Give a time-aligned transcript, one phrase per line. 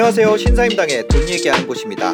[0.00, 0.36] 안녕하세요.
[0.36, 2.12] 신사임당의 돈 얘기하는 곳입니다.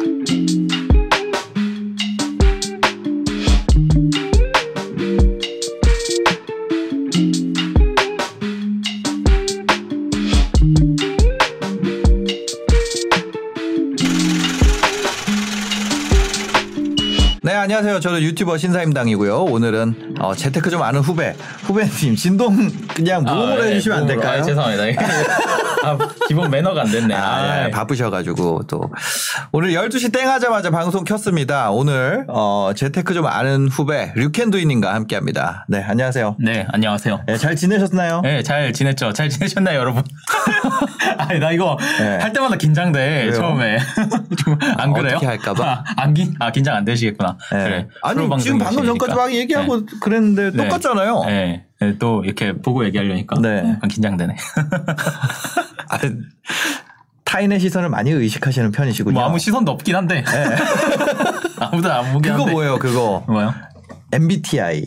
[17.43, 17.99] 네, 안녕하세요.
[17.99, 19.43] 저는 유튜버 신사임당이고요.
[19.43, 24.21] 오늘은 어, 재테크 좀 아는 후배, 후배님 진동 그냥 무음으로 아, 예, 해주시면 안 무음으로.
[24.21, 24.41] 될까요?
[24.41, 25.44] 아, 죄송합니다.
[25.85, 27.13] 아, 기본 매너가 안 됐네.
[27.13, 28.91] 아, 아, 예, 바쁘셔가지고 또
[29.51, 31.71] 오늘 12시 땡 하자마자 방송 켰습니다.
[31.71, 35.65] 오늘 어, 재테크 좀 아는 후배 류켄두이님과 함께합니다.
[35.67, 36.37] 네, 안녕하세요.
[36.39, 37.23] 네, 안녕하세요.
[37.27, 38.21] 네, 잘 지내셨나요?
[38.21, 39.13] 네, 잘 지냈죠?
[39.13, 40.03] 잘 지내셨나요, 여러분?
[41.17, 42.17] 아니, 나 이거 네.
[42.17, 43.33] 할 때마다 긴장돼, 왜요?
[43.33, 43.77] 처음에.
[44.43, 45.15] 좀안 아, 그래요?
[45.15, 45.63] 어떻게 할까봐?
[45.65, 47.37] 아, 안 긴, 아, 긴장 안 되시겠구나.
[47.51, 47.63] 네.
[47.63, 47.87] 그래.
[48.01, 49.15] 아니 지금 방금 전까지.
[49.15, 50.63] 막 얘기하고 그랬는데 네.
[50.63, 51.23] 똑같잖아요.
[51.25, 51.64] 네.
[51.81, 53.39] 네, 또 이렇게 보고 얘기하려니까.
[53.41, 53.57] 네.
[53.75, 54.35] 약간 긴장되네.
[55.89, 55.97] 아,
[57.25, 59.13] 타인의 시선을 많이 의식하시는 편이시군요.
[59.13, 60.23] 뭐 아무 시선도 없긴 한데.
[61.59, 62.51] 아무도 안 보긴 그거 한데.
[62.53, 62.79] 뭐예요?
[62.79, 63.53] 그거 뭐요?
[64.11, 64.85] MBTI.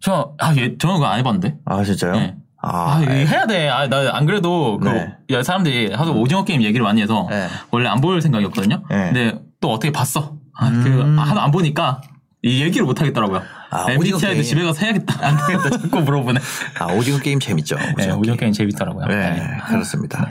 [0.00, 1.56] 저, 아, 예, 저는 그거 안 해봤는데.
[1.64, 2.12] 아 진짜요?
[2.12, 2.36] 네.
[2.60, 3.68] 아, 아, 이거 해야 돼.
[3.68, 5.14] 아, 나 안 그래도 그 네.
[5.30, 7.48] 야, 사람들이 하도 오징어 게임 얘기를 많이 해서 네.
[7.70, 8.82] 원래 안 볼 생각이었거든요.
[8.90, 9.12] 네.
[9.12, 10.36] 근데 또 어떻게 봤어?
[10.56, 10.82] 아, 음.
[10.84, 12.00] 그 하도 안 보니까
[12.42, 13.42] 이 얘기를 못 하겠더라고요.
[13.70, 14.42] 아, 오징어 MBTI도 게임.
[14.42, 15.26] 집에 가서 해야겠다.
[15.26, 15.70] 안 되겠다.
[15.78, 16.40] 자꾸 물어보네.
[16.78, 17.76] 아 오징어 게임 재밌죠.
[17.76, 19.06] 네, 오징어 오징어 게임 재밌더라고요.
[19.06, 20.28] 네, 그렇습니다.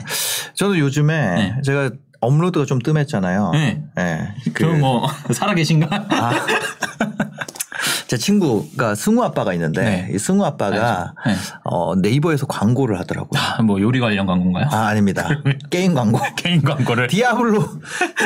[0.54, 1.54] 저는 요즘에 네.
[1.64, 3.50] 제가 업로드가 좀 뜸했잖아요.
[3.52, 3.82] 네.
[3.94, 5.88] 네, 그- 그럼 뭐 살아 계신가?
[6.10, 6.32] 아,
[8.08, 10.08] 제 친구가 승우 아빠가 있는데 네.
[10.14, 11.34] 이 승우 아빠가 네.
[11.62, 13.38] 어, 네이버에서 광고를 하더라고요.
[13.38, 14.66] 아, 뭐 요리 관련 광고인가요?
[14.72, 15.28] 아 아닙니다.
[15.68, 16.18] 게임 광고.
[16.34, 17.08] 게임 광고를.
[17.08, 17.62] 디아블로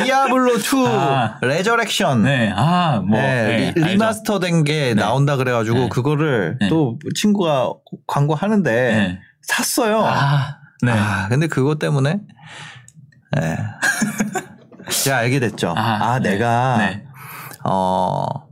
[0.04, 1.38] 디아블로 2 아.
[1.42, 2.52] Resurrection 네.
[2.54, 3.98] 아, 뭐 네, 네, 리, 알죠.
[3.98, 5.88] 마스터된 게 나온다 그래 가지고 네.
[5.88, 6.68] 그거를 네.
[6.68, 7.72] 또 친구가
[8.06, 9.18] 광고 하는데 네.
[9.42, 10.04] 샀어요.
[10.06, 10.92] 아, 네.
[10.92, 12.20] 아, 근데 그것 때문에
[13.40, 13.58] 예.
[15.02, 15.74] 제가 알게 됐죠.
[15.76, 16.30] 아, 네.
[16.30, 17.04] 내가 네.
[17.64, 18.51] 어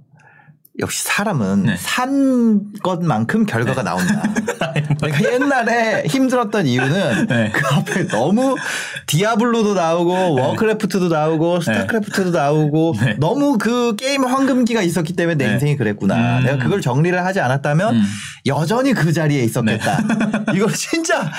[0.80, 1.76] 역시 사람은 네.
[1.76, 4.22] 산 것만큼 결과가 나온다.
[5.02, 7.50] 내가 옛날에 힘들었던 이유는 네.
[7.52, 8.56] 그 앞에 너무
[9.06, 13.16] 디아블로도 나오고 워크래프트도 나오고 스타크래프트도 나오고 네.
[13.18, 15.52] 너무 그 게임 황금기가 있었기 때문에 내 네.
[15.54, 16.38] 인생이 그랬구나.
[16.38, 16.44] 음.
[16.44, 18.02] 내가 그걸 정리를 하지 않았다면 음.
[18.46, 19.98] 여전히 그 자리에 있었겠다.
[20.54, 21.30] 이거 진짜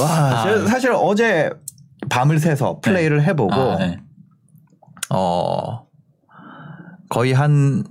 [0.00, 0.66] 와 아.
[0.66, 1.50] 사실 어제
[2.08, 3.98] 밤을 새서 플레이를 해보고 아, 네.
[5.10, 5.86] 어
[7.08, 7.84] 거의 한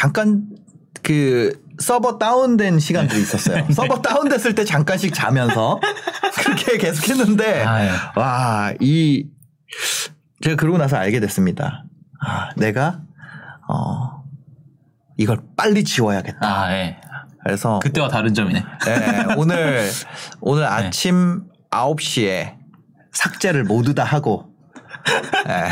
[0.00, 0.46] 잠깐
[1.02, 3.66] 그 서버 다운된 시간들이 있었어요.
[3.70, 5.78] 서버 다운됐을 때 잠깐씩 자면서
[6.42, 7.90] 그렇게 계속했는데 아, 예.
[8.16, 9.26] 와 이
[10.40, 11.84] 제가 그러고 나서 알게 됐습니다.
[12.18, 13.02] 아 내가
[13.68, 14.24] 어
[15.18, 16.38] 이걸 빨리 지워야겠다.
[16.40, 16.98] 아, 예.
[17.44, 18.64] 그래서 그때와 다른 점이네.
[18.86, 19.90] 네, 오늘
[20.40, 22.56] 오늘 아침 9시에
[23.12, 24.49] 삭제를 모두 다 하고
[25.46, 25.70] 네.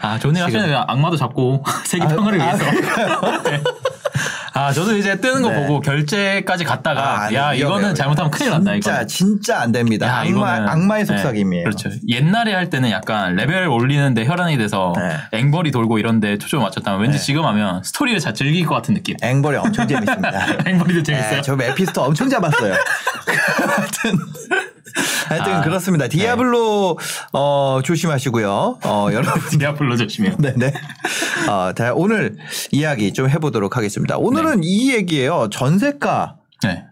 [0.00, 2.64] 아, 일 하시는 악마도 잡고 세계 평화를 아, 위해서.
[3.44, 3.62] 네.
[4.56, 5.66] 아, 저도 이제 뜨는 거 네.
[5.66, 7.66] 보고 결제까지 갔다가 아, 아니, 야, 위험해요.
[7.66, 9.06] 이거는 잘못하면 큰일 난다, 진짜 이거는.
[9.08, 10.06] 진짜 안 됩니다.
[10.06, 11.64] 야, 악마, 이거는- 악마의 네, 속삭임이에요.
[11.64, 11.90] 그렇죠.
[12.08, 15.16] 옛날에 할 때는 약간 레벨 올리는데 혈안이 돼서 네.
[15.38, 17.24] 앵벌이 돌고 이런데 초점 맞췄다면 왠지 네.
[17.24, 19.16] 지금 하면 스토리를 잘 즐길 것 같은 느낌.
[19.20, 20.46] 앵벌이 엄청 재밌습니다.
[20.66, 21.32] 앵벌이도 재밌어요.
[21.36, 22.74] 네, 저 메피스토 엄청 잡았어요.
[23.66, 24.18] 하여튼
[25.28, 26.08] 하여튼 아, 그렇습니다.
[26.08, 26.98] 디아블로
[27.32, 28.78] 어, 조심하시고요.
[28.84, 30.36] 어, 여러분 디아블로 조심해요.
[30.38, 30.72] 네네.
[31.50, 32.36] 어, 자, 오늘
[32.72, 34.16] 이야기 좀 해보도록 하겠습니다.
[34.18, 35.48] 오늘은 이 얘기예요.
[35.50, 36.84] 전세가 네.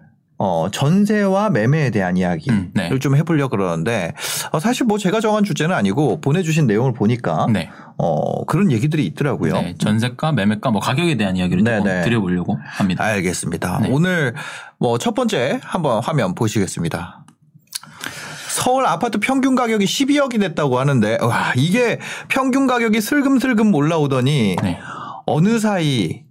[0.45, 2.99] 어, 전세와 매매에 대한 이야기를 음, 네.
[2.99, 4.13] 좀 해보려고 그러는데,
[4.51, 7.71] 어, 사실 뭐 제가 정한 주제는 아니고 보내주신 내용을 보니까, 네.
[7.97, 9.53] 어, 그런 얘기들이 있더라고요.
[9.53, 9.75] 네.
[9.79, 12.03] 전세가, 매매가, 뭐 가격에 대한 이야기를 네, 좀 네.
[12.03, 13.05] 드려보려고 합니다.
[13.05, 13.81] 알겠습니다.
[13.83, 13.91] 네.
[13.93, 14.35] 오늘
[14.79, 17.22] 뭐 첫 번째 한번 화면 보시겠습니다.
[18.53, 21.99] 서울 아파트 평균 가격이 12억이 됐다고 하는데, 와, 이게
[22.29, 24.79] 평균 가격이 슬금슬금 올라오더니, 네.
[25.27, 26.25] 어느 사이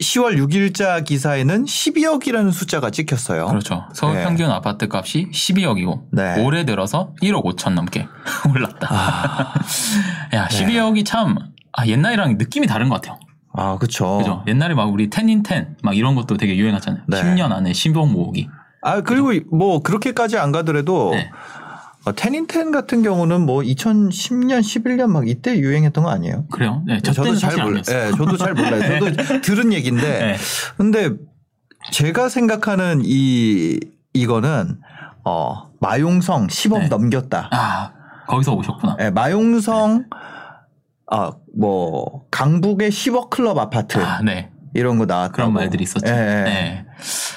[0.00, 3.46] 10월 6일자 기사에는 12억이라는 숫자가 찍혔어요.
[3.48, 3.84] 그렇죠.
[3.92, 4.22] 서울 네.
[4.22, 6.40] 평균 아파트 값이 12억이고 네.
[6.44, 8.06] 올해 들어서 1억 5천 넘게
[8.48, 8.88] 올랐다.
[8.88, 9.54] 아,
[10.34, 11.36] 야, 12억이 참
[11.72, 13.18] 아, 옛날이랑 느낌이 다른 것 같아요.
[13.52, 14.18] 아, 그쵸.
[14.18, 14.44] 그죠?
[14.46, 17.02] 옛날에 막 우리 10인 10, 막 이런 것도 되게 유행하잖아요.
[17.08, 17.20] 네.
[17.20, 18.48] 10년 안에 10억 모으기.
[18.80, 21.30] 아, 그리고 뭐 그렇게까지 안 가더라도 네.
[22.04, 26.46] 어, 테닌텐 같은 경우는 뭐 2010년, 11년 막 이때 유행했던 거 아니에요?
[26.50, 26.82] 그래요?
[26.86, 27.82] 네, 저 저도 잘 몰라요.
[27.82, 29.00] 네, 저도 잘 몰라요.
[29.00, 30.02] 저도 들은 얘기인데.
[30.02, 30.36] 네.
[30.76, 31.10] 근데
[31.90, 33.80] 제가 생각하는 이
[34.14, 34.78] 이거는
[35.24, 36.88] 어 마용성 10억 네.
[36.88, 37.50] 넘겼다.
[37.52, 37.92] 아,
[38.26, 38.96] 거기서 오셨구나.
[38.96, 40.04] 네, 마용성
[41.06, 44.50] 아뭐 강북의 10억 클럽 아파트 아, 네.
[44.74, 45.32] 이런 거 나왔다고.
[45.34, 46.06] 그런 말들이 있었죠.
[46.12, 46.42] 예, 예.
[46.44, 46.84] 네.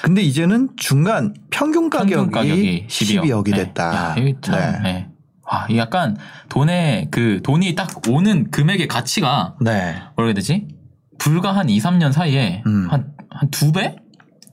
[0.02, 3.22] 근데 이제는 중간 평균 가격이, 평균 가격이 12억.
[3.22, 3.48] 12억.
[3.48, 3.56] 이 네.
[3.58, 3.94] 됐다.
[3.94, 4.78] 야, 참, 네.
[4.82, 5.08] 네.
[5.46, 6.16] 아, 이 약간
[6.48, 9.96] 돈의 그 돈이 딱 오는 금액의 가치가 네.
[10.16, 10.68] 뭐라 해야 되지?
[11.18, 12.88] 불과 한 2, 3년 사이에 음.
[12.90, 13.96] 한, 한 두 배?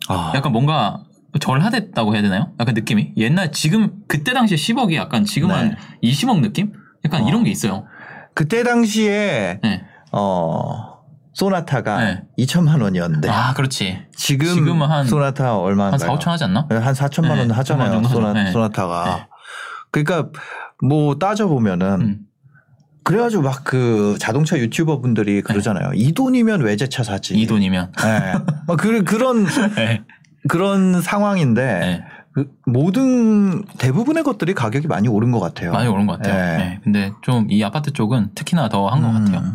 [0.07, 0.31] 아.
[0.35, 1.03] 약간 뭔가
[1.39, 2.51] 절하됐다고 해야 되나요?
[2.59, 3.13] 약간 느낌이?
[3.17, 5.53] 옛날 지금 그때 당시에 10억이 약간 지금 네.
[5.55, 6.73] 한 20억 느낌?
[7.05, 7.27] 약간 어.
[7.27, 7.85] 이런 게 있어요.
[8.33, 9.83] 그때 당시에 네.
[10.11, 10.88] 어
[11.39, 12.23] 소나타가 네.
[12.37, 13.97] 2천만 원이었는데 아, 그렇지.
[14.15, 15.91] 지금 지금은 한- 소나타 얼마인가요?
[15.91, 16.67] 한 4, 5천 하지 않나?
[16.69, 17.91] 한 4천만 원 네, 하잖아요.
[17.91, 18.33] 정도 소나.
[18.33, 18.51] 네.
[18.51, 19.15] 소나타가.
[19.15, 19.27] 네.
[19.91, 20.29] 그러니까
[20.83, 22.17] 뭐 따져 보면은 음.
[23.05, 25.91] 그래가지고 막 그 자동차 유튜버 분들이 그러잖아요.
[25.95, 27.35] 이 돈이면 외제차 사지.
[27.35, 27.93] 이 돈이면.
[28.03, 28.33] 네.
[28.67, 29.45] 막 그, 그런
[29.75, 30.03] 네.
[30.49, 32.03] 그런 상황인데 네.
[32.33, 35.71] 그 모든 대부분의 것들이 가격이 많이 오른 것 같아요.
[35.71, 36.57] 많이 오른 것 같아요.
[36.57, 36.57] 네.
[36.65, 36.79] 네.
[36.83, 39.25] 근데 좀 이 아파트 쪽은 특히나 더 한것 음.
[39.25, 39.53] 같아요.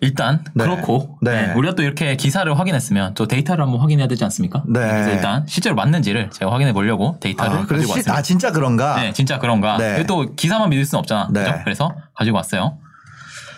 [0.00, 0.06] 네.
[0.06, 0.64] 일단 네.
[0.64, 1.46] 그렇고 네.
[1.48, 1.52] 네.
[1.54, 4.62] 우리가 또 이렇게 기사를 확인했으면 또 데이터를 한번 확인해야 되지 않습니까?
[4.66, 4.80] 네.
[4.80, 8.16] 그래서 일단 실제로 맞는지를 제가 확인해 보려고 데이터를 아, 가지고 시- 왔습니다.
[8.16, 8.96] 아 진짜 그런가?
[9.00, 9.78] 네, 진짜 그런가?
[9.78, 10.04] 네.
[10.06, 11.28] 또 기사만 믿을 수는 없잖아.
[11.32, 11.44] 네.
[11.44, 11.60] 그죠?
[11.64, 12.78] 그래서 가지고 왔어요.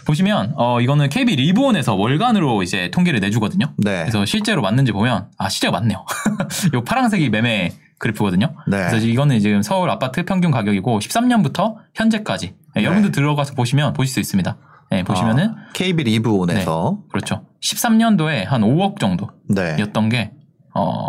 [0.06, 3.75] 보시면 어 이거는 KB 리본에서 월간으로 이제 통계를 내주거든요.
[3.76, 4.00] 네.
[4.02, 6.05] 그래서 실제로 맞는지 보면 아 실제로 맞네요.
[6.75, 8.55] 요 파란색이 매매 그래프거든요.
[8.69, 8.87] 네.
[8.88, 12.85] 그래서 이거는 지금 서울 아파트 평균 가격이고 13년부터 현재까지 네, 네.
[12.85, 14.56] 여러분들 들어가서 보시면 보실 수 있습니다.
[14.90, 17.44] 네, 보시면은 어, KB 리브온에서 그렇죠.
[17.62, 20.08] 13년도에 한 5억 정도였던 네.
[20.08, 20.32] 게
[20.75, 21.06] 어,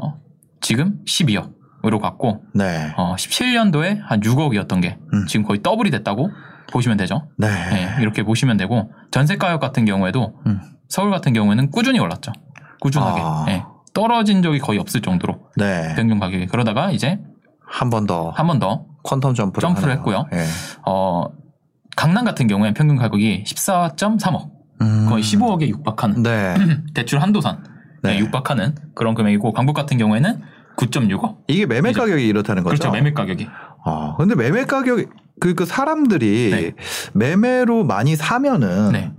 [0.61, 2.93] 지금 12억으로 갔고 네.
[2.97, 5.25] 어, 17년도에 한 6억이었던 게 음.
[5.27, 6.29] 지금 거의 더블이 됐다고
[6.71, 7.29] 보시면 되죠.
[7.37, 7.47] 네.
[7.47, 10.59] 네, 이렇게 보시면 되고 전세 가격 같은 경우에도 음.
[10.89, 12.31] 서울 같은 경우에는 꾸준히 올랐죠.
[12.81, 13.43] 꾸준하게 아.
[13.47, 15.93] 네, 떨어진 적이 거의 없을 정도로 네.
[15.95, 17.19] 평균 가격이 그러다가 이제
[17.65, 19.93] 한 번 더 한 번 더 퀀텀 점프를, 점프를.
[19.93, 20.25] 했고요.
[20.33, 20.45] 예.
[20.85, 21.25] 어,
[21.99, 24.51] 강남 같은 경우에 평균 가격이 14.3억
[24.81, 25.07] 음.
[25.09, 26.55] 거의 15억에 육박하는 네.
[26.95, 27.61] 대출 한도산
[28.03, 28.13] 네.
[28.13, 30.39] 네, 육박하는 그런 금액이고 강북 같은 경우에는
[30.77, 32.77] 9.6억 이게 매매 이제- 가격이 이렇다는 거죠.
[32.77, 33.49] 그렇죠 매매 가격이
[33.83, 35.07] 아, 근데 매매 가격이
[35.41, 36.71] 그, 그 사람들이 네.
[37.13, 39.11] 매매로 많이 사면은 네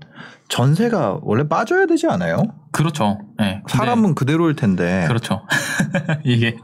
[0.49, 2.44] 전세가 원래 빠져야 되지 않아요?
[2.73, 3.19] 그렇죠.
[3.38, 5.05] 네, 사람은 그대로일 텐데.
[5.06, 5.43] 그렇죠.
[6.25, 6.56] 이게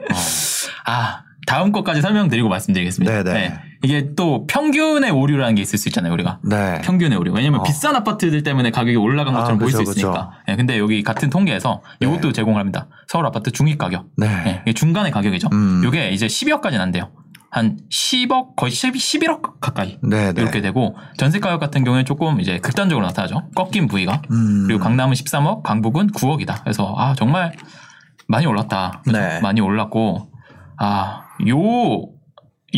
[0.87, 3.23] 아 다음 것까지 설명드리고 말씀드리겠습니다.
[3.23, 3.66] 네네.
[3.87, 6.41] 이게 또 평균의 오류라는 게 있을 수 있잖아요, 우리가.
[6.43, 6.81] 네.
[6.83, 7.33] 평균의 오류.
[7.33, 7.63] 왜냐면 어.
[7.63, 10.33] 비싼 아파트들 때문에 가격이 올라간 아, 것처럼 보일 수 있으니까.
[10.49, 12.09] 네, 근데 여기 같은 통계에서 네.
[12.09, 12.89] 이것도 제공을 합니다.
[13.07, 14.07] 서울 아파트 중위 가격.
[14.17, 14.27] 네.
[14.27, 15.51] 네, 이게 중간의 가격이죠.
[15.53, 15.85] 음.
[15.87, 17.13] 이게 이제 12억까지는 안 돼요.
[17.49, 20.43] 한 10억 거의 10, 11억 가까이 네, 네.
[20.43, 23.51] 이렇게 되고 전세 가격 같은 경우에 조금 이제 극단적으로 나타나죠.
[23.55, 24.21] 꺾인 부위가.
[24.33, 24.65] 음.
[24.67, 26.63] 그리고 강남은 13억, 강북은 9억이다.
[26.65, 27.53] 그래서 아 정말
[28.27, 29.03] 많이 올랐다.
[29.07, 29.41] 네.
[29.41, 30.29] 많이 올랐고
[30.77, 32.17] 아요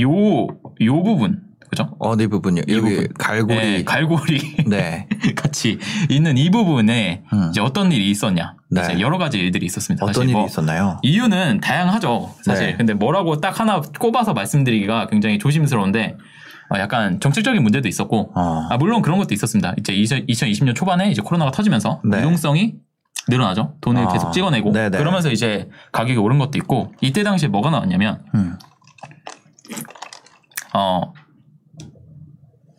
[0.01, 0.47] 요
[0.81, 1.95] 요요 부분 그죠?
[1.99, 2.65] 어디 부분이요?
[2.67, 3.09] 이 여기 부분.
[3.19, 3.57] 갈고리.
[3.57, 5.07] 네, 갈고리 네.
[5.37, 5.79] 같이
[6.09, 7.49] 있는 이 부분에 음.
[7.51, 8.55] 이제 어떤 일이 있었냐?
[8.71, 8.81] 네.
[8.83, 10.05] 이제 여러 가지 일들이 있었습니다.
[10.05, 10.99] 어떤 사실 일이 뭐 있었나요?
[11.03, 12.35] 이유는 다양하죠.
[12.43, 12.69] 사실.
[12.69, 12.77] 네.
[12.77, 16.17] 근데 뭐라고 딱 하나 꼽아서 말씀드리기가 굉장히 조심스러운데
[16.71, 18.67] 어, 약간 정책적인 문제도 있었고 어.
[18.71, 19.75] 아, 물론 그런 것도 있었습니다.
[19.79, 22.19] 이제 2020년 초반에 이제 코로나가 터지면서 네.
[22.19, 22.75] 유동성이
[23.29, 23.75] 늘어나죠.
[23.83, 24.97] 돈을 아, 계속 찍어내고 네네.
[24.97, 28.59] 그러면서 이제 가격이 오른 것도 있고 이때 당시에 뭐가 나왔냐면 음.
[30.75, 31.13] 어.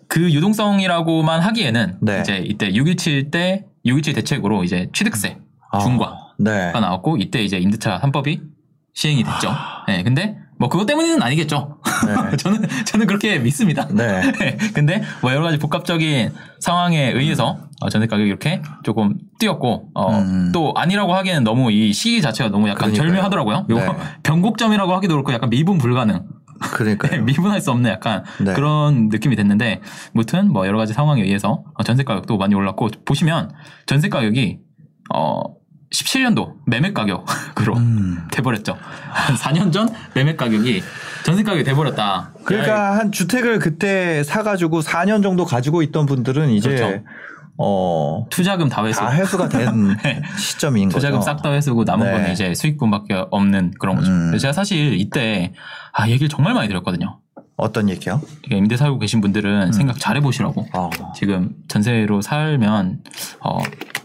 [0.08, 2.22] 그 유동성이라고만 하기에는 네.
[2.22, 5.38] 이제 이때 6.17 때 6.17 대책으로 이제 취득세
[5.72, 6.72] 아, 중과 네.
[6.72, 8.42] 가 나왔고 이때 이제 임대차 3법이
[8.94, 9.52] 시행이 됐죠.
[9.88, 11.78] 네, 근데 뭐 그것 때문에는 아니겠죠.
[12.06, 12.36] 네.
[12.38, 13.88] 저는 저는 그렇게 믿습니다.
[13.94, 14.58] 네.
[14.74, 20.52] 근데 뭐 여러 가지 복합적인 상황에 의해서 어, 전세 가격이 이렇게 조금 뛰었고 어, 음.
[20.54, 23.08] 또 아니라고 하기에는 너무 이 시기 자체가 너무 약간 그러니까요.
[23.10, 23.68] 절묘하더라고요.
[23.70, 23.98] 요거 네.
[24.24, 26.26] 변곡점이라고 하기도 그렇고 약간 미분 불가능,
[26.60, 27.24] 그러니까요.
[27.26, 28.54] 미분할 수 없는 약간 네.
[28.54, 29.82] 그런 느낌이 됐는데
[30.14, 33.52] 무튼 뭐 여러 가지 상황에 의해서 어, 전세 가격도 많이 올랐고 보시면
[33.86, 34.60] 전세 가격이
[35.14, 35.42] 어
[35.94, 38.28] 17년도 매매 가격으로 음.
[38.32, 38.78] 돼버렸죠.
[39.10, 40.84] 한 4년 전 매매 가격이
[41.24, 42.34] 전세 가격이 돼버렸다.
[42.44, 47.04] 그러니까 한 주택을 그때 사가지고 4년 정도 가지고 있던 분들은 이제 그렇죠.
[47.62, 48.26] 어.
[48.30, 49.00] 투자금 다 회수.
[49.02, 50.22] 다 회수가 된 네.
[50.38, 50.98] 시점인 거죠.
[51.00, 52.12] 투자금 싹 다 회수고 남은 네.
[52.14, 54.10] 거는 이제 수익금밖에 없는 그런 거죠.
[54.12, 54.38] 음.
[54.38, 55.54] 제가 사실 이때
[55.92, 57.20] 아 얘기를 정말 많이 드렸거든요.
[57.58, 58.22] 어떤 얘기요?
[58.50, 59.72] 임대 살고 계신 분들은 음.
[59.74, 60.68] 생각 잘 해보시라고.
[60.74, 60.90] 어.
[61.14, 63.00] 지금 전세로 살면
[63.42, 63.58] 어,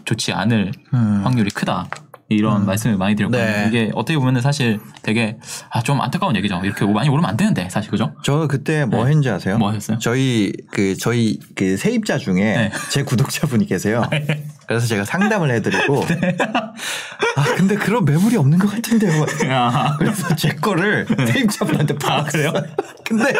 [0.03, 1.21] 좋지 않을 음.
[1.23, 1.87] 확률이 크다.
[2.27, 2.65] 이런 음.
[2.65, 3.45] 말씀을 많이 드렸거든요.
[3.45, 3.65] 네.
[3.67, 5.37] 이게 어떻게 보면은 사실 되게
[5.69, 6.59] 아, 좀 안타까운 얘기죠.
[6.63, 8.15] 이렇게 많이 오르면 안 되는데 사실 그죠?
[8.23, 9.09] 저 그때 뭐 네.
[9.09, 9.57] 했는지 아세요?
[9.57, 9.99] 뭐 하셨어요?
[9.99, 12.71] 저희 그 저희 그 세입자 중에 네.
[12.89, 14.09] 제 구독자분이 계세요.
[14.67, 16.03] 그래서 제가 상담을 해드리고
[17.37, 19.25] 아 근데 그런 매물이 없는 것 같은데요.
[19.51, 22.53] 아, 그래서 제 거를 세입자분한테 팔았어요.
[23.03, 23.33] 근데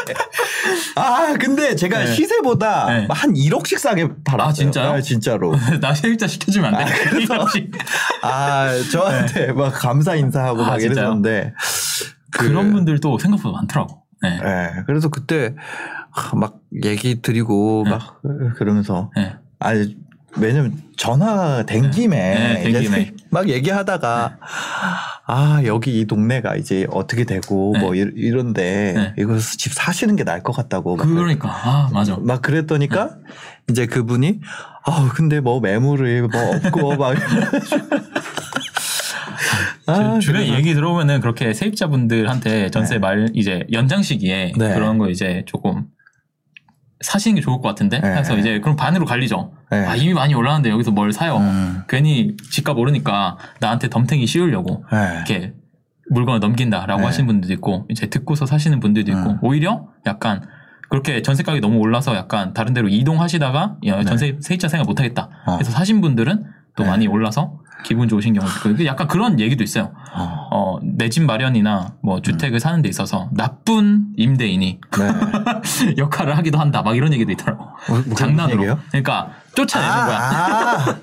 [0.95, 2.07] 아 근데 제가 네.
[2.13, 3.07] 시세보다 네.
[3.09, 4.49] 한 1억씩 싸게 팔았어요.
[4.49, 4.91] 아, 진짜요?
[4.91, 5.55] 아, 진짜로.
[5.81, 6.91] 나 세입자 시켜주면 안 돼.
[6.91, 7.45] 아, 그래서-
[8.21, 10.93] 아 저한테 막 감사 인사하고 아, 막 진짜요?
[11.05, 11.53] 이랬었는데
[12.31, 14.01] 그- 그런 분들도 생각보다 많더라고.
[14.21, 14.39] 네.
[14.43, 15.55] 예, 그래서 그때
[16.11, 17.91] 하, 막 얘기 드리고 네.
[17.91, 18.21] 막
[18.57, 19.35] 그러면서 네.
[19.59, 19.95] 아니
[20.37, 23.11] 왜냐면 전화 된 김에 네, 김에.
[23.31, 24.37] 막 얘기하다가
[25.27, 27.79] 아 여기 이 동네가 이제 어떻게 되고 네.
[27.79, 29.13] 뭐 이- 이런데 네.
[29.17, 32.17] 이거 집 사시는 게 나을 것 같다고 막, 그러니까 아 맞아.
[32.21, 33.11] 막 그랬더니까 네.
[33.69, 34.39] 이제 그분이
[34.85, 37.15] 아 근데 뭐 매물이 뭐 없고 막
[39.87, 42.99] 아, 그래서- 얘기 들어보면은 그렇게 세입자분들한테 전세 네.
[42.99, 44.73] 말 이제 연장 시기에 네.
[44.73, 45.85] 그런 거 이제 조금
[47.05, 48.17] 사시는 게 좋을 것 같은데 네.
[48.17, 49.51] 해서 이제 그럼 반으로 갈리죠.
[49.69, 49.85] 네.
[49.85, 51.37] 아 이미 많이 올랐는데 여기서 뭘 사요?
[51.37, 51.83] 음.
[51.87, 55.13] 괜히 집값 오르니까 나한테 덤탱이 씌우려고 네.
[55.15, 55.53] 이렇게
[56.09, 57.05] 물건을 넘긴다라고 네.
[57.05, 59.37] 하시는 분들도 있고 이제 듣고서 사시는 분들도 있고 음.
[59.41, 60.41] 오히려 약간
[60.89, 65.51] 그렇게 전세 가격이 너무 올라서 약간 다른 데로 이동하시다가 야, 전세 세입자 생각 못하겠다 네.
[65.53, 65.57] 어.
[65.57, 66.45] 해서 사신 분들은
[66.75, 66.89] 또 네.
[66.89, 69.91] 많이 올라서 기분 좋으신 경우도 있고 약간 그런 얘기도 있어요.
[70.13, 70.47] 어.
[70.51, 75.95] 어, 내 집 마련이나 뭐 주택을 사는 데 있어서 나쁜 임대인이 네.
[75.97, 76.81] 역할을 하기도 한다.
[76.81, 77.65] 막 이런 얘기도 있더라고.
[77.87, 78.57] 뭐, 무슨 장난으로.
[78.57, 78.79] 얘기예요?
[78.89, 80.19] 그러니까 쫓아내는 거야.
[80.19, 80.95] 아,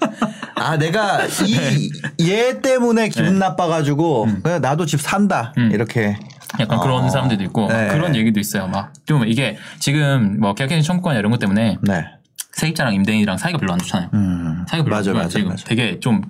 [0.57, 1.21] 아, 내가
[2.19, 3.39] 이얘 때문에 기분 네.
[3.39, 5.71] 나빠가지고 그냥 나도 집 산다 음.
[5.73, 6.19] 이렇게
[6.61, 6.83] 약간 어.
[6.83, 7.89] 그런 사람들도 있고 막 네.
[7.89, 8.67] 그런 얘기도 있어요.
[8.67, 12.05] 막 좀 이게 지금 뭐 계약갱신 청구권 이런 것 때문에 네.
[12.53, 14.11] 세입자랑 임대인이랑 사이가 별로 안 좋잖아요.
[14.15, 14.65] 음.
[14.69, 15.25] 사이가 별로 맞아, 안 좋아요.
[15.25, 15.65] 맞아, 지금 맞아.
[15.65, 16.23] 되게 좀좀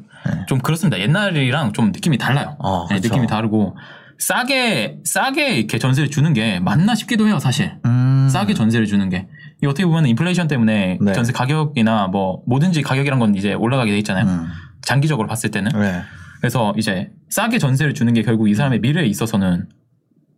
[0.49, 0.59] 네.
[0.62, 0.99] 그렇습니다.
[1.00, 2.57] 옛날이랑 좀 느낌이 달라요.
[2.59, 3.09] 어, 네, 그쵸.
[3.09, 3.76] 느낌이 다르고
[4.19, 7.76] 싸게 싸게 이렇게 전세를 주는 게 맞나 싶기도 해요, 사실.
[7.85, 8.29] 음.
[8.31, 9.26] 싸게 전세를 주는 게.
[9.62, 11.12] 이 어떻게 보면 인플레이션 때문에 네.
[11.12, 14.25] 전세 가격이나 뭐 뭐든지 가격이란 건 이제 올라가게 돼 있잖아요.
[14.26, 14.47] 음.
[14.83, 15.73] 장기적으로 봤을 때는.
[15.73, 16.02] 네.
[16.41, 19.69] 그래서 이제 싸게 전세를 주는 게 결국 이 사람의 미래에 있어서는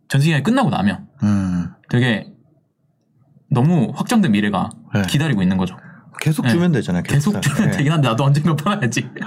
[0.07, 1.69] 전세 기간이 끝나고 나면 음.
[1.89, 2.27] 되게
[3.49, 5.01] 너무 확정된 미래가 네.
[5.07, 5.77] 기다리고 있는 거죠.
[6.19, 6.49] 계속 네.
[6.51, 7.03] 주면 되잖아요.
[7.03, 7.77] 계속 사- 주면 네.
[7.77, 9.09] 되긴 한데 나도 언젠가 팔아야지.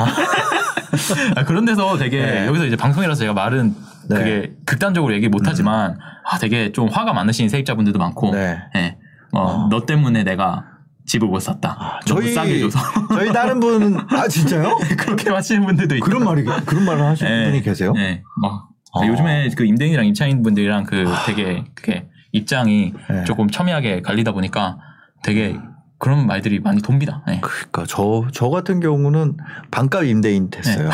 [1.36, 2.46] 아, 그런 데서 되게 네.
[2.46, 3.74] 여기서 이제 방송이라서 제가 말은
[4.08, 4.16] 네.
[4.16, 4.18] 음.
[4.18, 8.58] 그게 극단적으로 얘기 못하지만 아 되게 좀 화가 많으신 세입자분들도 많고 네.
[8.76, 8.96] 예.
[9.32, 9.68] 어, 어.
[9.70, 10.64] 너 때문에 내가
[11.06, 12.00] 집을 못 샀다.
[12.06, 12.78] 너무 저희 싸게 줘서
[13.12, 14.78] 저희 다른 분 아 진짜요?
[14.98, 17.44] 그렇게 하시는 분들도 있고 그런 말이 그런 말을 하시는 예.
[17.46, 17.92] 분이 계세요?
[17.96, 18.22] 예.
[18.40, 19.06] 막 어.
[19.06, 23.24] 요즘에 그 임대인이랑 임차인 분들이랑 그 되게 그게 입장이 네.
[23.24, 24.78] 조금 첨예하게 갈리다 보니까
[25.22, 25.58] 되게
[25.98, 27.22] 그런 말들이 많이 돕니다.
[27.28, 27.40] 예.
[27.40, 29.36] 그러니까 저 저 같은 경우는
[29.70, 30.90] 반값 임대인 됐어요.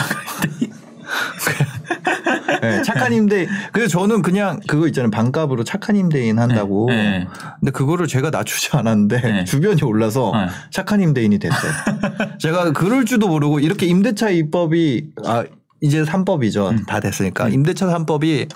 [2.62, 3.48] 네, 착한 임대인.
[3.72, 5.10] 그래서 저는 그냥 그거 있잖아요.
[5.10, 6.86] 반값으로 착한 임대인 한다고.
[6.88, 6.96] 네.
[7.20, 7.28] 네.
[7.60, 9.44] 근데 그거를 제가 낮추지 않았는데 네.
[9.46, 10.46] 주변이 올라서 네.
[10.70, 11.72] 착한 임대인이 됐어요.
[12.40, 15.44] 제가 그럴 줄도 모르고 이렇게 임대차 입법이 아
[15.80, 16.70] 이제 3법이죠.
[16.70, 16.84] 음.
[16.86, 18.48] 다 됐으니까 임대차 3법이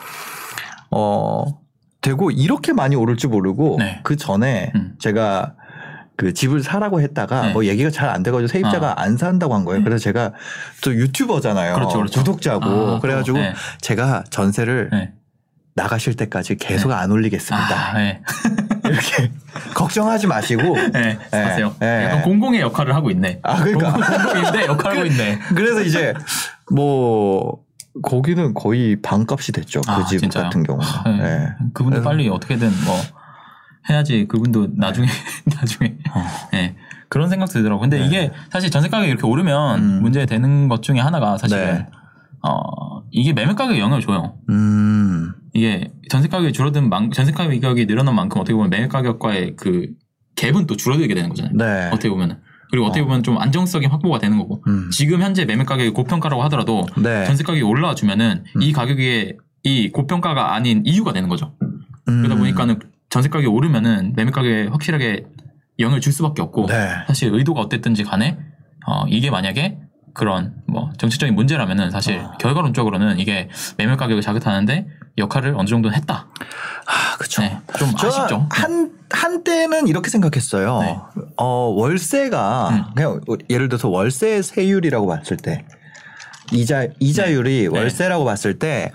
[0.91, 1.45] 어
[2.01, 4.01] 되고 이렇게 많이 오를 줄 모르고 네.
[4.03, 4.95] 그 전에 음.
[4.99, 5.55] 제가
[6.17, 7.53] 그 집을 사라고 했다가 네.
[7.53, 9.81] 뭐 얘기가 잘 안 돼가지고 세입자가 안 산다고 한 거예요.
[9.81, 9.85] 음.
[9.85, 10.33] 그래서 제가
[10.83, 11.75] 또 유튜버잖아요.
[11.75, 12.21] 그렇죠, 그렇죠.
[12.21, 13.55] 구독자고 아, 그래가지고 네.
[13.81, 15.13] 제가 전세를 네.
[15.75, 17.95] 나가실 때까지 계속 안 올리겠습니다.
[17.95, 18.21] 아, 예.
[18.85, 19.31] 이렇게
[19.75, 20.63] 걱정하지 마시고
[20.93, 21.75] 네, 사세요.
[21.83, 22.05] 예.
[22.07, 23.39] 약간 공공의 역할을 하고 있네.
[23.45, 25.39] 아 그러니까 공공인데 역할을 하고 있네.
[25.55, 26.15] 그래서 이제
[26.73, 27.59] 뭐
[28.03, 29.81] 거기는 거의 반값이 됐죠.
[29.87, 30.45] 아, 그집 진짜요?
[30.45, 30.87] 같은 경우는.
[31.07, 31.17] 네.
[31.19, 31.49] 네.
[31.75, 32.97] 그분도 빨리 어떻게든 뭐
[33.89, 35.07] 해야지 그분도 나중에
[35.57, 36.25] 나중에 어.
[36.55, 36.77] 예
[37.09, 37.81] 그런 생각 들더라고.
[37.81, 38.07] 근데 네.
[38.07, 40.03] 이게 사실 전세 가격이 이렇게 오르면 음.
[40.03, 41.87] 문제 되는 것 중에 하나가 사실은 네.
[42.43, 44.35] 어 이게 매매 가격에 영향을 줘요.
[44.51, 45.33] 음.
[45.55, 49.89] 이게 전세 가격이 줄어든 만 전세 가격이 늘어난 만큼 어떻게 보면 매매 가격과의 그
[50.37, 51.55] 갭은 또 줄어들게 되는 거잖아요.
[51.57, 51.89] 네.
[51.89, 52.39] 어떻게 보면은
[52.71, 53.05] 그리고 어떻게 어.
[53.05, 54.91] 보면 좀 안정성이 확보가 되는 거고 음.
[54.91, 57.25] 지금 현재 매매 가격이 고평가라고 하더라도 네.
[57.25, 58.63] 전세 가격이 올라와 주면은 음.
[58.63, 59.35] 이 가격이
[59.65, 61.55] 이 고평가가 아닌 이유가 되는 거죠.
[62.05, 62.39] 그러다 음.
[62.39, 62.79] 보니까는
[63.11, 65.27] 전세 가격이 오르면은 매매 가격에 확실하게
[65.79, 66.89] 영향을 줄 수밖에 없고 네.
[67.07, 68.39] 사실 의도가 어땠든지 간에
[68.87, 69.79] 어 이게 만약에
[70.15, 72.33] 그런 뭐 정치적인 문제라면은 사실 어.
[72.41, 76.27] 결과론적으로는 이게 매매 가격을 자극하는데 역할을 어느 정도는 했다.
[76.87, 77.43] 아, 그쵸.
[77.43, 78.47] 네, 좀저 아쉽죠.
[78.51, 80.81] 한, 한때는 이렇게 생각했어요.
[80.81, 80.99] 네.
[81.37, 81.47] 어,
[81.77, 82.85] 월세가, 음.
[82.95, 83.21] 그냥
[83.51, 85.65] 예를 들어서 월세 세율이라고 봤을 때,
[86.53, 87.79] 이자, 이자율이 네.
[87.79, 88.93] 월세라고 봤을 때,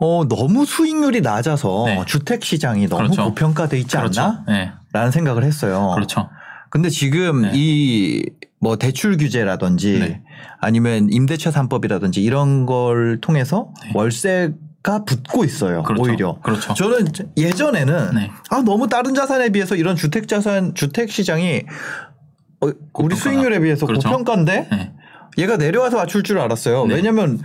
[0.00, 2.02] 어, 너무 수익률이 낮아서 네.
[2.06, 3.24] 주택 시장이 너무 그렇죠.
[3.24, 4.20] 고평가돼 있지 그렇죠.
[4.20, 4.44] 않나?
[4.46, 5.92] 네, 라는 생각을 했어요.
[5.94, 6.28] 그렇죠.
[6.70, 7.52] 근데 지금 네.
[7.54, 10.22] 이뭐 대출 규제라든지 네.
[10.60, 13.92] 아니면 임대차 3법이라든지 이런 걸 통해서 네.
[13.94, 14.52] 월세
[14.88, 15.82] 가 붙고 있어요.
[15.82, 16.02] 그렇죠.
[16.02, 16.38] 오히려.
[16.40, 16.72] 그렇죠.
[16.72, 18.30] 저는 예전에는 네.
[18.48, 21.64] 아 너무 다른 자산에 비해서 이런 주택 자산 주택 시장이
[22.62, 23.14] 어, 우리.
[23.14, 24.08] 수익률에 비해서 그렇죠.
[24.08, 24.92] 고평가인데 네.
[25.36, 26.86] 얘가 내려와서 맞출 줄 알았어요.
[26.86, 26.94] 네.
[26.94, 27.38] 왜냐하면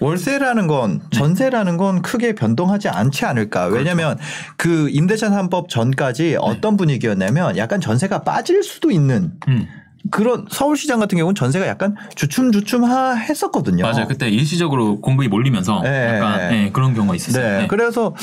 [0.00, 3.68] 월세라는 건 전세라는 건 크게 변동하지 않지 않을까.
[3.68, 3.78] 그렇죠.
[3.78, 4.18] 왜냐하면
[4.58, 5.66] 그 임대차 3법 네.
[5.70, 9.68] 전까지 어떤 분위기였냐면 약간 전세가 빠질 수도 있는 음,
[10.10, 13.82] 그런 서울시장 같은 경우는 전세가 약간 주춤주춤 하 했었거든요.
[13.84, 14.06] 맞아요.
[14.08, 16.48] 그때 일시적으로 공급이 몰리면서 네, 약간 네.
[16.50, 17.44] 네, 그런 경우가 있었어요.
[17.44, 17.58] 네.
[17.58, 17.66] 네.
[17.66, 18.14] 그래서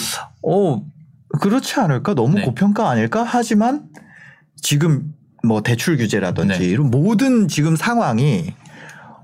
[0.42, 0.82] 어
[1.40, 2.16] 그렇지 않을까?
[2.16, 2.42] 너무 네.
[2.42, 3.24] 고평가 아닐까?
[3.28, 3.84] 하지만
[4.62, 5.14] 지금
[5.46, 6.66] 뭐 대출 규제라든지 네.
[6.66, 8.54] 이런 모든 지금 상황이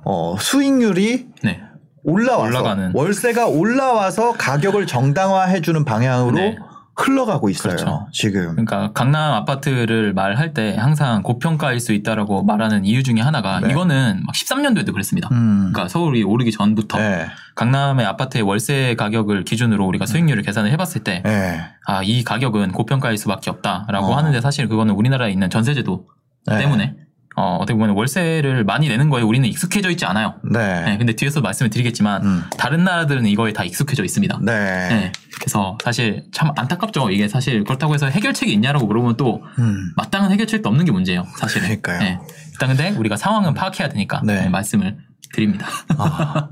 [0.05, 1.61] 어, 수익률이 네.
[2.03, 2.91] 올라와서 올라가는.
[2.93, 6.57] 월세가 올라와서 가격을 정당화해주는 방향으로 네.
[6.95, 7.75] 흘러가고 있어요.
[7.75, 8.07] 그렇죠.
[8.11, 8.51] 지금.
[8.51, 13.71] 그러니까 강남 아파트를 말할 때 항상 고평가일 수 있다라고 말하는 이유 중에 하나가 네.
[13.71, 15.29] 이거는 막 13년도에도 그랬습니다.
[15.31, 15.71] 음.
[15.73, 17.27] 그러니까 서울이 오르기 전부터 네.
[17.55, 21.61] 강남의 아파트의 월세 가격을 기준으로 우리가 수익률을 계산을 해봤을 때, 네.
[21.85, 24.15] 아, 이 가격은 고평가일 수밖에 없다라고 어.
[24.15, 26.07] 하는데 사실 그거는 우리나라에 있는 전세제도
[26.45, 26.57] 네.
[26.59, 26.95] 때문에,
[27.35, 30.35] 어, 어떻게 보면 월세를 많이 내는 거에 우리는 익숙해져 있지 않아요.
[30.43, 30.83] 네.
[30.83, 32.43] 네, 근데 뒤에서 말씀을 드리겠지만, 음.
[32.57, 34.39] 다른 나라들은 이거에 다 익숙해져 있습니다.
[34.43, 34.53] 네.
[34.89, 35.11] 네.
[35.39, 37.09] 그래서 사실 참 안타깝죠.
[37.09, 39.91] 이게 사실 그렇다고 해서 해결책이 있냐라고 물어보면 또 음.
[39.97, 41.25] 마땅한 해결책도 없는 게 문제예요.
[41.37, 41.67] 사실은.
[41.81, 41.99] 그러니까요.
[41.99, 42.19] 네.
[42.51, 44.43] 일단 근데 우리가 상황은 파악해야 되니까 네.
[44.43, 44.97] 네, 말씀을
[45.33, 45.67] 드립니다.
[45.97, 46.49] 아.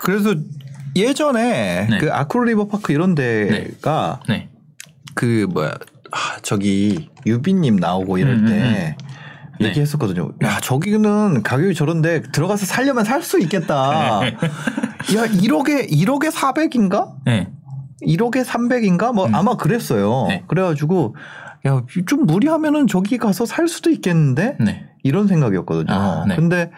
[0.00, 0.34] 그래서
[0.94, 1.98] 예전에 네.
[1.98, 4.48] 그 아크로 리버파크 이런 데가 네.
[5.14, 5.74] 그 뭐야
[6.12, 9.09] 아, 저기 유빈님 나오고 이럴 음, 때 음, 음.
[9.60, 9.68] 네.
[9.68, 10.32] 얘기했었거든요.
[10.42, 14.20] 야 저기는 가격이 저런데 들어가서 살려면 살 수 있겠다.
[14.20, 14.36] 네.
[15.16, 17.12] 야 1억에 1억에 400인가?
[17.26, 17.48] 네.
[18.02, 19.12] 1억에 300인가?
[19.12, 19.34] 뭐 음.
[19.34, 20.26] 아마 그랬어요.
[20.28, 20.44] 네.
[20.48, 21.14] 그래가지고
[21.66, 24.86] 야 좀 무리하면은 저기 가서 살 수도 있겠는데 네.
[25.02, 25.94] 이런 생각이었거든요.
[25.94, 26.34] 아, 네.
[26.36, 26.70] 근데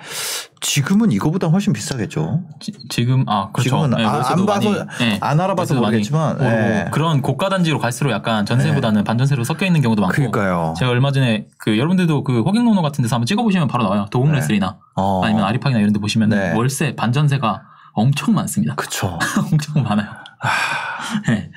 [0.62, 2.44] 지금은 이거보다 훨씬 비싸겠죠.
[2.88, 3.68] 지, 금아 그렇죠.
[3.68, 5.18] 지금은 네, 아, 안 봐서 많이, 네.
[5.20, 6.88] 안 알아봐서 모르겠지만 예.
[6.92, 10.14] 그런 고가 단지로 갈수록 약간 전세보다는 반전세로 섞여 있는 경우도 많고.
[10.14, 10.74] 그러니까요.
[10.78, 14.06] 제가 얼마 전에 그 여러분들도 그 호갱노노 같은 데서 한번 찍어보시면 바로 나와요.
[14.10, 15.20] 도움레슬이나 어.
[15.24, 16.52] 아니면 아리팍이나 이런 데 보시면 네.
[16.54, 18.76] 월세 반전세가 엄청 많습니다.
[18.76, 19.18] 그쵸.
[19.52, 20.08] 엄청 많아요.
[21.26, 21.50] 네.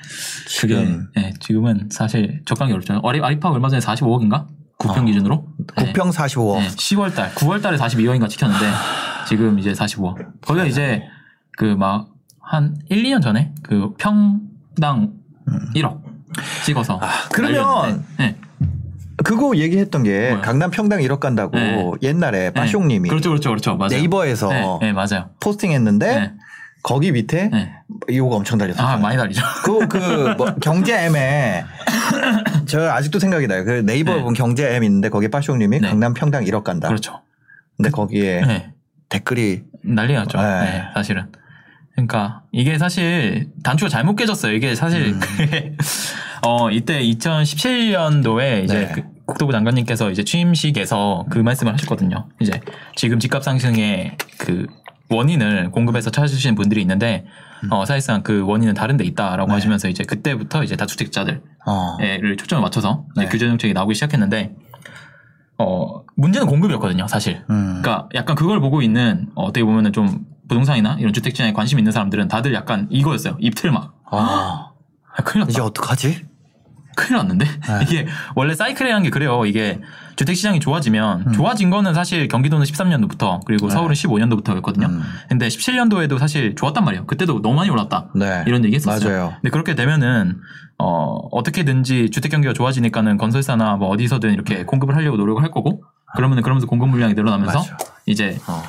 [0.59, 3.01] 그게 지금 네, 지금은 사실 적당히 어렵죠.
[3.03, 4.47] 아리, 아리팍 얼마 전에 45억인가?
[4.77, 5.05] 구평 어.
[5.05, 5.46] 기준으로?
[5.77, 5.94] 네.
[5.94, 6.60] 9평 45억.
[6.60, 8.65] 네, 10월 달, 9월 달에 42억인가 찍혔는데
[9.27, 10.41] 지금 이제 45억.
[10.41, 11.03] 거기가 이제
[11.58, 12.15] 그 막
[12.48, 15.13] 한 1, 2년 전에 그 평당
[15.74, 16.00] 1억
[16.64, 17.03] 찍어서 음.
[17.03, 18.38] 아, 그러면 네.
[19.24, 20.42] 그거 얘기했던 게 뭐요?
[20.44, 21.92] 강남 평당 1억 간다고 네.
[22.03, 23.77] 옛날에 빠숑님이 그렇죠, 그렇죠, 그렇죠.
[23.77, 23.90] 맞아요.
[23.90, 25.29] 네이버에서 네, 네, 맞아요.
[25.40, 26.33] 포스팅했는데 네,
[26.85, 27.74] 거기 밑에 네.
[28.13, 28.85] 욕 엄청 달렸어요.
[28.85, 29.41] 아, 많이 달리죠.
[29.65, 31.65] 그, 그, 뭐, 경제엠에,
[32.67, 33.65] 저 아직도 생각이 나요.
[33.65, 34.19] 그 네이버 네.
[34.19, 35.89] 보면 경제엠 있는데 거기에 빠숑님이 네.
[35.89, 36.87] 강남 평당 1억 간다.
[36.87, 37.21] 그렇죠.
[37.75, 38.74] 근데 거기에 네.
[39.09, 40.37] 댓글이 난리 났죠.
[40.37, 40.43] 네.
[40.43, 41.25] 네, 사실은.
[41.95, 44.53] 그러니까 이게 사실 단추가 잘못 깨졌어요.
[44.53, 45.19] 이게 사실 음.
[46.45, 48.91] 어 이때 2017년도에 이제 네.
[48.93, 52.27] 그 국토부 장관님께서 이제 취임식에서 그 말씀을 하셨거든요.
[52.39, 52.59] 이제
[52.95, 54.67] 지금 집값 상승의 그
[55.09, 57.25] 원인을 공급해서 찾으시는 분들이 있는데
[57.70, 59.48] 어 사실상 그 원인은 다른 데 있다라고 음.
[59.50, 59.53] 네.
[59.53, 61.98] 하시면서 이제 그때부터 이제 다주택자들을 어.
[62.37, 63.25] 초점을 맞춰서 네.
[63.27, 64.55] 규제 정책이 나오기 시작했는데
[65.57, 67.44] 어 문제는 공급이었거든요, 사실.
[67.50, 67.81] 음.
[67.81, 71.91] 그러니까 약간 그걸 보고 있는 어, 어떻게 보면은 좀 부동산이나 이런 주택 시장에 관심 있는
[71.91, 73.37] 사람들은 다들 약간 이거였어요.
[73.39, 73.94] 입틀막.
[74.11, 74.72] 아,
[75.15, 75.51] 아, 큰일 났다.
[75.51, 76.25] 이제 어떡하지?
[76.96, 77.46] 큰일 났는데?
[77.46, 77.79] 네.
[77.83, 79.46] 이게 원래 사이클이라는 게 그래요.
[79.46, 79.79] 이게
[80.15, 81.31] 주택 시장이 좋아지면 음.
[81.33, 83.73] 좋아진 거는 사실 경기도는 13년도부터 그리고 네.
[83.73, 84.85] 서울은 15년도부터였거든요.
[84.87, 85.03] 음.
[85.29, 87.05] 근데 17년도에도 사실 좋았단 말이에요.
[87.05, 88.09] 그때도 너무 많이 올랐다.
[88.15, 88.43] 네.
[88.47, 89.09] 이런 얘기 했었어요.
[89.09, 89.33] 맞아요.
[89.41, 90.37] 근데 그렇게 되면은
[90.77, 95.83] 어, 어떻게든지 주택 경기가 좋아지니까는 건설사나 뭐 어디서든 이렇게 공급을 하려고 노력을 할 거고
[96.15, 97.77] 그러면은 그러면서 공급 물량이 늘어나면서 맞아.
[98.05, 98.63] 이제 어.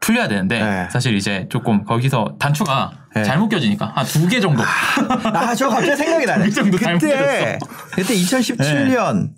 [0.00, 0.88] 풀려야 되는데 네.
[0.90, 3.24] 사실 이제 조금 거기서 단추가 네.
[3.24, 6.44] 잘못 껴지니까 한 두 개 정도 아, 저 갑자기 생각이 나네.
[6.46, 7.66] 그 정도 그때, 잘못됐어.
[7.92, 9.30] 그때 2017년,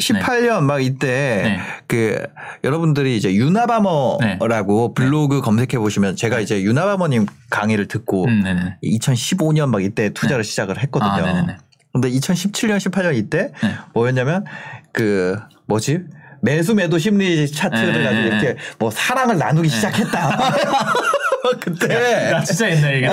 [0.00, 1.60] 18년 막 이때 네.
[1.86, 2.26] 그
[2.64, 8.78] 여러분들이 이제 유나바머라고 블로그 검색해 보시면 제가 이제 유나바머님 강의를 듣고 음, 네네.
[8.82, 11.10] 2015년 막 이때 투자를 시작을 했거든요.
[11.10, 11.56] 아.
[11.92, 13.74] 근데 2017년, 18년 이때 네.
[13.92, 14.44] 뭐였냐면
[14.92, 16.00] 그 뭐지?
[16.42, 20.52] 매수 매도 심리 차트를 네, 가지고 네, 이렇게 뭐 사랑을 나누기 시작했다.
[21.60, 23.06] 그때 나 진짜 옛날 얘기.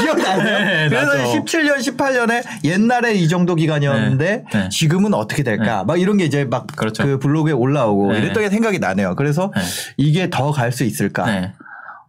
[0.00, 0.42] 기억나요?
[0.42, 1.32] 네, 그래서 나죠.
[1.44, 4.68] 17년, 18년에 옛날에 이 정도 기간이었는데 네, 네.
[4.70, 5.84] 지금은 어떻게 될까?
[5.84, 7.18] 막 이런 게 이제 막그 그렇죠.
[7.18, 8.18] 블로그에 올라오고 네.
[8.20, 9.16] 이랬던 게 생각이 나네요.
[9.16, 9.62] 그래서 네.
[9.98, 11.26] 이게 더 갈 수 있을까?
[11.26, 11.52] 네.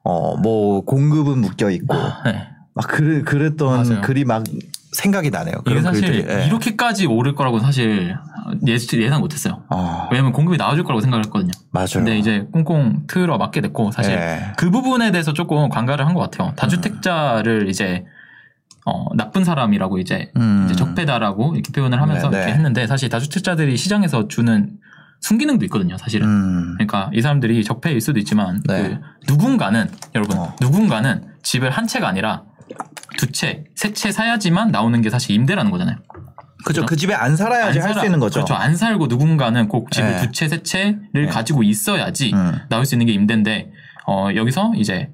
[0.03, 1.93] 어, 뭐 공급은 묶여 있고
[2.25, 2.47] 네.
[2.73, 4.01] 막 그래, 그랬던 맞아요.
[4.01, 4.43] 글이 막
[4.95, 5.55] 생각이 나네요.
[5.67, 6.25] 이게 사실 글들이.
[6.41, 6.45] 예.
[6.47, 8.15] 이렇게까지 오를 거라고 사실
[8.67, 9.63] 예상 못했어요.
[9.69, 11.51] 어, 왜냐면 공급이 나와줄 거라고 생각을 했거든요.
[11.71, 11.87] 맞아요.
[11.95, 14.53] 근데 이제 꽁꽁 틀어 맞게 됐고 사실 예.
[14.57, 16.53] 그 부분에 대해서 조금 관가를 한 것 같아요.
[16.55, 18.05] 다주택자를 이제
[18.85, 20.65] 어, 나쁜 사람이라고 이제, 음.
[20.65, 22.57] 이제 적폐다라고 이렇게 표현을 하면서 네, 이렇게 네.
[22.57, 24.77] 했는데 사실 다주택자들이 시장에서 주는
[25.21, 25.97] 순기능도 있거든요.
[25.97, 26.27] 사실은.
[26.27, 26.73] 음.
[26.75, 28.99] 그러니까 이 사람들이 적폐일 수도 있지만 네.
[29.27, 30.55] 그 누군가는 여러분 어.
[30.61, 32.43] 누군가는 집을 한 채가 아니라
[33.17, 35.97] 두 채, 세 채 사야지만 나오는 게 사실 임대라는 거잖아요.
[36.65, 36.85] 그죠.
[36.85, 38.35] 그 집에 안 살아야지 할 수 있는 거죠.
[38.43, 38.55] 그렇죠.
[38.55, 40.21] 안 살고 누군가는 꼭 집을 네.
[40.21, 41.25] 두 채, 세 채를 네.
[41.27, 42.53] 가지고 있어야지 음.
[42.69, 43.71] 나올 수 있는 게 임대인데
[44.07, 45.09] 어, 여기서 이제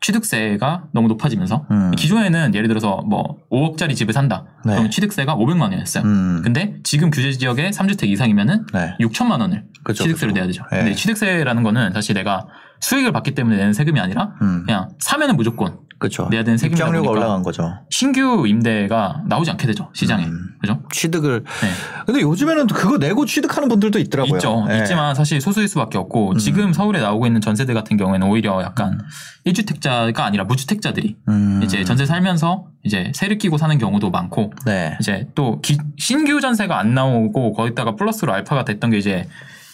[0.00, 1.90] 취득세가 너무 높아지면서 음.
[1.96, 4.44] 기존에는 예를 들어서 뭐 5억짜리 집을 산다.
[4.64, 4.74] 네.
[4.74, 6.04] 그럼 취득세가 500만 원이었어요.
[6.04, 6.42] 음.
[6.44, 8.96] 근데 지금 규제 지역에 3주택 이상이면은 네.
[9.00, 10.40] 6천만 원을 그죠, 취득세를 그죠.
[10.40, 10.64] 내야 되죠.
[10.70, 10.78] 네.
[10.78, 12.46] 근데 취득세라는 거는 사실 내가
[12.80, 14.64] 수익을 받기 때문에 내는 세금이 아니라 음.
[14.66, 16.28] 그냥 사면은 무조건 그렇죠.
[16.30, 17.72] 내야 되는 세금이다 입장료가 올라간 거죠.
[17.90, 20.50] 신규 임대가 나오지 않게 되죠 시장에 음.
[20.60, 20.80] 그죠?
[20.92, 21.42] 취득을.
[21.44, 21.68] 네.
[22.04, 24.36] 근데 요즘에는 그거 내고 취득하는 분들도 있더라고요.
[24.36, 24.64] 있죠.
[24.68, 24.78] 네.
[24.80, 26.38] 있지만 사실 소수일 수밖에 없고 음.
[26.38, 29.00] 지금 서울에 나오고 있는 전세들 같은 경우에는 오히려 약간
[29.46, 31.60] 1주택자가 아니라 무주택자들이 음.
[31.62, 34.96] 이제 전세 살면서 이제 세를 끼고 사는 경우도 많고 네.
[35.00, 39.26] 이제 또 기- 신규 전세가 안 나오고 거기다가 플러스로 알파가 됐던 게 이제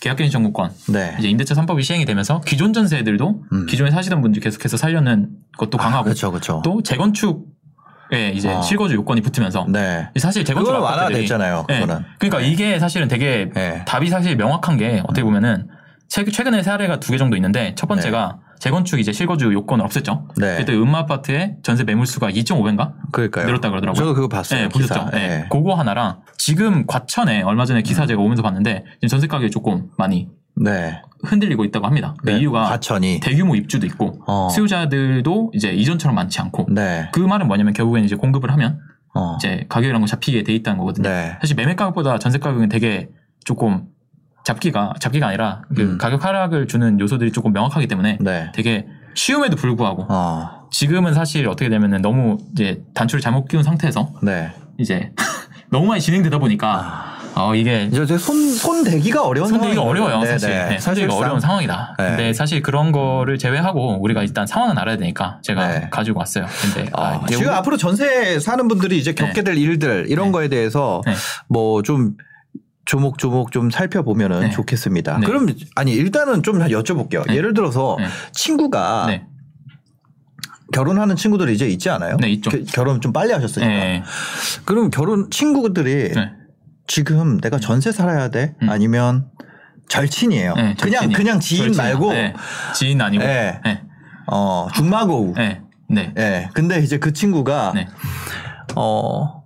[0.03, 1.15] 계약갱신 청구권 네.
[1.21, 3.67] 이제 임대차 3법이 시행이 되면서 기존 전세들도 음.
[3.67, 6.61] 기존에 사시던 분들 계속해서 살려는 것도 강하고 그렇죠, 그렇죠.
[6.65, 8.61] 또 재건축에 이제 어.
[8.63, 10.09] 실거주 요건이 붙으면서 네.
[10.19, 11.67] 사실 재건축 아파트들이 완화됐잖아요.
[11.69, 11.81] 네.
[11.81, 12.05] 그거는.
[12.19, 13.85] 그러니까 이게 사실은 되게 네.
[13.87, 15.69] 답이 사실 명확한 게 어떻게 보면은
[16.09, 20.39] 최- 최근에 사례가 두 개 정도 있는데 첫 번째가 재건축 이제 실거주 요건을 없앴죠.
[20.39, 20.57] 네.
[20.57, 23.47] 그때 음마 아파트의 전세 매물수가 2.5배인가 그러니까요.
[23.47, 23.99] 늘었다 그러더라고요.
[23.99, 24.61] 저도 그거 봤어요.
[24.61, 25.11] 네, 보셨죠?
[25.11, 25.29] 네.
[25.29, 25.49] 네.
[25.51, 31.03] 그거 하나랑 지금 과천에 얼마 전에 기사 제가 오면서 봤는데 전세 가격이 조금 많이 네.
[31.25, 32.15] 흔들리고 있다고 합니다.
[32.21, 32.39] 그 네.
[32.39, 33.19] 이유가 과천이.
[33.19, 34.49] 대규모 입주도 있고 어.
[34.51, 37.09] 수요자들도 이제 이전처럼 많지 않고 네.
[37.13, 38.79] 그 말은 뭐냐면 결국엔 이제 공급을 하면
[39.13, 39.35] 어.
[39.41, 41.09] 이제 가격이라는 거 잡히게 돼 있다는 거거든요.
[41.09, 41.37] 네.
[41.41, 43.09] 사실 매매 가격보다 전세 가격은 되게
[43.45, 43.87] 조금
[44.45, 45.99] 잡기가 잡기가 아니라 그 음.
[45.99, 48.51] 가격 하락을 주는 요소들이 조금 명확하기 때문에 네.
[48.55, 50.69] 되게 쉬움에도 불구하고 어.
[50.71, 54.51] 지금은 사실 어떻게 되면은 너무 이제 단추를 잘못 끼운 상태에서 네.
[54.79, 55.13] 이제
[55.71, 59.81] 너무 많이 진행되다 보니까 어 이게 이제 손, 손 대기가 어려운 손대기가.
[59.83, 60.69] 어려워요 네, 사실 네.
[60.69, 61.15] 네, 손대기가.
[61.15, 61.97] 어려운 상황이다.
[61.99, 62.09] 네.
[62.09, 65.89] 근데 사실 그런 거를 제외하고 우리가 일단 상황은 알아야 되니까 제가 네.
[65.91, 66.45] 가지고 왔어요.
[66.61, 69.25] 근데 아, 아, 지금 앞으로 전세 사는 분들이 이제 네.
[69.25, 70.33] 겪게 될 일들 이런 네.
[70.33, 71.15] 거에 대해서 네.
[71.49, 72.17] 뭐좀
[72.85, 74.51] 조목조목 좀 살펴보면은 네.
[74.51, 75.19] 좋겠습니다.
[75.19, 75.27] 네.
[75.27, 77.27] 그럼 아니 일단은 좀 여쭤볼게요.
[77.29, 77.37] 네.
[77.37, 78.07] 예를 들어서 네.
[78.33, 79.27] 친구가 네.
[80.73, 82.17] 결혼하는 친구들이 이제 있지 않아요?
[82.19, 82.51] 네, 있죠.
[82.51, 83.71] 겨- 결혼 좀 빨리 하셨으니까.
[83.71, 84.03] 네.
[84.65, 86.33] 그럼 결혼 친구들이 네.
[86.87, 88.55] 지금 내가 전세 살아야 돼?
[88.63, 88.71] 음.
[88.71, 89.29] 아니면
[89.89, 90.55] 절친이에요.
[90.55, 91.11] 네, 그냥.
[91.13, 91.77] 그냥 지인 절친.
[91.83, 92.35] 말고 네.
[92.75, 93.23] 지인 아니고.
[94.29, 95.35] 어 중마고우.
[95.37, 95.61] 네.
[95.89, 96.15] 네.
[96.17, 96.49] 예.
[96.55, 97.87] 근데 이제 그 친구가 네.
[98.77, 99.42] 어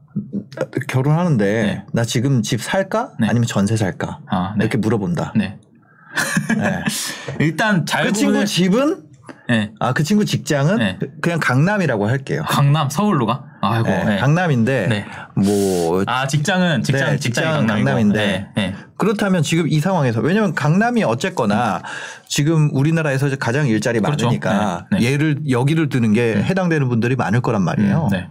[0.89, 1.85] 결혼하는데 네.
[1.93, 3.13] 나 지금 집 살까?
[3.21, 3.29] 네.
[3.29, 4.21] 아니면 전세 살까?
[4.31, 4.65] 아, 네.
[4.65, 5.33] 이렇게 물어본다.
[5.37, 5.59] 네.
[6.59, 6.85] 예.
[7.45, 9.07] 일단 잘그 친구 집은
[9.49, 9.73] 네.
[9.79, 10.99] 아그 친구 직장은 네.
[11.21, 12.43] 그냥 강남이라고 할게요.
[12.49, 13.45] 강남 서울로 가?
[13.61, 13.89] 아이고.
[13.89, 14.17] 예, 네.
[14.19, 15.07] 강남인데 네.
[15.35, 17.67] 뭐아 직장은 직장 네, 강남이고.
[17.67, 18.27] 강남인데.
[18.27, 18.49] 네.
[18.57, 18.75] 네.
[18.97, 21.83] 그렇다면 지금 이 상황에서 왜냐면 강남이 어쨌거나
[22.29, 24.27] 지금 우리나라에서 가장 일자리 그렇죠.
[24.27, 25.13] 많으니까 네, 네.
[25.13, 28.05] 얘를 여기를 드는 게 해당되는 분들이 많을 거란 말이에요.
[28.05, 28.29] 음, 네.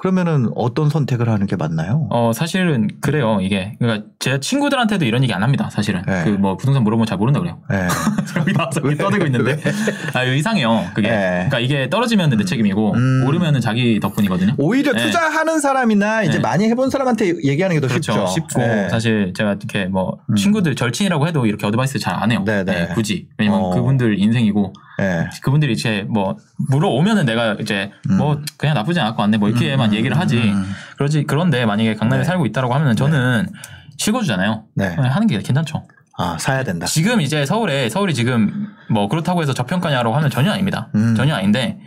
[0.00, 2.06] 그러면은 어떤 선택을 하는 게 맞나요?
[2.10, 6.24] 어 사실은 그래요 이게 그러니까 제 친구들한테도 이런 얘기 안 합니다 사실은 네.
[6.24, 7.86] 그뭐 부동산 물어보면 잘 모른다 그래요 네.
[8.40, 9.58] 여기 나와서 여기 떠들고 있는데
[10.14, 11.18] 아 이상해요 그게 네.
[11.48, 13.24] 그러니까 이게 떨어지면 내 책임이고 음.
[13.26, 15.04] 오르면은 자기 덕분이거든요 오히려 네.
[15.04, 16.38] 투자하는 사람이나 이제 네.
[16.40, 18.26] 많이 해본 사람한테 얘기하는 게더 그렇죠 쉽죠.
[18.26, 18.88] 쉽고 네.
[18.88, 20.34] 사실 제가 이렇게 뭐 음.
[20.34, 22.88] 친구들 절친이라고 해도 이렇게 어드바이스 잘 안 해요 네, 네.
[22.94, 23.70] 굳이 왜냐면 어.
[23.70, 25.28] 그분들 인생이고 네.
[25.42, 26.36] 그분들이 이제 뭐
[26.70, 30.72] 물어오면은 내가 이제 뭐 그냥 나쁘지 않고 왔네 뭐 이렇게만 얘기를 하지 음.
[30.96, 32.24] 그러지 그런데 만약에 강남에 네.
[32.24, 33.48] 살고 있다라고 하면은 저는
[33.96, 34.94] 실거주잖아요 네.
[34.94, 35.84] 그냥 하는 게 괜찮죠
[36.16, 36.86] 아 사야 된다.
[36.86, 40.90] 지금 이제 서울에 서울이 지금 뭐 그렇다고 해서 저평가냐라고 하면 전혀 아닙니다.
[40.94, 41.14] 음.
[41.14, 41.78] 전혀 아닌데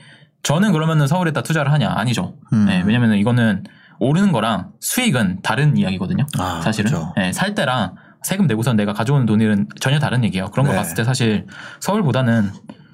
[0.42, 2.36] 저는 그러면은 서울에다 투자를 하냐 아니죠.
[2.52, 2.66] 음.
[2.66, 3.64] 네, 왜냐면은 이거는
[4.00, 6.26] 오르는 거랑 수익은 다른 이야기거든요.
[6.40, 7.14] 아, 사실은 그렇죠.
[7.16, 10.50] 네, 살 때랑 세금 내고선 내가 가져오는 돈은 전혀 다른 얘기예요.
[10.50, 10.78] 그런 거 네.
[10.78, 11.46] 봤을 때 사실
[11.80, 12.52] 서울보다는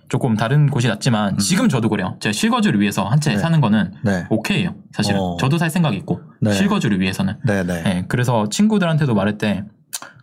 [0.10, 2.18] 조금 다른 곳이 낫지만 지금 저도 그래요.
[2.20, 3.36] 제가 실거주를 위해서 한채 음.
[3.36, 3.40] 네.
[3.40, 4.26] 사는 거는 네.
[4.30, 4.76] 오케이예요.
[4.92, 5.38] 사실은 어.
[5.40, 6.52] 저도 살 생각이 있고 네.
[6.52, 7.84] 실거주를 위해서는 네, 네.
[7.84, 9.64] 네, 그래서 친구들한테도 말할 때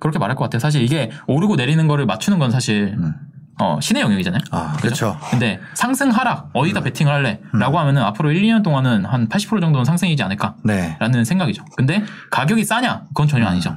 [0.01, 0.59] 그렇게 말할 것 같아요.
[0.59, 3.15] 사실 이게 오르고 내리는 거를 맞추는 건 사실 음.
[3.59, 4.41] 어, 신의 영역이잖아요.
[4.51, 5.17] 아, 그렇죠.
[5.31, 7.41] 근데 상승 하락 어디다 베팅을 할래?
[7.55, 7.59] 음.
[7.59, 10.57] 라고 하면은 앞으로 1, 2년 동안은 한 80% 정도는 상승이지 않을까?
[10.63, 10.97] 네.
[11.01, 11.65] 라는 생각이죠.
[11.75, 13.05] 근데 가격이 싸냐?
[13.09, 13.75] 그건 전혀 아니죠.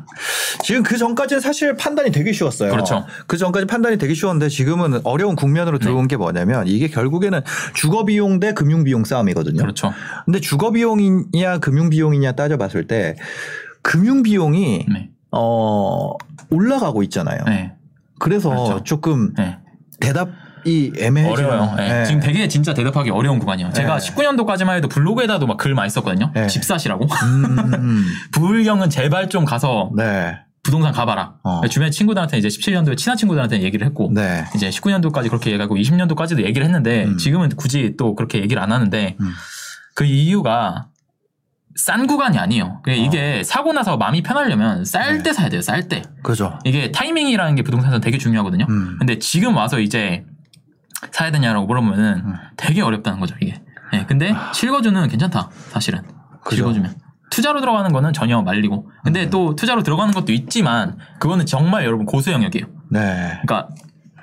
[0.63, 2.71] 지금 그 전까지는 사실 판단이 되게 쉬웠어요.
[2.71, 3.05] 그렇죠.
[3.27, 6.07] 그 전까지 판단이 되게 쉬웠는데 지금은 어려운 국면으로 들어온 네.
[6.09, 7.41] 게 뭐냐면 이게 결국에는
[7.73, 9.61] 주거 비용 대 금융 비용 싸움이거든요.
[9.61, 9.93] 그렇죠.
[10.25, 13.15] 근데 주거 비용이냐 금융 비용이냐 따져봤을 때
[13.81, 15.09] 금융 비용이 네.
[15.31, 16.11] 어
[16.49, 17.39] 올라가고 있잖아요.
[17.45, 17.73] 네.
[18.19, 18.83] 그래서 그렇죠.
[18.83, 19.57] 조금 네.
[19.99, 21.75] 대답이 애매해지는 어려워요.
[21.77, 21.89] 네.
[21.99, 22.05] 네.
[22.05, 23.71] 지금 되게 진짜 대답하기 어려운 구간이에요.
[23.73, 24.09] 제가 네.
[24.11, 26.31] 19년도까지만 해도 블로그에다도 막 글 많이 썼거든요.
[26.33, 26.47] 네.
[26.47, 27.05] 집 사시라고.
[27.23, 30.37] 음, 부울경은 제발 좀 가서 네.
[30.63, 31.33] 부동산 가봐라.
[31.43, 31.61] 어.
[31.69, 34.45] 주변 친구들한테 이제 17년도에 친한 친구들한테 얘기를 했고 네.
[34.55, 37.17] 이제 19년도까지 그렇게 얘기하고 20년도까지도 얘기를 했는데 음.
[37.17, 39.31] 지금은 굳이 또 그렇게 얘기를 안 하는데 음.
[39.95, 40.87] 그 이유가
[41.79, 42.81] 싼 구간이 아니에요.
[42.83, 43.03] 그게 어.
[43.05, 45.23] 이게 사고 나서 마음이 편하려면 쌀 네.
[45.23, 45.61] 때 사야 돼요.
[45.61, 46.01] 쌀 때.
[46.23, 46.59] 그죠.
[46.65, 48.65] 이게 타이밍이라는 게 부동산에서 되게 중요하거든요.
[48.67, 48.97] 음.
[48.99, 50.25] 근데 지금 와서 이제
[51.11, 52.33] 사야 되냐라고 물어보면은 음.
[52.57, 53.61] 되게 어렵다는 거죠 이게.
[53.93, 56.01] 예, 근데 실거주는 괜찮다 사실은
[56.43, 56.57] 그죠.
[56.57, 56.95] 실거주면.
[57.31, 58.89] 투자로 들어가는 거는 전혀 말리고.
[59.05, 59.29] 근데 음.
[59.29, 62.65] 또 투자로 들어가는 것도 있지만 그거는 정말 여러분 고수 영역이에요.
[62.91, 63.39] 네.
[63.43, 63.69] 그러니까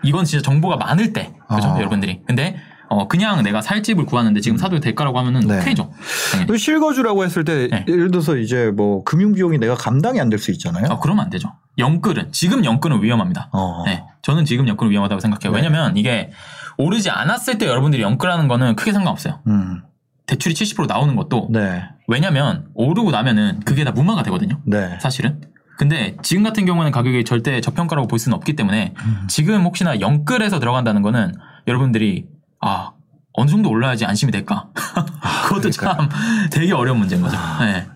[0.03, 1.79] 이건 진짜 정보가 많을 때 그죠 어.
[1.79, 2.21] 여러분들이.
[2.27, 2.57] 근데
[2.89, 5.59] 어 그냥 내가 살 집을 구하는데 지금 사도 될까라고 하면은 네.
[5.61, 5.91] 오케이죠.
[6.33, 6.51] 당연히.
[6.51, 7.85] 그 실거주라고 했을 때 네.
[7.89, 10.87] 예를 들어서 이제 뭐 금융 비용이 내가 감당이 안 될 수 있잖아요.
[10.91, 11.53] 아, 그러면 안 되죠.
[11.79, 13.51] 영끌은 지금 영끌은 위험합니다.
[13.53, 13.83] 어.
[13.87, 15.53] 네, 저는 지금 영끌은 위험하다고 생각해요.
[15.53, 15.59] 네.
[15.59, 16.31] 왜냐면 이게
[16.79, 19.41] 오르지 않았을 때 여러분들이 영끌하는 거는 크게 상관없어요.
[19.47, 19.83] 음.
[20.27, 21.85] 대출이 70% 나오는 것도 네.
[22.09, 24.61] 왜냐면 오르고 나면은 그게 다 무마가 되거든요.
[24.65, 24.99] 네.
[25.01, 25.41] 사실은.
[25.79, 29.25] 근데 지금 같은 경우는 가격이 절대 저평가라고 볼 수는 없기 때문에 음.
[29.29, 31.35] 지금 혹시나 영끌에서 들어간다는 거는
[31.69, 32.27] 여러분들이
[32.61, 32.93] 아
[33.33, 34.69] 어느 정도 올라야지 안심이 될까?
[35.49, 36.09] 그것도 참
[36.51, 37.37] 되게 어려운 문제인 거죠.
[37.61, 37.87] 네.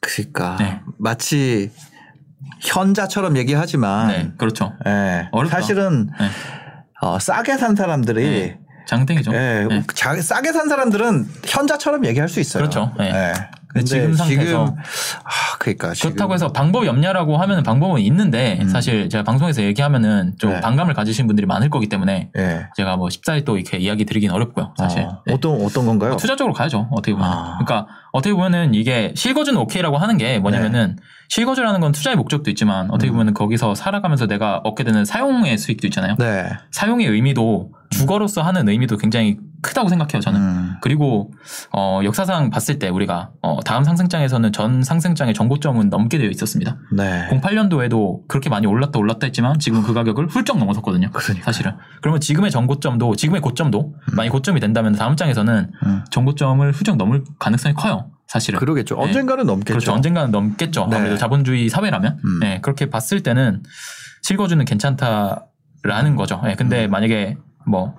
[0.00, 0.80] 그러니까 네.
[0.98, 1.70] 마치
[2.60, 4.74] 현자처럼 얘기하지만 네, 그렇죠.
[4.86, 5.60] 예, 어렵다.
[5.60, 6.28] 사실은 네.
[7.00, 8.60] 어, 싸게 산 사람들이 네.
[8.86, 9.32] 장땡이죠.
[9.34, 9.82] 예, 네.
[9.94, 12.62] 자- 싸게 산 사람들은 현자처럼 얘기할 수 있어요.
[12.62, 12.92] 그렇죠.
[12.98, 13.32] 네.
[13.76, 13.80] 예.
[13.80, 14.76] 근데 지금 상태에서
[15.24, 18.68] 아, 그러니까 지금 그렇다고 해서 방법이 없냐라고 하면 방법은 있는데 음.
[18.68, 20.60] 사실 제가 방송에서 얘기하면은 좀 네.
[20.60, 22.66] 반감을 가지신 분들이 많을 거기 때문에 예.
[22.76, 24.74] 제가 뭐 쉽사리 또 이렇게 이야기 드리긴 어렵고요.
[24.78, 25.02] 사실.
[25.02, 25.34] 어, 네.
[25.34, 26.10] 어떤 어떤 건가요?
[26.10, 26.88] 뭐 투자적으로 가야죠.
[26.90, 27.28] 어떻게 보면.
[27.28, 27.58] 아.
[27.64, 30.96] 그러니까 어떻게 보면은 이게 실거주는 오케이라고 하는 게 뭐냐면은
[31.28, 33.14] 실거주라는 건 투자의 목적도 있지만 어떻게 음.
[33.14, 36.16] 보면은 거기서 살아가면서 내가 얻게 되는 사용의 수익도 있잖아요.
[36.18, 36.48] 네.
[36.70, 40.20] 사용의 의미도 주거로서 하는 의미도 굉장히 크다고 생각해요.
[40.20, 40.40] 저는.
[40.40, 40.74] 음.
[40.82, 41.32] 그리고
[41.72, 46.76] 어, 역사상 봤을 때 우리가 어, 다음 상승장에서는 전 상승장의 전고점은 넘게 되어 있었습니다.
[46.92, 47.28] 네.
[47.30, 51.10] 08년도에도 그렇게 많이 올랐다 올랐다 했지만 지금 그 가격을 훌쩍 넘어섰거든요.
[51.10, 51.44] 그러니까요.
[51.44, 51.72] 사실은.
[52.02, 56.04] 그러면 지금의 전고점도 지금의 고점도 만약 고점이 된다면 다음 장에서는 음.
[56.10, 58.10] 전고점을 훌쩍 넘을 가능성이 커요.
[58.26, 58.58] 사실은.
[58.58, 58.96] 그러겠죠.
[58.96, 59.02] 네.
[59.02, 59.72] 언젠가는 넘겠죠.
[59.72, 59.92] 그렇죠.
[59.92, 60.86] 언젠가는 넘겠죠.
[60.90, 60.96] 네.
[60.96, 62.18] 아무래도 자본주의 사회라면.
[62.24, 62.40] 음.
[62.40, 63.62] 네, 그렇게 봤을 때는
[64.22, 66.40] 실거주는 괜찮다라는 거죠.
[66.44, 66.90] 네, 근데 음.
[66.90, 67.94] 만약에 뭐,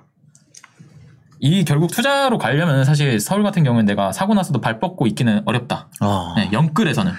[1.38, 5.88] 이 결국 투자로 가려면 사실 서울 같은 경우는 내가 사고 나서도 발 뻗고 있기는 어렵다.
[6.00, 6.34] 어.
[6.36, 7.12] 네, 영끌에서는.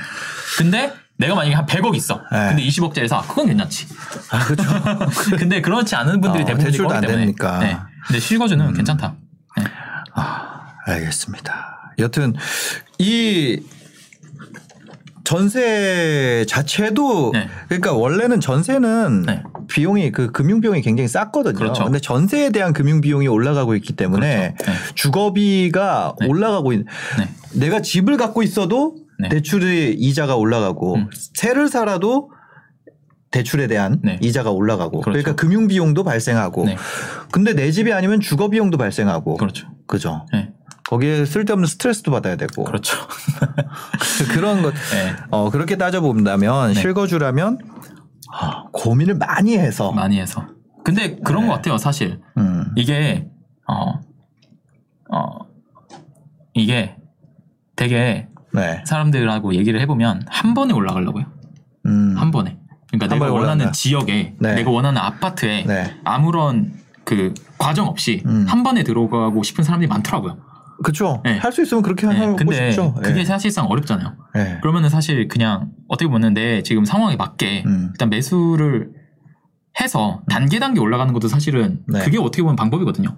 [0.58, 2.22] 근데 내가 만약에 한 100억 있어.
[2.32, 2.48] 네.
[2.50, 3.22] 근데 20억짜리 사.
[3.22, 3.88] 그건 괜찮지.
[4.32, 4.64] 아, 그렇죠.
[5.38, 7.08] 근데 그렇지 않은 분들이 어, 거기 안 때문에.
[7.08, 7.56] 되니까.
[7.58, 7.60] 음.
[7.62, 7.78] 네.
[8.08, 9.16] 근데 실거주는 괜찮다.
[9.58, 9.64] 네.
[10.14, 11.94] 아, 알겠습니다.
[12.00, 12.34] 여튼
[13.00, 13.60] 이
[15.24, 17.50] 전세 자체도 네.
[17.68, 19.44] 그러니까 원래는 전세는 네.
[19.68, 21.56] 비용이 그 금융 비용이 굉장히 쌌거든요.
[21.56, 21.84] 그렇죠.
[21.84, 24.72] 근데 전세에 대한 금융 비용이 올라가고 있기 때문에 그렇죠.
[24.72, 24.78] 네.
[24.96, 26.28] 주거비가 네.
[26.28, 26.86] 올라가고 있.
[27.20, 27.30] 네.
[27.54, 29.30] 내가 집을 갖고 있어도 네.
[29.30, 31.10] 대출의 이자가 올라가고 음.
[31.34, 32.32] 세를 살아도
[33.32, 34.18] 대출에 대한 네.
[34.22, 35.12] 이자가 올라가고 그렇죠.
[35.12, 36.78] 그러니까 금융 비용도 발생하고 네.
[37.32, 39.68] 근데 내 집이 아니면 주거 비용도 발생하고 그렇죠.
[39.86, 40.26] 그죠.
[40.32, 40.52] 네.
[40.88, 42.96] 거기에 쓸데없는 스트레스도 받아야 되고 그렇죠.
[44.34, 45.16] 그런 것 네.
[45.30, 46.82] 어, 그렇게 따져 본다면 네.
[46.82, 47.60] 실거주라면
[48.32, 50.46] 아, 고민을 많이 해서 많이 해서.
[50.84, 51.48] 근데 그런 네.
[51.48, 52.22] 것 같아요, 사실.
[52.38, 53.30] 음, 이게,
[53.68, 54.00] 어,
[55.12, 55.40] 어,
[56.54, 56.96] 이게
[57.76, 61.26] 되게 네, 사람들하고 얘기를 해보면 한 번에 올라가려고요.
[61.86, 62.58] 음, 한 번에.
[62.90, 63.72] 그러니까 한 내가 원하는 올라간다.
[63.72, 64.56] 지역에, 네.
[64.56, 68.46] 내가 원하는 아파트에 네, 아무런 그 과정 없이 음.
[68.48, 70.38] 한 번에 들어가고 싶은 사람들이 많더라고요.
[70.84, 71.22] 그렇죠.
[71.26, 71.38] 네.
[71.38, 72.94] 할수 있으면 그렇게 네, 하고 근데 싶죠.
[72.94, 73.26] 그게 예.
[73.26, 74.16] 사실상 어렵잖아요.
[74.38, 74.58] 예.
[74.62, 77.90] 그러면은 사실 그냥 어떻게 보면 내 지금 상황에 맞게 음.
[77.92, 78.92] 일단 매수를
[79.80, 82.00] 해서 단계 단계 올라가는 것도 사실은 네.
[82.00, 83.18] 그게 어떻게 보면 방법이거든요.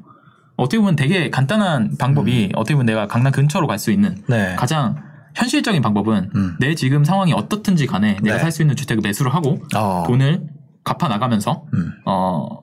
[0.57, 4.23] 어떻게 보면 되게 간단한 방법이 어떻게 보면 내가 강남 근처로 갈 수 있는 음.
[4.27, 4.97] 네, 가장
[5.35, 6.55] 현실적인 방법은 음.
[6.59, 8.41] 내 지금 상황이 어떻든지 간에 내가 네.
[8.41, 10.47] 살수 있는 주택을 매수를 하고 어, 돈을
[10.83, 11.91] 갚아 나가면서 음.
[12.05, 12.59] 어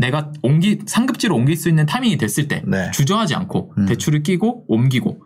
[0.00, 2.90] 내가 옮기 상급지로 옮길 수 있는 타이밍이 됐을 때 네.
[2.92, 3.86] 주저하지 않고 음.
[3.86, 5.22] 대출을 끼고 옮기고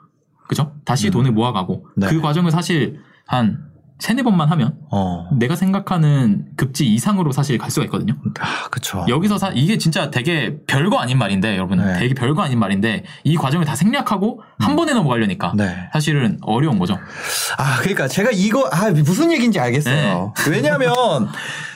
[0.49, 0.73] 그죠?
[0.85, 1.13] 다시 음.
[1.13, 2.09] 돈을 모아가고 네.
[2.09, 7.85] 그 과정을 사실 한 세네 번만 하면 어, 내가 생각하는 급지 이상으로 사실 갈 수가
[7.87, 8.17] 있거든요.
[8.41, 9.07] 아, 그쵸.
[9.09, 12.01] 여기서 사, 이게 진짜 되게 별거 아닌 말인데 여러분 네.
[12.01, 15.89] 되게 별거 아닌 말인데 이 과정을 다 생략하고 한 번에 넘어가려니까 네.
[15.93, 16.99] 사실은 어려운 거죠.
[17.57, 20.35] 아, 그러니까 제가 이거 아 무슨 얘기인지 알겠어요.
[20.37, 20.51] 네.
[20.51, 20.91] 왜냐하면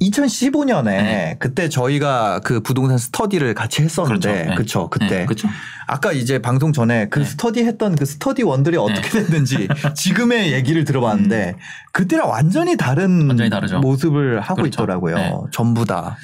[0.00, 1.36] 2015년에 네.
[1.38, 4.48] 그때 저희가 그 부동산 스터디를 같이 했었는데, 그렇죠.
[4.50, 4.54] 네.
[4.56, 4.90] 그쵸?
[4.90, 5.48] 그때 네, 그렇죠.
[5.86, 7.24] 아까 이제 방송 전에 그 네.
[7.24, 11.54] 스터디 했던 그 스터디 원들이 어떻게 됐는지 지금의 얘기를 들어봤는데
[11.92, 13.28] 그때랑 완전히 다른 음.
[13.28, 13.78] 완전히 다르죠.
[13.80, 14.82] 모습을 하고 그렇죠.
[14.82, 15.16] 있더라고요.
[15.16, 15.32] 네.
[15.52, 16.16] 전부 다.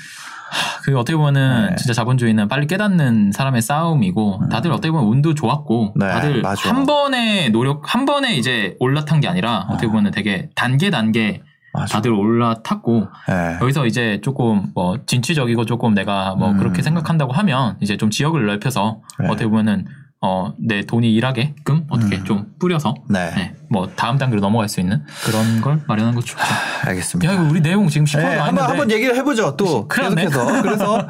[0.84, 1.76] 그 어떻게 보면은 네.
[1.76, 6.68] 진짜 자본주의는 빨리 깨닫는 사람의 싸움이고 다들 어떻게 보면 운도 좋았고 네, 다들 맞아.
[6.68, 11.42] 한 번에 노력 한 번에 이제 올라탄 게 아니라 어떻게 보면은 되게 단계 단계
[11.76, 11.96] 맞아.
[11.96, 13.58] 다들 올라탔고 네.
[13.60, 16.56] 여기서 이제 조금 뭐 진취적이고 조금 내가 뭐 음.
[16.58, 19.28] 그렇게 생각한다고 하면 이제 좀 지역을 넓혀서 네.
[19.28, 19.86] 어떻게 보면은
[20.28, 22.24] 어, 내 돈이 일하게끔 어떻게 음.
[22.24, 23.30] 좀 뿌려서 네.
[23.36, 26.42] 네, 뭐 다음 단계로 넘어갈 수 있는 그런 걸 마련한 것도 좋죠.
[26.84, 27.32] 알겠습니다.
[27.32, 29.56] 야 이거 우리 내용 지금 10%도 네, 안 한번 한번 얘기를 해보죠.
[29.56, 29.86] 또.
[29.86, 31.08] 계속해서 그래서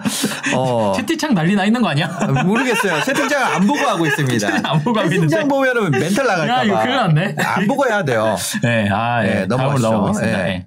[0.54, 2.08] 어, 채팅창 난리 나 있는 거 아니야?
[2.44, 3.00] 모르겠어요.
[3.04, 4.48] 채팅창을 안 보고 하고 있습니다.
[4.68, 5.28] 안 보고 하고 있는데.
[5.28, 6.60] 채팅창 보면은 멘탈 나갈까 봐.
[6.60, 7.36] 야, 이거 큰일 났네.
[7.38, 8.36] 안 보고 해야 돼요.
[8.62, 9.48] 네, 아, 네, 예.
[9.48, 10.38] 다음으로 넘어가겠습니다.
[10.42, 10.48] 네.
[10.48, 10.66] 예.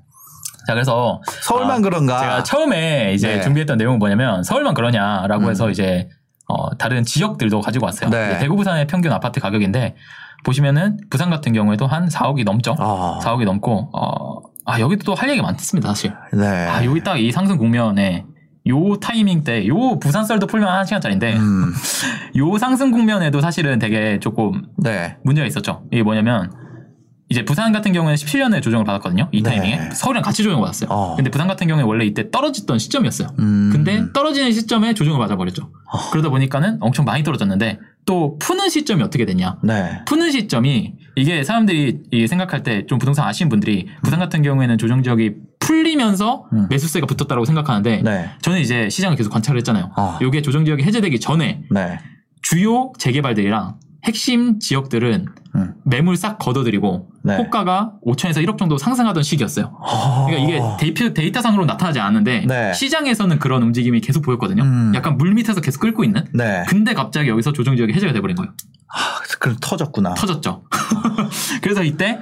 [0.66, 2.20] 자, 그래서 서울만 아, 그런가?
[2.20, 3.42] 제가 처음에 이제 네.
[3.42, 5.50] 준비했던 내용은 뭐냐면 서울만 그러냐라고 음.
[5.50, 6.10] 해서 이제
[6.50, 8.10] 어, 다른 지역들도 가지고 왔어요.
[8.10, 8.38] 네.
[8.40, 9.96] 대구 부산의 평균 아파트 가격인데
[10.44, 12.76] 보시면은 부산 같은 경우에도 한 4억이 넘죠.
[12.80, 16.14] 아, 4억이 넘고 어, 아 여기도 또 할 얘기 많습니다 사실.
[16.34, 16.46] 네.
[16.68, 18.26] 아 여기 딱 이 상승 국면에
[18.68, 21.74] 요 타이밍 때 요 부산 썰도 풀면 한 시간짜리인데 음,
[22.38, 25.18] 요 상승 국면에도 사실은 되게 조금 네.
[25.24, 25.84] 문제가 있었죠.
[25.92, 26.52] 이게 뭐냐면
[27.30, 29.30] 이제 부산 같은 경우에는 17년에 조정을 받았거든요.
[29.32, 29.50] 이 네.
[29.52, 30.90] 타이밍에 서울이랑 같이 조정을 받았어요.
[30.90, 31.16] 어.
[31.16, 33.30] 근데 부산 같은 경우에 원래 이때 떨어졌던 시점이었어요.
[33.38, 35.70] 음, 근데 떨어지는 시점에 조정을 맞아버렸죠.
[35.92, 36.10] 어.
[36.12, 39.58] 그러다 보니까는 엄청 많이 떨어졌는데 또 푸는 시점이 어떻게 됐냐?
[39.64, 40.00] 네.
[40.08, 45.04] 푸는 시점이 이게 사람들이 이 생각할 때 좀 부동산 아시는 분들이 부산 같은 경우에는 조정
[45.04, 46.68] 지역이 풀리면서 음.
[46.70, 48.30] 매수세가 붙었다고 생각하는데 네.
[48.42, 49.92] 저는 이제 시장을 계속 관찰을 했잖아요.
[49.96, 50.18] 어.
[50.22, 52.00] 이게 조정 지역이 해제되기 전에 네.
[52.42, 55.74] 주요 재개발들이랑 핵심 지역들은 음.
[55.84, 57.38] 매물 싹 걷어들이고 네.
[57.38, 59.76] 호가가 5천에서 1억 정도 상승하던 시기였어요.
[60.28, 62.74] 그러니까 이게 데이터, 데이터 상으로 나타나지 않는데 네.
[62.74, 64.64] 시장에서는 그런 움직임이 계속 보였거든요.
[64.64, 64.92] 음.
[64.96, 66.26] 약간 물 밑에서 계속 끓고 있는.
[66.34, 66.64] 네.
[66.68, 68.52] 근데 갑자기 여기서 조정 지역이 해제가 돼버린 거예요.
[68.94, 70.14] 아, 그럼 터졌구나.
[70.16, 70.64] 터졌죠.
[71.62, 72.20] 그래서 이때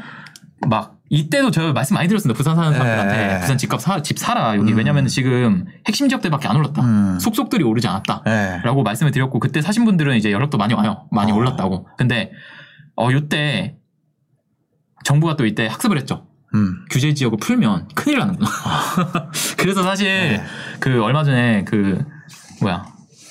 [0.67, 2.37] 막 이때도 저 말씀 많이 드렸습니다.
[2.37, 3.39] 부산 사는 사람들한테 네.
[3.39, 4.77] 부산 집값 사, 집 사라 여기 음.
[4.77, 6.81] 왜냐면 지금 핵심 지역들밖에 안 올랐다.
[6.83, 7.19] 음.
[7.19, 8.23] 속속들이 오르지 않았다.
[8.25, 8.59] 네.
[8.63, 11.07] 라고 말씀을 드렸고 그때 사신 분들은 이제 연락도 많이 와요.
[11.11, 11.35] 많이 어.
[11.35, 11.87] 올랐다고.
[11.97, 12.31] 근데
[12.97, 13.77] 어 요때
[15.03, 16.27] 정부가 또 이때 학습을 했죠.
[16.55, 16.85] 음.
[16.89, 18.49] 규제 지역을 풀면 큰일 나는구나.
[19.57, 20.43] 그래서 사실 네.
[20.79, 22.03] 그 얼마 전에 그
[22.61, 22.85] 뭐야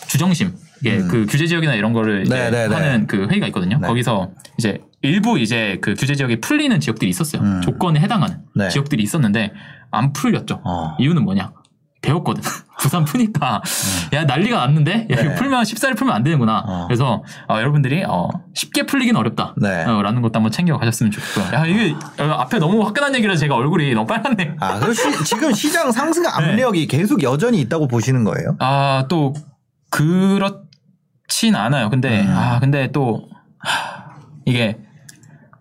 [0.08, 1.08] 주정심 이게 음.
[1.08, 2.74] 그 규제 지역이나 이런 거를 네, 네, 네.
[2.74, 3.78] 하는 그 회의가 있거든요.
[3.78, 3.86] 네.
[3.86, 7.42] 거기서 이제 일부 이제 그 규제 지역이 풀리는 지역들이 있었어요.
[7.42, 7.60] 음.
[7.62, 8.68] 조건에 해당하는 네.
[8.68, 9.52] 지역들이 있었는데
[9.90, 10.60] 안 풀렸죠.
[10.64, 10.96] 어.
[10.98, 11.52] 이유는 뭐냐?
[12.02, 12.42] 배웠거든.
[12.80, 13.62] 부산 푸니까
[14.12, 15.34] 야 난리가 났는데 야, 이거 네.
[15.34, 16.62] 풀면 쉽사리 풀면 안 되는구나.
[16.66, 16.84] 어.
[16.86, 19.54] 그래서 어, 여러분들이 어, 쉽게 풀리긴 어렵다.
[19.56, 19.84] 네.
[19.84, 21.58] 어, 라는 것도 한번 챙겨 가셨으면 좋겠고요.
[21.58, 24.56] 야 이게 어, 앞에 너무 화끈한 얘기를 제가 얼굴이 너무 빨갛네.
[24.60, 26.28] 아, 시- 지금 시장 상승 네.
[26.28, 28.56] 압력이 계속 여전히 있다고 보시는 거예요?
[28.60, 29.32] 아 또
[29.90, 31.90] 그렇진 않아요.
[31.90, 32.34] 근데 음.
[32.36, 34.78] 아 근데 또 하, 이게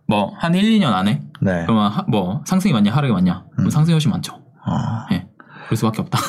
[0.08, 1.64] 뭐 한 1, 2년 안에 네.
[1.66, 3.46] 그러면 하- 뭐 상승이 많냐 하락이 많냐?
[3.54, 3.70] 그럼 음.
[3.70, 4.36] 상승이 훨씬 많죠.
[4.36, 5.06] 어.
[5.12, 5.25] 예.
[5.66, 6.20] 그럴 수밖에 없다.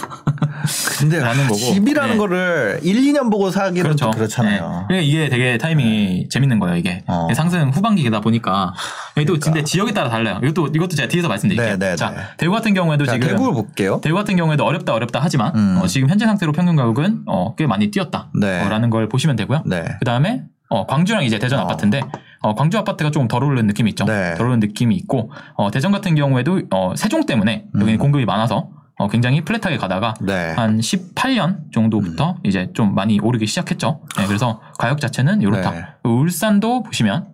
[0.98, 1.56] 근데 라는 거고.
[1.56, 2.18] 집이라는 네.
[2.18, 4.86] 거를 1, 2년 보고 사기는 좀 그렇잖아요.
[4.90, 5.02] 네.
[5.02, 6.76] 이게 되게 타이밍이 재밌는 거예요.
[6.76, 7.28] 이게 어.
[7.34, 8.72] 상승 후반기다 보니까
[9.14, 9.44] 또 그러니까.
[9.44, 10.40] 근데 지역에 따라 달라요.
[10.42, 11.78] 이것도 이것도 제가 뒤에서 말씀드릴게요.
[11.78, 12.16] 네, 네, 자 네.
[12.36, 14.00] 대구 같은 경우에도 자, 지금 대구 볼게요.
[14.02, 15.78] 대구 같은 경우에도 어렵다 어렵다 하지만 음.
[15.82, 18.88] 어, 지금 현재 상태로 평균 가격은 어, 꽤 많이 뛰었다 라는 네.
[18.88, 19.62] 걸 보시면 되고요.
[19.66, 19.84] 네.
[19.98, 21.62] 그 다음에 어, 광주랑 이제 대전 어.
[21.62, 22.00] 아파트인데
[22.40, 24.04] 어, 광주 아파트가 조금 덜 오르는 느낌이 있죠.
[24.04, 24.34] 네.
[24.34, 27.98] 덜 오르는 느낌이 있고 어, 대전 같은 경우에도 어, 세종 때문에 여기는 음.
[27.98, 30.54] 공급이 많아서 어, 굉장히 플랫하게 가다가 네.
[30.56, 32.36] 한 18년 정도부터 음.
[32.44, 34.00] 이제 좀 많이 오르기 시작했죠.
[34.16, 35.70] 네, 그래서 가격 자체는 이렇다.
[35.70, 35.84] 네.
[36.04, 37.26] 울산도 보시면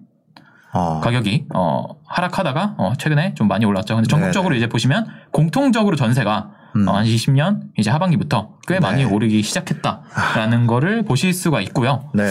[0.72, 1.00] 어.
[1.00, 3.94] 가격이 어, 하락하다가 어, 최근에 좀 많이 올랐죠.
[3.94, 6.88] 근데 전국적으로 이제 보시면 공통적으로 전세가 음.
[6.88, 9.10] 어, 한 20년 이제 하반기부터 꽤 많이 네.
[9.10, 12.10] 오르기 시작했다라는 거를 보실 수가 있고요.
[12.14, 12.24] 네.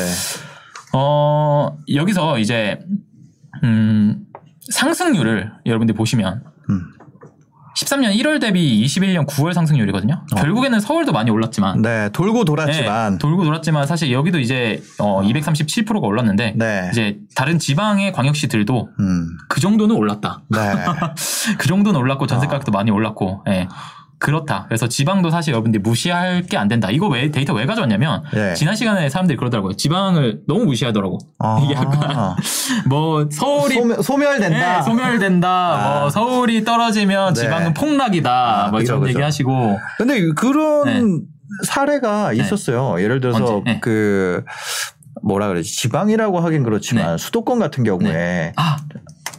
[0.93, 2.79] 어, 여기서 이제
[3.63, 4.25] 음,
[4.71, 6.81] 상승률을 여러분들이 보시면 음.
[7.77, 10.25] 13년 1월 대비 21년 9월 상승률이거든요.
[10.35, 12.09] 결국에는 서울도 많이 올랐지만 네.
[12.09, 16.89] 돌고 돌았지만 네, 돌고 돌았지만 사실 여기도 이제 어, 237%가 올랐는데 네.
[16.91, 19.37] 이제 다른 지방의 광역시들도 음.
[19.47, 20.41] 그 정도는 올랐다.
[20.49, 20.59] 네.
[21.57, 22.49] 그 정도는 올랐고 전세 아.
[22.49, 23.67] 가격도 많이 올랐고 예.
[24.21, 24.65] 그렇다.
[24.67, 26.89] 그래서 지방도 사실 여러분들이 무시할 게 안 된다.
[26.91, 28.53] 이거 왜 데이터 왜 가져왔냐면 네.
[28.53, 29.73] 지난 시간에 사람들이 그러더라고요.
[29.73, 31.17] 지방을 너무 무시하더라고.
[31.39, 31.59] 아.
[31.65, 32.35] 이게 약간
[32.87, 34.77] 뭐 서울이 소멸, 소멸된다.
[34.77, 35.49] 네, 소멸된다.
[35.49, 35.99] 아.
[36.01, 37.41] 뭐 서울이 떨어지면 네.
[37.41, 38.65] 지방은 폭락이다.
[38.65, 39.09] 아, 뭐 그죠, 이런 그죠.
[39.09, 41.25] 얘기하시고 근데 그런 네.
[41.65, 43.01] 사례가 있었어요.
[43.01, 43.63] 예를 들어서?
[43.65, 43.79] 네.
[43.81, 44.45] 그
[45.23, 47.17] 뭐라 그러지 지방이라고 하긴 그렇지만 네.
[47.17, 48.77] 수도권 같은 경우에 아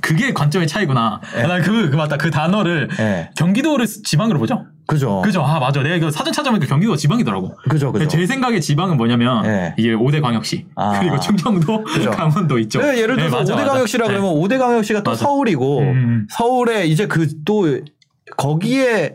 [0.01, 1.21] 그게 관점의 차이구나.
[1.35, 1.47] 네.
[1.47, 2.17] 나그 그 맞다.
[2.17, 3.31] 그 단어를 네.
[3.37, 4.67] 경기도를 지방으로 보죠.
[4.87, 5.23] 그죠.
[5.23, 5.43] 그죠?
[5.43, 5.83] 아 맞아.
[5.83, 7.57] 내가 이거 사전 찾아보니까 경기도가 지방이더라고.
[7.69, 7.93] 그죠.
[7.93, 8.09] 그죠.
[8.09, 9.75] 제 생각에 지방은 뭐냐면 네.
[9.79, 10.99] 이게 5대 광역시 아.
[10.99, 12.11] 그리고 충청도, 그죠.
[12.11, 12.81] 강원도 있죠.
[12.81, 13.65] 네, 예를 들어서 맞아, 맞아.
[13.65, 14.13] 5대 강역시라 네.
[14.13, 15.25] 그러면 5대 강역시가 또 맞아.
[15.25, 16.27] 서울이고 음.
[16.31, 17.81] 서울에 이제 그 또
[18.37, 19.15] 거기에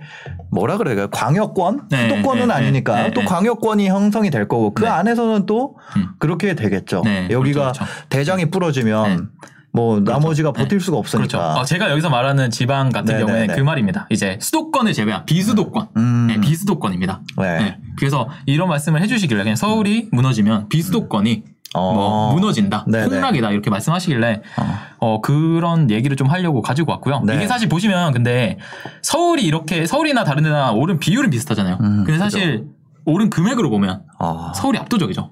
[0.52, 1.08] 뭐라 그래요?
[1.10, 1.88] 광역권?
[1.90, 3.26] 네, 수도권은 네, 아니니까 네, 또 네.
[3.26, 4.90] 광역권이 형성이 될 거고 그 네.
[4.90, 6.10] 안에서는 또 음.
[6.20, 7.02] 그렇게 되겠죠.
[7.04, 8.08] 네, 여기가 그렇죠, 그렇죠.
[8.10, 9.32] 대장이 부러지면
[9.78, 9.82] 네.
[9.82, 10.64] 뭐 나머지가 네.
[10.64, 11.18] 버틸 수가 그렇죠.
[11.18, 11.60] 없으니까.
[11.60, 13.56] 어, 제가 여기서 말하는 지방 같은 네, 경우에는 네, 네.
[13.56, 14.08] 그 말입니다.
[14.10, 15.90] 이제 수도권을 제외한 비수도권.
[15.98, 16.28] 음.
[16.28, 17.22] 네, 비수도권입니다.
[17.38, 17.60] 네.
[17.60, 17.78] 네.
[17.98, 21.94] 그래서 이런 말씀을 해주시길래 그냥 서울이 무너지면 비수도권이 어.
[21.94, 23.06] 뭐 무너진다, 네네.
[23.06, 24.80] 폭락이다 이렇게 말씀하시길래 어.
[25.00, 27.22] 어 그런 얘기를 좀 하려고 가지고 왔고요.
[27.26, 27.36] 네.
[27.36, 28.58] 이게 사실 보시면 근데
[29.02, 31.78] 서울이 이렇게 서울이나 다른 데나 오른 비율은 비슷하잖아요.
[31.82, 32.66] 음, 근데 사실
[33.06, 34.52] 오른 금액으로 보면 어.
[34.56, 35.32] 서울이 압도적이죠.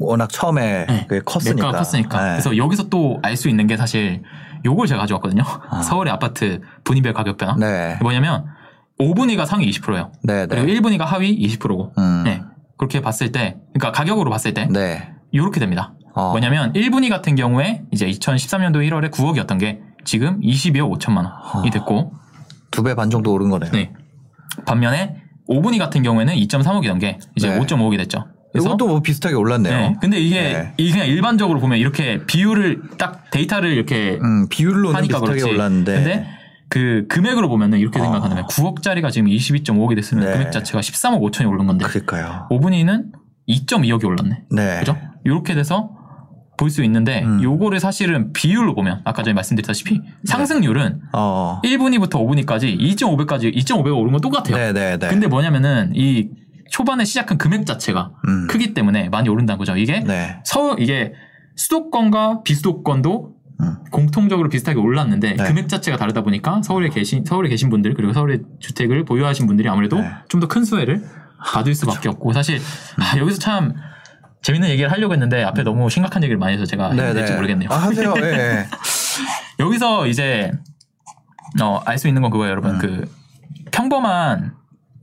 [0.00, 1.06] 워낙 처음에 네.
[1.08, 1.72] 그게 컸으니까.
[1.72, 2.22] 컸으니까.
[2.24, 2.30] 네.
[2.32, 4.22] 그래서 여기서 또 알 수 있는 게 사실
[4.64, 5.42] 요걸 제가 가져왔거든요.
[5.84, 7.54] 서울의 아파트 분위별 가격 변화.
[7.56, 7.96] 네.
[8.02, 8.46] 뭐냐면
[9.00, 10.12] 5분위가 상위 20%예요.
[10.22, 10.74] 네, 그리고 네.
[10.74, 11.92] 1분위가 하위 20%고.
[11.98, 12.22] 음.
[12.24, 12.42] 네.
[12.76, 15.12] 그렇게 봤을 때, 그러니까 가격으로 봤을 때 네.
[15.30, 15.94] 이렇게 됩니다.
[16.14, 16.30] 어.
[16.30, 22.12] 뭐냐면 1분위 같은 경우에 이제 2013년도 1월에 9억이었던 게 지금 22억 5천만 원이 됐고,
[22.70, 23.70] 두배 반 정도 오른 거네요.
[23.72, 23.92] 네.
[24.66, 25.16] 반면에
[25.48, 27.58] 5분위 같은 경우에는 2.3억이던 게 이제 네.
[27.58, 28.26] 5.5억이 됐죠.
[28.54, 29.76] 이것도 뭐 비슷하게 올랐네요.
[29.76, 29.96] 네.
[30.00, 30.74] 근데 이게 네.
[30.76, 35.54] 이게 그냥 일반적으로 보면 이렇게 비율을 딱 데이터를 이렇게 음, 비율로는 하니까 비슷하게 그렇지.
[35.54, 35.94] 올랐는데.
[35.94, 36.26] 근데
[36.68, 38.02] 그 금액으로 보면은 이렇게 어.
[38.02, 40.32] 생각하면 9억짜리가 지금 22.5억이 됐으면 네.
[40.32, 42.48] 금액 자체가 13억 5천이 오른 건데 그러니까요.
[42.50, 43.06] 5분위는
[43.48, 44.42] 2.2억이 올랐네.
[44.50, 44.78] 네.
[44.80, 44.96] 그죠?
[45.24, 45.90] 이렇게 돼서
[46.56, 47.42] 볼 수 있는데 음.
[47.42, 51.60] 요거를 사실은 비율로 보면 아까 전에 말씀드렸다시피 상승률은 어.
[51.64, 54.56] 1분위부터 5분위까지 2.5배까지 2.5배가 오른 건 똑같아요.
[54.56, 55.08] 네, 네, 네.
[55.08, 56.28] 근데 뭐냐면은 이
[56.70, 58.46] 초반에 시작한 금액 자체가 음.
[58.48, 59.76] 크기 때문에 많이 오른다는 거죠.
[59.76, 60.40] 이게 네.
[60.44, 61.12] 서울 이게
[61.56, 63.76] 수도권과 비수도권도 음.
[63.92, 65.44] 공통적으로 비슷하게 올랐는데 네.
[65.44, 70.00] 금액 자체가 다르다 보니까 서울에 계신 서울에 계신 분들 그리고 서울에 주택을 보유하신 분들이 아무래도
[70.00, 70.10] 네.
[70.28, 71.04] 좀더 큰 수혜를
[71.44, 72.60] 받을 수밖에 없고 사실
[72.98, 73.74] 아, 여기서 참
[74.42, 77.68] 재밌는 얘기를 하려고 했는데 앞에 너무 심각한 얘기를 많이 해서 제가 해야 될지 모르겠네요.
[77.70, 78.14] 아, 하세요.
[78.18, 78.22] 예.
[78.22, 78.66] 예.
[79.60, 80.50] 여기서 이제
[81.62, 82.72] 어, 알 수 있는 건 그거예요, 여러분.
[82.72, 82.78] 음.
[82.78, 83.04] 그
[83.70, 84.54] 평범한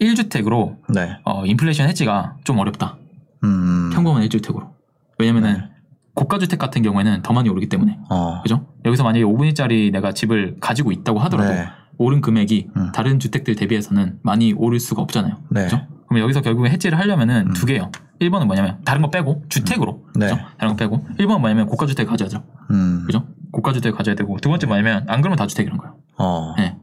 [0.02, 1.18] 1주택으로 네.
[1.24, 2.98] 어, 인플레이션 해지가 좀 어렵다.
[3.44, 3.92] 음.
[3.94, 4.72] 평범한 1주택으로.
[5.20, 5.70] 왜냐면은 네.
[6.14, 7.98] 고가 주택 같은 경우에는 더 많이 오르기 때문에.
[8.10, 8.42] 어.
[8.42, 8.66] 그죠?
[8.86, 11.68] 여기서 만약에 5분위짜리 내가 집을 가지고 있다고 하더라도 네.
[11.98, 12.92] 오른 금액이 음.
[12.92, 15.38] 다른 주택들 대비해서는 많이 오를 수가 없잖아요.
[15.50, 15.64] 네.
[15.64, 15.82] 그죠?
[16.08, 17.54] 그럼 여기서 결국에 해지를 하려면은 음.
[17.54, 17.92] 두 개예요.
[18.20, 20.04] 1번은 뭐냐면 다른 거 빼고 주택으로.
[20.16, 20.28] 네.
[20.28, 20.40] 그죠?
[20.58, 21.08] 다른 거 빼고.
[21.20, 22.44] 1번은 뭐냐면 고가 주택 가져야죠.
[22.72, 23.04] 음.
[23.06, 23.28] 그죠?
[23.52, 25.96] 고가 주택 가져야 되고 두 번째 뭐냐면 안 그러면 다 주택이란 거예요.
[26.18, 26.54] 어.
[26.58, 26.78] 네.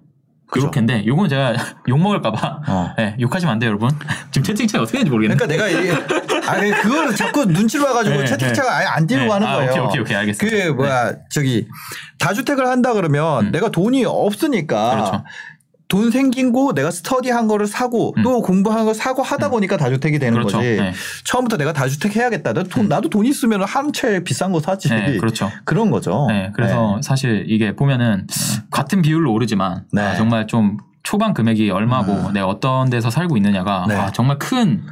[0.50, 1.54] 그렇게인데 요건 제가
[1.88, 2.94] 욕 먹을까봐 어.
[2.96, 3.90] 네, 욕하시면 안 돼요, 여러분.
[4.30, 5.46] 지금 채팅창이 어떻게 되는지 모르겠는데.
[5.46, 9.30] 그러니까 내가 아니 그거를 자꾸 눈치를 봐가지고 네, 채팅창을 아예 안 띄우고 네.
[9.30, 9.70] 하는 아, 거예요.
[9.70, 10.66] 오케이, 오케이, 오케이, 알겠습니다.
[10.68, 11.68] 그 뭐야 저기
[12.18, 13.52] 다주택을 한다 그러면 음.
[13.52, 15.24] 내가 돈이 없으니까 그렇죠.
[15.88, 18.22] 돈 생긴 거 내가 스터디한 거를 사고 음.
[18.22, 20.58] 또 공부한 거 사고 하다 보니까 다주택이 되는 그렇죠.
[20.58, 20.76] 거지.
[20.76, 20.92] 네.
[21.24, 22.52] 처음부터 내가 다주택 해야겠다.
[22.52, 24.90] 나도 돈, 나도 돈 있으면 한 채 비싼 거 사지.
[24.90, 25.50] 네, 그렇죠.
[25.64, 26.26] 런 거죠.
[26.28, 28.26] 네, 그래서 사실 이게 보면은
[28.70, 30.02] 같은 비율로 오르지만 네.
[30.02, 32.32] 아, 정말 좀 초반 금액이 얼마고 음.
[32.34, 33.94] 내가 어떤 데서 살고 있느냐가 네.
[33.94, 34.82] 아, 정말 큰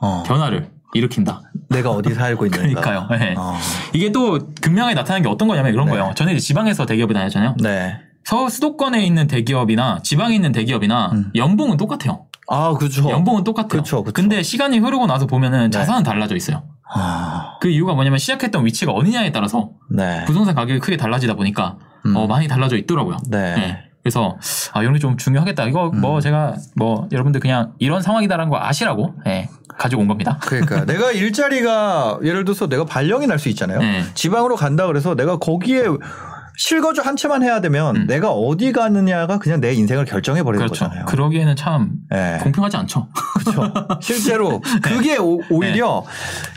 [0.00, 0.22] 어.
[0.26, 1.42] 변화를 일으킨다.
[1.68, 2.80] 내가 어디 살고 있는가.
[2.80, 3.08] 그러니까요.
[3.18, 3.34] 네.
[3.36, 3.54] 어.
[3.92, 5.92] 이게 또 극명하게 나타나는 게 어떤 거냐면 이런 네.
[5.92, 6.12] 거예요.
[6.16, 7.56] 저는 이제 지방에서 대기업을 다녔잖아요.
[7.62, 8.00] 네.
[8.30, 11.32] 서울 수도권에 있는 대기업이나 지방에 있는 대기업이나 음.
[11.34, 12.26] 연봉은 똑같아요.
[12.46, 13.10] 아, 그렇죠.
[13.10, 13.82] 연봉은 똑같아요.
[13.82, 14.12] 그쵸, 그쵸.
[14.12, 15.70] 근데 시간이 흐르고 나서 보면은 네.
[15.70, 16.62] 자산은 달라져 있어요.
[16.94, 20.24] 아, 그 이유가 뭐냐면 시작했던 위치가 어디냐에 따라서 네.
[20.26, 22.14] 부동산 가격이 크게 달라지다 보니까 음.
[22.14, 23.16] 어, 많이 달라져 있더라고요.
[23.28, 23.54] 네.
[23.56, 23.78] 네.
[24.04, 24.38] 그래서
[24.74, 25.64] 아 이런 게 좀 중요하겠다.
[25.66, 26.20] 이거 뭐 음.
[26.20, 30.38] 제가 뭐 여러분들 그냥 이런 상황이다라는 거 아시라고 예, 가지고 온 겁니다.
[30.40, 33.80] 그러니까 내가 일자리가 예를 들어서 내가 발령이 날 수 있잖아요.
[33.80, 34.04] 네.
[34.14, 35.82] 지방으로 간다 그래서 내가 거기에
[36.62, 38.06] 실거주 한 채만 해야 되면 음.
[38.06, 40.84] 내가 어디 가느냐가 그냥 내 인생을 결정해 버리는 그렇죠.
[40.84, 41.06] 거잖아요.
[41.06, 42.38] 그러기에는 참 네.
[42.42, 43.08] 공평하지 않죠.
[43.38, 43.72] 그렇죠.
[44.02, 46.04] 실제로 그게 오, 히려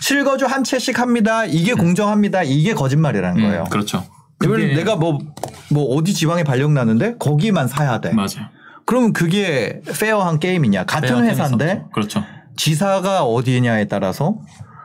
[0.01, 1.45] 실거주 한 채씩 합니다.
[1.45, 2.43] 이게 공정합니다.
[2.43, 3.63] 이게 거짓말이라는 음, 거예요.
[3.69, 4.03] 그렇죠.
[4.39, 5.19] 그게- 내가 뭐,
[5.71, 8.11] 뭐 어디 지방에 발령 나는데 거기만 사야 돼.
[8.11, 8.49] 맞아요.
[8.85, 10.83] 그러면 그게 페어한 게임이냐.
[10.83, 11.83] 같은 회사인데.
[11.93, 12.21] 그렇죠.
[12.57, 14.35] 지사가 어디냐에 따라서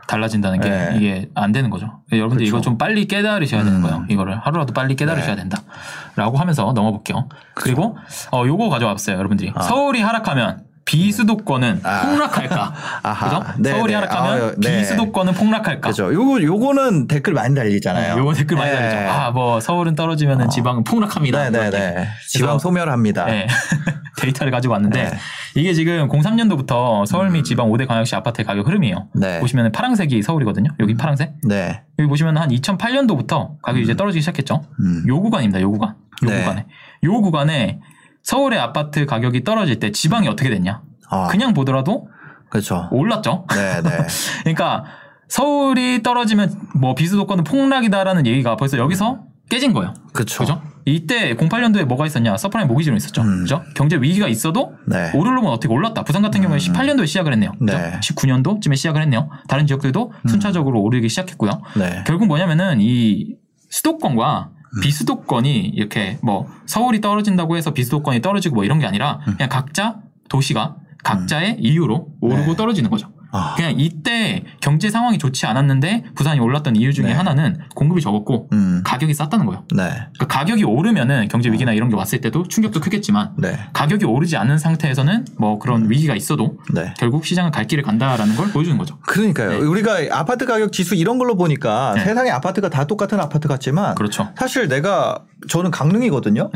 [0.08, 0.92] 달라진다는 게 네.
[0.96, 2.00] 이게 안 되는 거죠.
[2.10, 2.48] 여러분들 그렇죠.
[2.48, 3.82] 이거 좀 빨리 깨달으셔야 되는 음.
[3.82, 4.04] 거예요.
[4.08, 5.42] 이거를 하루라도 빨리 깨달으셔야 네.
[5.42, 7.28] 된다라고 하면서 넘어 볼게요.
[7.54, 7.96] 그리고
[8.32, 9.52] 어 요거 가져왔어요, 여러분들이.
[9.54, 9.62] 아.
[9.62, 12.06] 서울이 하락하면 비수도권은 아.
[12.06, 12.72] 폭락할까?
[13.04, 13.28] 아하.
[13.28, 13.52] 그죠?
[13.58, 13.94] 네, 서울이 네.
[13.96, 14.78] 하락하면 아유, 네.
[14.78, 15.90] 비수도권은 폭락할까?
[15.90, 16.12] 그죠.
[16.14, 18.14] 요거 요거는 댓글 많이 달리잖아요.
[18.14, 18.76] 네, 요거 댓글 많이 네.
[18.78, 19.12] 달리죠.
[19.12, 20.48] 아, 뭐 서울은 떨어지면은 어.
[20.48, 21.50] 지방은 폭락합니다.
[21.50, 22.08] 네, 네, 네.
[22.26, 23.26] 지방 소멸합니다.
[23.26, 23.46] 네.
[24.18, 25.10] 데이터를 가지고 왔는데 네.
[25.10, 25.16] 음.
[25.54, 29.08] 이게 지금 03년도부터 서울 및 지방 5대 광역시 아파트의 가격 흐름이에요.
[29.14, 29.40] 네.
[29.40, 30.70] 보시면 파란색이 서울이거든요.
[30.80, 31.34] 여기 파란색.
[31.44, 31.82] 네.
[31.98, 34.64] 여기 보시면 한 2008년도부터 가격이 이제 떨어지기 시작했죠.
[34.80, 35.04] 음.
[35.06, 35.60] 요 구간입니다.
[35.60, 35.90] 요 구간.
[36.24, 36.40] 요 네.
[36.40, 36.66] 구간에.
[37.04, 37.80] 요 구간에
[38.28, 40.82] 서울의 아파트 가격이 떨어질 때 지방이 어떻게 됐냐?
[41.08, 42.08] 아, 그냥 보더라도
[42.50, 42.86] 그렇죠.
[42.90, 43.46] 올랐죠.
[43.48, 43.90] 네, 네.
[44.44, 44.84] 그러니까
[45.28, 49.94] 서울이 떨어지면 뭐 비수도권은 폭락이다라는 얘기가 벌써 여기서 깨진 거예요.
[50.12, 50.40] 그렇죠.
[50.40, 50.60] 그죠?
[50.84, 52.36] 이때 08년도에 뭐가 있었냐?
[52.36, 53.22] 서브프라임 모기지론 있었죠.
[53.22, 53.40] 음.
[53.44, 53.62] 그죠?
[53.74, 55.10] 경제 위기가 있어도 네.
[55.14, 56.04] 오르려면 어떻게 올랐다.
[56.04, 57.52] 부산 같은 경우에 18년도에 시작을 했네요.
[57.58, 57.78] 그죠?
[57.78, 57.94] 네.
[57.94, 58.00] 음.
[58.00, 59.30] 19년도쯤에 시작을 했네요.
[59.48, 61.62] 다른 지역들도 순차적으로 오르기 시작했고요.
[61.78, 62.04] 네.
[62.06, 63.36] 결국 뭐냐면은 이
[63.70, 64.80] 수도권과 음.
[64.80, 69.96] 비수도권이 이렇게 뭐 서울이 떨어진다고 해서 비수도권이 떨어지고 뭐 이런 게 아니라 그냥 각자
[70.28, 72.46] 도시가 각자의 이유로 오르고 음.
[72.46, 72.56] 네.
[72.56, 73.10] 떨어지는 거죠.
[73.30, 73.54] 아.
[73.56, 77.12] 그냥 이때 경제 상황이 좋지 않았는데 부산이 올랐던 이유 중에 네.
[77.12, 78.82] 하나는 공급이 적었고 음.
[78.84, 79.64] 가격이 쌌다는 거예요.
[79.74, 79.84] 네.
[79.84, 83.58] 그러니까 가격이 오르면은 경제 위기나 이런 게 왔을 때도 충격도 크겠지만 네.
[83.72, 86.94] 가격이 오르지 않은 상태에서는 뭐 그런 위기가 있어도 네.
[86.98, 88.98] 결국 시장은 갈 길을 간다라는 걸 보여주는 거죠.
[89.06, 89.50] 그러니까요.
[89.50, 89.56] 네.
[89.58, 92.04] 우리가 아파트 가격 지수 이런 걸로 보니까 네.
[92.04, 94.28] 세상에 아파트가 다 똑같은 아파트 같지만 그렇죠.
[94.36, 96.50] 사실 내가 저는 강릉이거든요.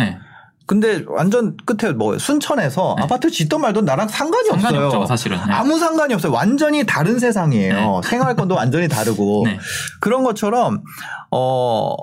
[0.62, 0.66] 네.
[0.66, 3.02] 근데 완전 끝에 뭐 순천에서 네.
[3.02, 5.00] 아파트 짓던 말던 나랑 상관이, 상관이 없어요.
[5.00, 5.38] 없죠, 사실은.
[5.46, 5.52] 네.
[5.52, 6.32] 아무 상관이 없어요.
[6.32, 8.00] 완전히 다른 세상이에요.
[8.04, 9.58] 생활권도 완전히 다르고 네.
[10.00, 10.82] 그런 것처럼
[11.30, 11.94] 어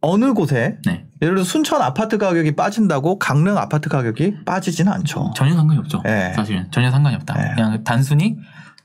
[0.00, 1.06] 어느 곳에 네.
[1.22, 5.32] 예를 들어 순천 아파트 가격이 빠진다고 강릉 아파트 가격이 빠지지는 않죠.
[5.34, 6.02] 전혀 상관이 없죠.
[6.04, 6.32] 네.
[6.34, 7.34] 사실은 전혀 상관이 없다.
[7.34, 7.54] 네.
[7.54, 8.36] 그냥 단순히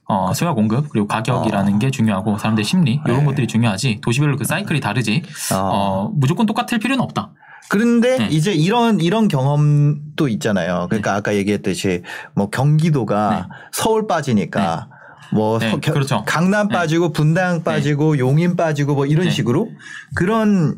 [0.06, 1.78] 어, 수요 공급 그리고 가격이라는 어.
[1.80, 3.26] 게 중요하고 사람들 심리 이런 네.
[3.26, 5.22] 것들이 중요하지 도시별로 그 사이클이 다르지
[5.54, 5.56] 어.
[5.56, 7.32] 어, 무조건 똑같을 필요는 없다.
[7.70, 8.28] 그런데 네.
[8.32, 10.88] 이제 이런 이런 경험도 있잖아요.
[10.90, 12.02] 그러니까 아까 얘기했듯이
[12.36, 14.88] 뭐 경기도가 서울 빠지니까
[15.32, 16.24] 뭐 네, 서- 겨- 그렇죠.
[16.26, 16.74] 강남 네.
[16.74, 19.30] 빠지고 분당 빠지고 용인 빠지고 뭐 이런 네.
[19.32, 19.70] 식으로
[20.16, 20.78] 그런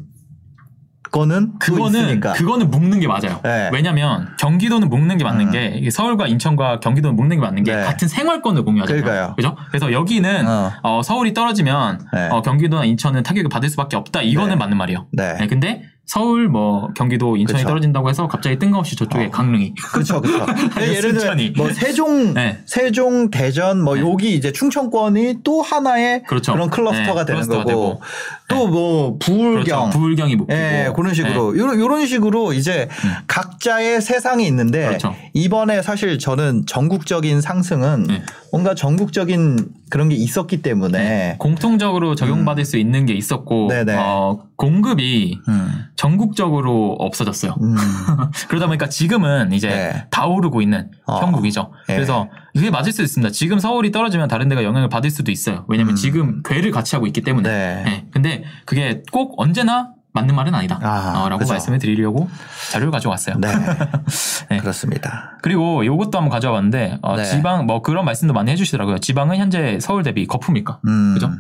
[1.11, 2.19] 거는 또 그거는.
[2.21, 3.41] 그거는 묶는 게 맞아요.
[3.43, 3.69] 네.
[3.73, 5.51] 왜냐하면 경기도는 묶는 게 맞는 음.
[5.51, 7.83] 게 서울과 인천과 경기도는 묶는 게 맞는 게 네.
[7.83, 9.03] 같은 생활권을 공유하잖아요.
[9.03, 9.35] 그러니까요.
[9.35, 9.57] 그죠?
[9.69, 10.71] 그래서 여기는 어.
[10.83, 12.29] 어, 서울이 떨어지면 네.
[12.29, 14.21] 어, 경기도나 인천은 타격을 받을 수밖에 없다.
[14.21, 14.55] 이거는 네.
[14.55, 15.07] 맞는 말이에요.
[15.11, 15.33] 네.
[15.37, 17.69] 네, 근데 서울 뭐 경기도 인천이 그쵸.
[17.69, 19.31] 떨어진다고 해서 갑자기 뜬금없이 저쪽에 어.
[19.31, 20.45] 강릉이 그렇죠, 그렇죠.
[20.81, 21.51] 예를 들어 순천이.
[21.51, 22.59] 뭐 세종, 네.
[22.65, 24.01] 세종, 대전, 뭐 네.
[24.01, 26.53] 여기 이제 충청권이 또 하나의 그렇죠.
[26.55, 28.01] 런 클러스터가 네, 되는 클러스터가 거고 되고.
[28.49, 29.89] 또 뭐 부울경, 그렇죠.
[29.97, 32.89] 부울경이 묶이고 예, 그런 식으로 요런 요런 식으로 이제
[33.27, 34.87] 각자의 세상이 있는데 음.
[34.89, 35.15] 그렇죠.
[35.33, 38.21] 이번에 사실 저는 전국적인 상승은 네.
[38.51, 43.67] 뭔가 전국적인 그런 게 있었기 때문에 공통적으로 적용받을 수 있는 게 있었고 음.
[43.67, 43.95] 네네.
[43.97, 45.85] 어, 공급이 음.
[45.95, 47.55] 전국적으로 없어졌어요.
[47.61, 47.75] 음.
[48.47, 50.05] 그러다 보니까 지금은 이제 네.
[50.09, 51.19] 다 오르고 있는 어.
[51.19, 51.73] 형국이죠.
[51.89, 51.95] 네.
[51.95, 53.31] 그래서 이게 맞을 수 있습니다.
[53.31, 55.65] 지금 서울이 떨어지면 다른 데가 영향을 받을 수도 있어요.
[55.67, 55.95] 왜냐면 음.
[55.95, 57.49] 지금 괴를 같이 하고 있기 때문에.
[57.49, 57.83] 네.
[57.83, 58.05] 네.
[58.11, 60.79] 근데 그게 꼭 언제나 맞는 말은 아니다.
[60.81, 61.53] 아, 어, 라고 그죠.
[61.53, 62.29] 말씀을 드리려고
[62.71, 63.35] 자료를 가져왔어요.
[63.37, 63.47] 네.
[64.49, 64.57] 네.
[64.57, 65.37] 그렇습니다.
[65.41, 67.25] 그리고 요것도 한번 가져와 봤는데 어, 네.
[67.25, 68.99] 지방 뭐 그런 말씀도 많이 해주시더라고요.
[68.99, 70.79] 지방은 현재 서울 대비 거품일까?
[70.85, 71.13] 음.
[71.13, 71.31] 그죠?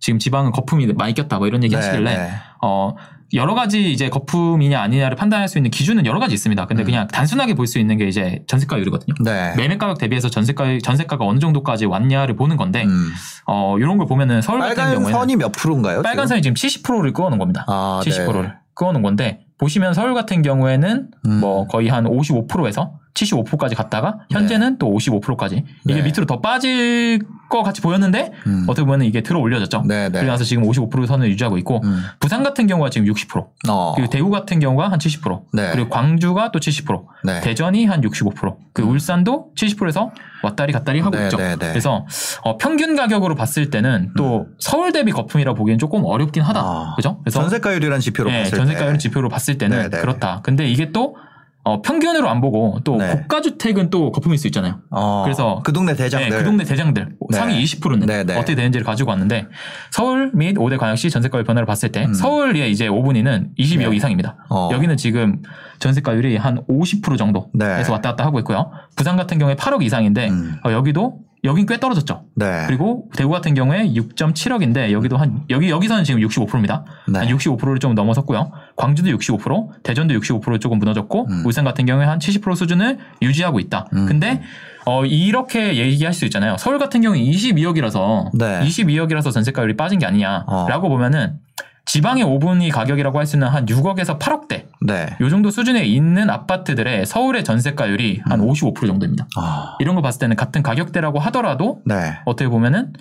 [0.00, 2.30] 지금 지방은 거품이 많이 꼈다 뭐 이런 얘기 네, 하시길래 네.
[2.62, 2.94] 어
[3.32, 6.66] 여러 가지 이제 거품이냐 아니냐를 판단할 수 있는 기준은 여러 가지 있습니다.
[6.66, 6.84] 근데 음.
[6.84, 9.14] 그냥 단순하게 볼 수 있는 게 이제 전세가율이거든요.
[9.24, 9.54] 네.
[9.56, 13.10] 매매 가격 대비해서 전세가 전세가가 어느 정도까지 왔냐를 보는 건데 음.
[13.46, 16.02] 어 이런 걸 보면은 서울 같은 경우에는 선이 몇 프로인가요?
[16.02, 17.64] 빨간 선이 지금 70%를 끄어놓은 겁니다.
[17.66, 18.10] 아, 네.
[18.10, 21.40] 70%를 끄어놓은 건데 보시면 서울 같은 경우에는 음.
[21.40, 26.02] 뭐 거의 한 55%에서 75%까지 갔다가 현재는 또 55%까지 이게 네.
[26.02, 28.64] 밑으로 더 빠질 것 같이 보였는데 음.
[28.68, 29.84] 어떻게 보면 이게 들어 올려졌죠.
[29.86, 30.20] 네, 네.
[30.20, 32.02] 그래서 지금 55% 선을 유지하고 있고 음.
[32.18, 33.92] 부산 같은 경우가 지금 60% 어.
[33.94, 35.70] 그리고 대구 같은 경우가 한 70% 네.
[35.72, 37.40] 그리고 광주가 또 70% 네.
[37.40, 40.10] 대전이 한 65%그 울산도 70%에서
[40.42, 41.36] 왔다리 갔다리 하고 네, 있죠.
[41.36, 41.68] 네, 네.
[41.68, 42.06] 그래서
[42.42, 46.60] 어, 평균 가격으로 봤을 때는 또 서울 대비 거품이라 보기엔 조금 어렵긴 하다.
[46.60, 46.94] 아.
[46.96, 47.18] 그죠?
[47.22, 48.98] 그래서 전세가율이라는 지표로 네, 봤을 전세가율 때.
[48.98, 50.00] 지표로 봤을 때는 네, 네.
[50.00, 50.40] 그렇다.
[50.42, 51.16] 근데 이게 또
[51.64, 53.16] 어, 평균으로 안 보고 또 네.
[53.22, 54.80] 고가 주택은 또 거품일 수 있잖아요.
[54.90, 55.22] 어.
[55.24, 56.28] 그래서 그 동네 대장들.
[56.28, 57.36] 네, 그 동네 대장들 네.
[57.36, 58.36] 상위 20%는 네, 네.
[58.36, 59.46] 어떻게 되는지를 가지고 왔는데
[59.90, 62.12] 서울 및 5대 광역시 전세가율 변화를 봤을 때 음.
[62.12, 63.96] 서울의 이제 5분위는 22억 네.
[63.96, 64.36] 이상입니다.
[64.50, 64.68] 어.
[64.72, 65.40] 여기는 지금
[65.78, 67.90] 전세가율이 한 50% 정도에서 네.
[67.90, 68.70] 왔다 갔다 하고 있고요.
[68.94, 70.56] 부산 같은 경우에 8억 이상인데 음.
[70.66, 72.24] 어, 여기도 여긴 꽤 떨어졌죠.
[72.34, 72.64] 네.
[72.66, 76.84] 그리고 대구 같은 경우에 6.7억인데 여기도 한 여기 여기서는 지금 65%입니다.
[77.06, 77.18] 네.
[77.18, 78.50] 한 65%를 좀 넘어섰고요.
[78.76, 81.42] 광주도 65%, 대전도 65% 조금 무너졌고 음.
[81.44, 83.86] 울산 같은 경우에 한 70% 수준을 유지하고 있다.
[83.92, 84.06] 음.
[84.06, 84.42] 근데
[84.86, 86.56] 어 이렇게 얘기할 수 있잖아요.
[86.58, 88.60] 서울 같은 경우에 22억이라서 네.
[88.60, 90.88] 22억이라서 전세가율이 빠진 게 아니냐라고 어.
[90.88, 91.38] 보면은
[91.86, 95.16] 지방의 5분위 가격이라고 할 수 있는 한 6억에서 8억대 네.
[95.20, 98.48] 요 정도 수준에 있는 아파트들의 서울의 전세가율이 한 음.
[98.48, 99.26] 55% 정도입니다.
[99.36, 99.76] 아.
[99.80, 102.18] 이런 거 봤을 때는 같은 가격대라고 하더라도 네.
[102.24, 102.92] 어떻게 보면은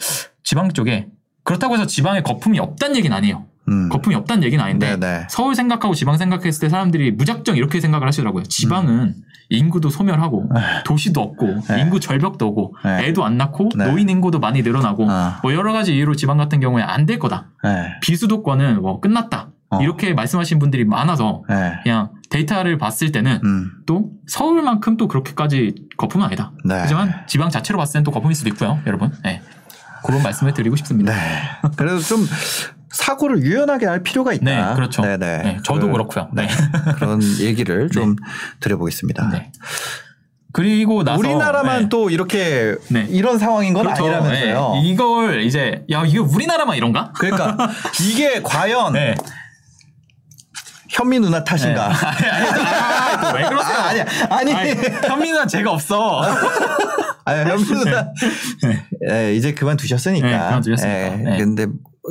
[0.43, 1.07] 지방 쪽에
[1.43, 3.45] 그렇다고 해서 지방에 거품이 없다는 얘기는 아니에요.
[3.69, 3.89] 음.
[3.89, 5.27] 거품이 없다는 얘기는 아닌데 네, 네.
[5.29, 8.43] 서울 생각하고 지방 생각했을 때 사람들이 무작정 이렇게 생각을 하시더라고요.
[8.43, 9.15] 지방은
[9.49, 10.49] 인구도 소멸하고
[10.85, 11.61] 도시도 없고 음.
[11.69, 11.81] 네.
[11.81, 13.07] 인구 절벽도 오고 네.
[13.07, 13.85] 애도 안 낳고 네.
[13.87, 15.39] 노인 인구도 많이 늘어나고 아.
[15.43, 17.49] 뭐 여러 가지 이유로 지방 같은 경우에 안 될 거다.
[17.63, 17.93] 네.
[18.01, 19.49] 비수도권은 뭐 끝났다.
[19.69, 19.81] 어.
[19.81, 21.73] 이렇게 말씀하신 분들이 많아서 네.
[21.83, 23.71] 그냥 데이터를 봤을 때는 음.
[23.85, 26.51] 또 서울만큼 또 그렇게까지 거품은 아니다.
[26.63, 26.75] 네.
[26.75, 29.11] 하지만 지방 자체로 봤을 땐또 거품일 수도 있고요, 여러분.
[29.23, 29.41] 네.
[30.05, 31.13] 그런 말씀을 드리고 싶습니다.
[31.13, 31.19] 네.
[31.75, 32.25] 그래서 좀
[32.93, 34.43] 사고를 유연하게 할 필요가 있다.
[34.69, 35.01] 네, 그렇죠.
[35.01, 35.37] 네네.
[35.43, 36.29] 네, 저도 그- 그렇고요.
[36.33, 36.47] 네.
[36.97, 38.15] 그런 얘기를 좀
[38.59, 39.29] 드려보겠습니다.
[39.31, 39.51] 네.
[40.53, 41.89] 그리고 나서 우리나라만 네.
[41.89, 43.07] 또 이렇게 네.
[43.09, 44.03] 이런 상황인 건 그렇죠.
[44.05, 44.71] 아니라면서요.
[44.75, 44.81] 네.
[44.83, 47.11] 이걸 이제 야 이게 우리나라만 이런가?
[47.17, 47.57] 그러니까
[47.99, 49.15] 이게 과연 네.
[50.89, 51.87] 현미 누나 탓인가?
[51.87, 53.75] 아니, 아니, 아니, 왜 그러세요?
[53.77, 54.05] 아, 아니야.
[54.29, 54.53] 아니.
[54.53, 54.69] 아니,
[55.07, 56.21] 현민은 제가 없어.
[57.25, 58.11] 아, 현미 누나.
[59.09, 60.27] 예, 이제 그만 두셨으니까.
[60.27, 61.15] 네, 그만 두셨으니까.
[61.31, 61.37] 네.
[61.39, 61.65] 근데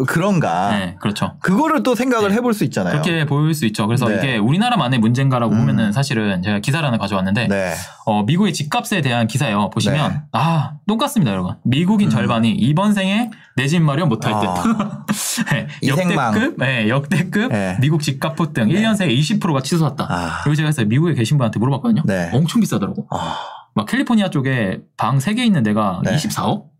[0.06, 0.70] 그런가?
[0.70, 1.34] 네, 그렇죠.
[1.40, 2.92] 그거를 또 생각을 해볼 수 있잖아요.
[3.02, 3.86] 그렇게 보일 수 있죠.
[3.86, 4.16] 그래서 네.
[4.16, 5.58] 이게 우리나라만의 문제인가라고 음.
[5.60, 7.74] 보면은 사실은 제가 기사를 하나 가져왔는데 네.
[8.06, 9.68] 어, 미국의 집값에 대한 기사예요.
[9.70, 10.20] 보시면 네.
[10.32, 11.56] 아 똑같습니다, 여러분.
[11.64, 12.10] 미국인 음.
[12.10, 14.46] 절반이 이번 생에 내 집 마련 못할 듯.
[14.46, 15.04] 아.
[15.52, 16.34] 네, 이생망.
[16.34, 17.76] 역대급, 네, 역대급 네.
[17.80, 20.06] 미국 집값 폭등 1년 새에 20%가 치솟았다.
[20.08, 20.40] 아.
[20.42, 22.02] 그리고 제가 그래서 미국에 계신 분한테 물어봤거든요.
[22.06, 22.30] 네.
[22.32, 23.06] 엄청 비싸더라고.
[23.10, 23.36] 아,
[23.74, 26.16] 막 캘리포니아 쪽에 방 3개 있는 데가 네.
[26.16, 26.71] 24억?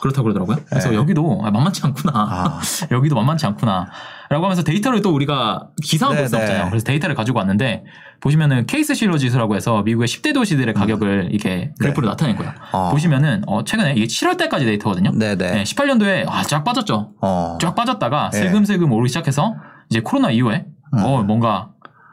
[0.00, 0.56] 그렇다고 그러더라고요.
[0.68, 0.96] 그래서 네.
[0.96, 2.12] 여기도 아, 만만치 않구나.
[2.14, 2.60] 아.
[2.90, 3.86] 여기도 만만치 않구나.
[4.28, 6.64] 라고 하면서 데이터를 또 우리가 기사만 볼수 네, 없잖아요.
[6.64, 6.70] 네.
[6.70, 7.84] 그래서 데이터를 가지고 왔는데
[8.20, 12.50] 보시면은 케이스 실러 지수라고 해서 미국의 10대 도시들의 가격을 이게 그래프로 나타낸 거예요.
[12.52, 12.56] 음.
[12.72, 12.90] 어.
[12.90, 15.12] 보시면은 어, 최근에 이게 7월 달까지 데이터거든요.
[15.12, 15.64] 네네.
[15.64, 17.12] 18년도에 아, 쫙 빠졌죠.
[17.20, 17.58] 어.
[17.60, 18.38] 쫙 빠졌다가 네.
[18.38, 19.54] 슬금슬금 오르기 시작해서
[19.90, 20.98] 이제 코로나 이후에 음.
[20.98, 21.71] 어, 뭔가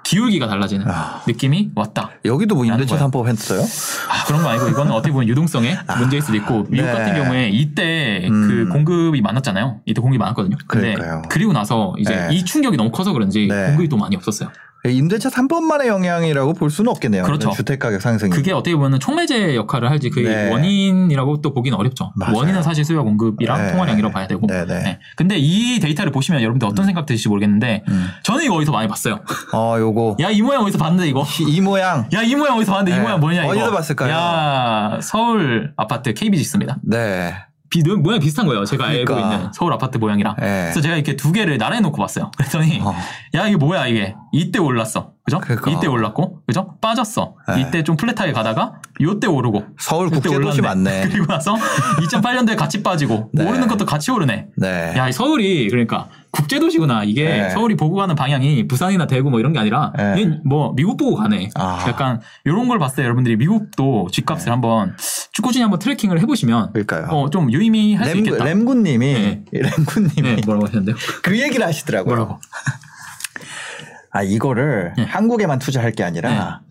[0.10, 1.22] 기울기가 달라지는 아.
[1.28, 2.10] 느낌이 왔다.
[2.26, 3.08] 여기도 뭐 임대차 거야.
[3.08, 3.62] 3법 했어요?
[4.10, 6.92] 아, 그런 거 아니고 이거는 어떻게 보면 유동성의 문제일 수도 있고 미국 네.
[6.92, 8.48] 같은 경우에 이때 음.
[8.48, 9.82] 그 공급이 많았잖아요.
[9.86, 10.58] 이때 공급이 많았거든요.
[10.66, 11.22] 근데 그러니까요.
[11.30, 12.36] 그리고 나서 이제 네.
[12.36, 13.68] 이 충격이 너무 커서 그런지 네.
[13.68, 14.50] 공급이 또 많이 없었어요.
[14.86, 17.24] 임대차 3법만의 영향이라고 볼 수는 없겠네요.
[17.24, 17.52] 그렇죠.
[17.52, 18.32] 주택 가격 상승이.
[18.32, 20.50] 그게 어떻게 보면 촉매제 역할을 할지 그 네.
[20.52, 22.14] 원인이라고 또 보기는 어렵죠.
[22.16, 22.38] 맞아요.
[22.38, 23.72] 원인은 사실 수요와 공급이랑 네.
[23.74, 24.48] 통화량이라고 봐야 되고.
[24.48, 24.80] 네, 네.
[24.84, 25.00] 네.
[25.18, 28.08] 근데 이 데이터를 보시면 여러분들 어떤 생각 드실지 모르겠는데 음.
[28.24, 29.20] 저는 이거 어디서 많이 봤어요.
[29.54, 30.16] 어, 요거.
[30.22, 31.26] 야 이 모양 어디서 봤는데 이거?
[31.42, 32.08] 이, 이 모양.
[32.14, 33.02] 야 이 모양 어디서 봤는데 이 네.
[33.02, 33.52] 모양 뭐냐 이거?
[33.52, 34.12] 어디서 봤을까요?
[34.14, 36.78] 야 서울 아파트 KBG입니다.
[36.84, 37.34] 네.
[37.70, 38.66] 비 모양 비슷한 거예요.
[38.66, 39.16] 제가 그러니까.
[39.16, 40.36] 알고 있는 서울 아파트 모양이랑.
[40.40, 40.64] 네.
[40.64, 42.32] 그래서 제가 이렇게 두 개를 나란히 놓고 봤어요.
[42.38, 42.96] 그랬더니 어.
[43.36, 45.12] 야 이게 뭐야 이게 이때 올랐어.
[45.24, 45.40] 그죠?
[45.40, 45.72] 그러니까.
[45.72, 46.76] 이때 올랐고 그죠?
[46.82, 47.36] 빠졌어.
[47.48, 47.62] 네.
[47.62, 50.62] 이때 좀 플랫하게 가다가 요때 오르고 서울 국제도시.
[50.62, 51.10] 맞네.
[51.12, 51.56] 그리고 나서
[52.02, 53.48] 2008년도에 같이 빠지고 네.
[53.48, 54.48] 오르는 것도 같이 오르네.
[54.58, 54.94] 네.
[54.98, 57.04] 야, 이 서울이 그러니까 국제도시구나.
[57.06, 57.50] 이게 네.
[57.50, 60.22] 서울이 보고 가는 방향이 부산이나 대구 뭐 이런 게 아니라 네.
[60.46, 61.50] 얘뭐 미국 보고 가네.
[61.56, 61.86] 아.
[61.88, 64.96] 약간 이런 걸 봤을 때 여러분들이 미국도 집값을 한번
[65.42, 66.84] 꾸준히 한번 tracking을 해보시면 네.
[66.84, 67.18] 그러니까요.
[67.18, 68.44] 어, 좀 유의미할 수 램, 있겠다.
[68.44, 69.44] 램군님이 네.
[69.52, 70.96] 램군님이 네, 뭐라고 하셨는데요?
[71.24, 72.16] 그 얘기를 하시더라고요.
[72.16, 72.40] 뭐라고?
[74.12, 75.04] 아 이거를 네.
[75.04, 76.62] 한국에만 투자할 게 아니라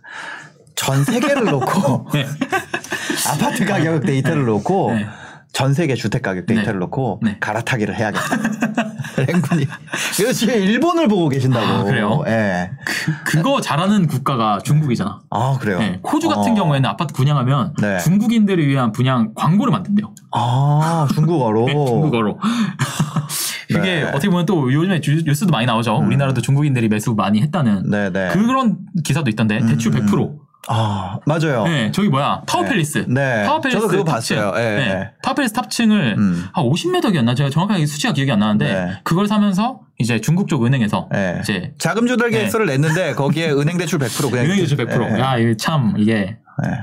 [0.74, 2.26] 전 세계를 놓고 네.
[3.28, 5.06] 아파트 가격 데이터를 놓고 네.
[5.52, 6.78] 전 세계 주택 가격 데이터를 네.
[6.78, 7.36] 놓고 네.
[7.40, 8.67] 갈아타기를 해야겠다.
[9.26, 9.66] 램군이
[10.16, 11.66] 그래서 지금 일본을 보고 계신다고.
[11.66, 12.22] 아, 그래요?
[12.26, 12.70] 예.
[13.24, 15.20] 그 거 잘하는 국가가 중국이잖아.
[15.30, 15.78] 아 그래요.
[15.78, 16.54] 네, 호주 같은 어.
[16.54, 17.98] 경우에는 아파트 분양하면 네.
[17.98, 20.12] 중국인들을 위한 분양 광고를 만든대요.
[20.32, 21.66] 아 중국어로.
[21.66, 22.38] 네, 중국어로.
[23.68, 24.02] 그게 네.
[24.04, 25.96] 어떻게 보면 또 요즘에 주- 뉴스도 많이 나오죠.
[25.96, 28.28] 우리나라도 중국인들이 매수 많이 했다는 네네.
[28.30, 30.06] 그런 기사도 있던데 대출 음.
[30.06, 30.47] 100%.
[30.66, 31.64] 아 맞아요.
[31.64, 33.06] 네, 저기 뭐야 타워팰리스.
[33.08, 33.44] 네.
[33.44, 34.04] 타워팰리스 저도 그거.
[34.04, 34.52] 봤어요.
[34.56, 34.90] 예, 네.
[34.90, 35.10] 예.
[35.22, 36.46] 타워팰리스 top층을 음.
[36.52, 39.00] 한 50m였나 제가 정확하게 수치가 기억이 안 나는데 네.
[39.04, 41.38] 그걸 사면서 이제 중국 쪽 은행에서 예.
[41.40, 42.38] 이제 자금 조달 네.
[42.38, 45.16] 계획서를 냈는데 거기에 은행 대출 100% 그냥 은행 대출 100%.
[45.16, 46.36] 예, 야, 이게 참 이게
[46.66, 46.78] 예.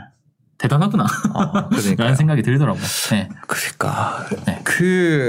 [0.57, 1.03] 대단하구나.
[1.33, 1.95] 어, 그러니까요.
[1.97, 2.83] 라는 생각이 들더라고요.
[3.11, 3.29] 네.
[3.45, 4.61] 그러니까 네.
[4.63, 5.27] 그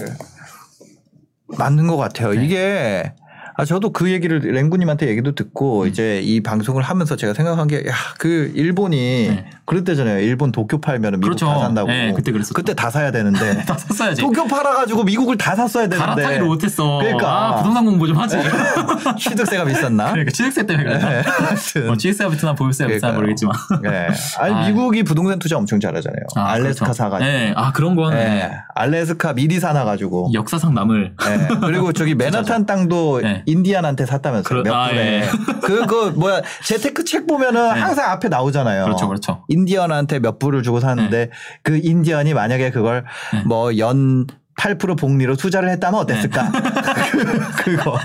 [1.58, 2.32] 맞는 것 같아요.
[2.32, 2.44] 네.
[2.44, 3.12] 이게
[3.58, 5.88] 아 저도 그 얘기를 랭구님한테 얘기도 듣고 음.
[5.88, 9.50] 이제 이 방송을 하면서 제가 생각한 게 야 그 일본이 네.
[9.66, 10.20] 그랬대잖아요.
[10.20, 11.46] 일본 도쿄 팔면은 미국 그렇죠.
[11.46, 11.88] 다 산다고.
[11.88, 12.54] 네, 그때 그랬었죠.
[12.54, 14.22] 그때 다 사야 되는데 다 샀어야지.
[14.22, 16.98] 도쿄 팔아가지고 미국을 다 샀어야 되는데 갈아타기를 못했어.
[16.98, 17.48] 그러니까.
[17.48, 18.36] 아, 부동산 공부 좀 하지.
[19.18, 20.10] 취득세가 비쌌나?
[20.10, 21.08] 그러니까 취득세 때문에 그랬나?
[21.10, 21.86] 네, 하여튼.
[21.86, 23.12] 뭐 취득세가 비트나 보유세가 그러니까요.
[23.14, 23.56] 모르겠지만.
[23.82, 24.08] 네.
[24.38, 24.66] 아니 아.
[24.68, 26.26] 미국이 부동산 투자 엄청 잘하잖아요.
[26.36, 26.92] 아, 알래스카 그렇죠.
[26.96, 27.30] 사가지고.
[27.30, 27.52] 네.
[27.56, 28.50] 아 그런 거는 네.
[28.74, 30.30] 알래스카 미리 사놔가지고.
[30.32, 31.14] 역사상 남을.
[31.18, 31.48] 네.
[31.60, 33.42] 그리고 저기 맨하탄 땅도 네.
[33.46, 34.44] 인디안한테 샀다면서요.
[34.44, 35.00] 그러- 몇 아, 분에.
[35.00, 35.28] 예.
[35.62, 37.80] 그, 그, 뭐야, 재테크 책 보면은 네.
[37.80, 38.84] 항상 앞에 나오잖아요.
[38.84, 39.44] 그렇죠, 그렇죠.
[39.48, 41.30] 인디언한테 몇 불을 주고 사는데
[41.62, 43.42] 그 인디언이 만약에 그걸 네.
[43.44, 44.26] 뭐 연
[44.58, 46.50] 8% 복리로 투자를 했다면 어땠을까?
[46.50, 47.36] 그,
[47.76, 47.98] 그거.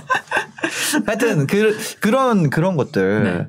[1.06, 3.24] 하여튼 그, 그런, 그런 것들.
[3.24, 3.48] 네.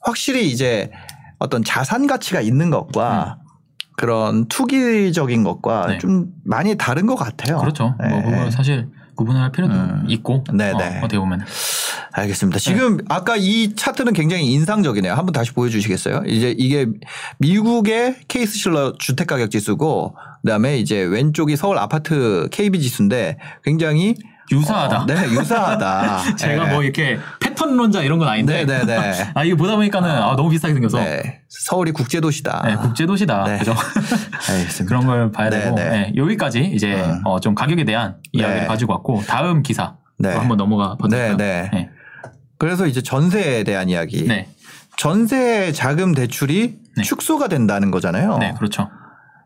[0.00, 0.90] 확실히 이제
[1.38, 3.38] 어떤 자산 가치가 있는 것과
[3.96, 5.98] 그런 투기적인 것과 네.
[5.98, 7.58] 좀 많이 다른 것 같아요.
[7.58, 7.94] 그렇죠.
[7.98, 8.22] 뭐 네.
[8.22, 10.04] 그건 사실 구분을 할 필요도 음.
[10.06, 10.44] 있고.
[10.52, 10.98] 네, 어, 네.
[10.98, 11.44] 어 떻게 보면.
[12.12, 12.60] 알겠습니다.
[12.60, 15.12] 지금 아까 이 차트는 굉장히 인상적이네요.
[15.12, 16.22] 한번 다시 보여주시겠어요?
[16.26, 16.86] 이제 이게
[17.38, 24.14] 미국의 케이스 실러 주택 가격 지수고, 그다음에 이제 왼쪽이 서울 아파트 KB 지수인데 굉장히
[24.50, 25.02] 유사하다.
[25.02, 26.36] 어, 네, 유사하다.
[26.36, 26.72] 제가 네.
[26.72, 28.64] 뭐 이렇게 패턴론자 이런 건 아닌데.
[28.64, 29.30] 네, 네, 네.
[29.34, 30.98] 아 이거 보다 보니까는 아, 너무 비슷하게 생겨서.
[30.98, 31.22] 네.
[31.22, 31.40] 네.
[31.48, 32.78] 서울이 국제도시다.
[32.82, 33.44] 국제도시다.
[33.44, 33.58] 네.
[33.58, 33.74] 그죠?
[34.50, 34.84] 알겠습니다.
[34.86, 35.90] 그런 걸 봐야 네, 되고 네.
[35.90, 37.22] 네, 여기까지 이제 음.
[37.24, 38.66] 어, 좀 가격에 대한 이야기를 네.
[38.66, 40.34] 가지고 왔고 다음 기사 네.
[40.34, 41.70] 한번 넘어가 네, 보도록 네.
[41.72, 41.90] 네.
[42.58, 44.26] 그래서 이제 전세에 대한 이야기.
[44.26, 44.48] 네.
[44.96, 47.02] 전세 자금 대출이 네.
[47.02, 48.38] 축소가 된다는 거잖아요.
[48.38, 48.90] 네, 그렇죠.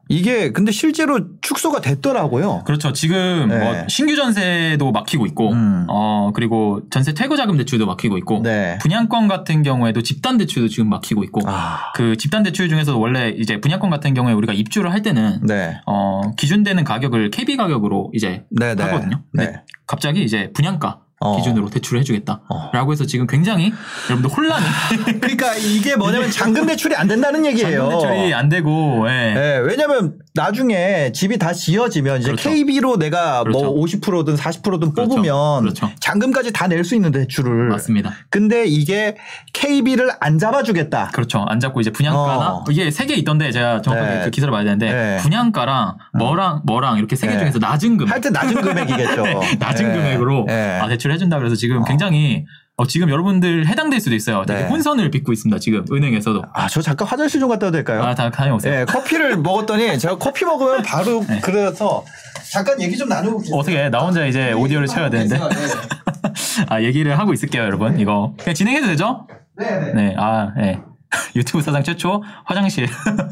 [0.09, 2.65] 이게 근데 실제로 축소가 됐더라고요.
[2.65, 2.93] 그렇죠.
[2.93, 3.59] 지금 네.
[3.59, 5.87] 뭐 신규 전세도 막히고 있고, 음.
[5.89, 8.79] 어 그리고 전세 퇴거 자금 대출도 막히고 있고, 네.
[8.83, 13.61] 분양권 같은 경우에도 집단 대출도 지금 막히고 있고, 아, 그 집단 대출 중에서 원래 이제
[13.61, 15.81] 분양권 같은 경우에 우리가 입주를 할 때는 네.
[15.87, 18.83] 어 기준되는 가격을 KB 가격으로 이제 네, 네.
[18.83, 19.23] 하거든요.
[19.33, 19.63] 근데 네.
[19.87, 21.37] 갑자기 이제 분양가 어.
[21.37, 22.91] 기준으로 대출을 해주겠다라고 어.
[22.91, 23.73] 해서 지금 굉장히
[24.11, 24.67] 여러분들 혼란이
[25.21, 27.89] 그러니까 이게 뭐냐면 잔금 대출이 안 된다는 얘기예요.
[27.89, 29.35] 잔금 대출이 안 되고, 예.
[29.35, 32.49] 네, 왜냐면 나중에 집이 다 지어지면 이제 그렇죠.
[32.49, 33.65] KB로 내가 그렇죠.
[33.73, 35.09] 뭐 50%든 40%든 그렇죠.
[35.17, 35.91] 뽑으면 그렇죠.
[36.01, 38.13] 잔금까지 다 낼 수 있는 대출을 맞습니다.
[38.31, 39.17] 근데 이게
[39.53, 41.11] KB를 안 잡아주겠다.
[41.13, 41.45] 그렇죠.
[41.49, 42.65] 안 잡고 이제 분양가나 어.
[42.71, 44.25] 이게 세 개 있던데 제가 정확하게 네.
[44.25, 45.17] 그 기사를 봐야 되는데 네.
[45.19, 47.39] 분양가랑 뭐랑 뭐랑 이렇게 세개 네.
[47.41, 49.25] 중에서 낮은 금액, 하여튼 낮은 금액이겠죠.
[49.61, 49.95] 낮은 네.
[49.99, 50.79] 금액으로 네.
[50.81, 52.47] 아, 대출을 해준다 그래서 지금 굉장히
[52.83, 54.45] 어, 지금 여러분들 해당될 수도 있어요.
[54.45, 54.69] 되게 네.
[54.69, 55.61] 혼선을 빚고 있습니다.
[55.61, 56.43] 지금 은행에서도.
[56.53, 58.03] 아, 저 잠깐 화장실 좀 갔다 와도 될까요?
[58.03, 58.81] 아, 다 다녀오세요.
[58.81, 61.39] 예, 커피를 먹었더니 제가 커피 먹으면 바로 네.
[61.41, 62.05] 그래서
[62.51, 63.57] 잠깐 얘기 좀 나누고 계세요.
[63.57, 65.39] 어떻게 나 혼자 이제 오디오를 쳐야 되는데
[66.69, 68.01] 아 얘기를 하고 있을게요, 여러분.
[68.01, 69.29] 이거 그냥 진행해도 되죠?
[69.57, 69.93] 네, 네.
[69.93, 70.81] 네, 아, 네.
[71.37, 72.87] 유튜브 사상 최초 화장실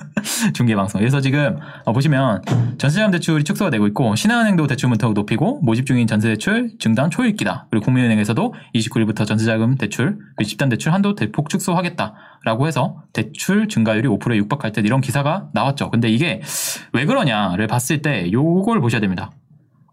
[0.54, 1.00] 중계 방송.
[1.00, 2.42] 그래서 지금 어, 보시면
[2.78, 7.66] 전세자금 대출이 축소가 되고 있고 신한은행도 대출 문턱 높이고 모집 중인 전세 대출 증단 초읽기다.
[7.70, 14.36] 그리고 국민은행에서도 29일부터 전세자금 대출 그리고 집단 대출 한도 대폭 축소하겠다라고 해서 대출 증가율이 5%에
[14.36, 15.90] 육박할 듯 이런 기사가 나왔죠.
[15.90, 16.40] 근데 이게
[16.92, 19.30] 왜 그러냐를 봤을 때 요걸 보셔야 됩니다.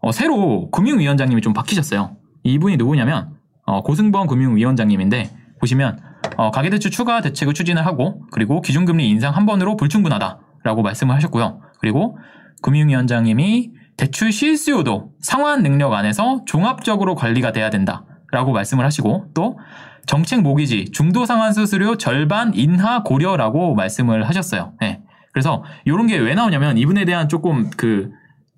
[0.00, 2.16] 어, 새로 금융위원장님이 좀 바뀌셨어요.
[2.44, 5.30] 이분이 누구냐면 어, 고승범 금융위원장님인데
[5.60, 6.07] 보시면
[6.38, 11.60] 어, 가계대출 추가 대책을 추진을 하고 그리고 기준금리 인상 한 번으로 불충분하다라고 말씀을 하셨고요.
[11.80, 12.16] 그리고
[12.62, 19.58] 금융위원장님이 대출 실수요도 상환 능력 안에서 종합적으로 관리가 돼야 된다 라고 말씀을 하시고 또
[20.06, 24.74] 정책 모기지 중도 상환 수수료 절반 인하 고려라고 말씀을 하셨어요.
[24.80, 25.02] 네.
[25.32, 28.12] 그래서 이런 게 왜 나오냐면 이분에 대한 조금 그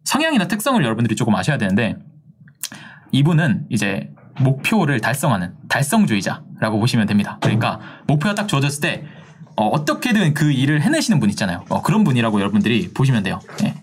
[0.05, 1.97] 성향이나 특성을 여러분들이 조금 아셔야 되는데
[3.13, 7.39] 이분은 이제 목표를 달성하는 달성주의자 라고 보시면 됩니다.
[7.41, 9.05] 그러니까 목표가 딱 주어졌을 때
[9.57, 11.65] 어, 떻게든그 일을 해내시는 분 있잖아요.
[11.69, 13.41] 어, 그런 분이라고 여러분들이 보시면 돼요.
[13.61, 13.75] 네.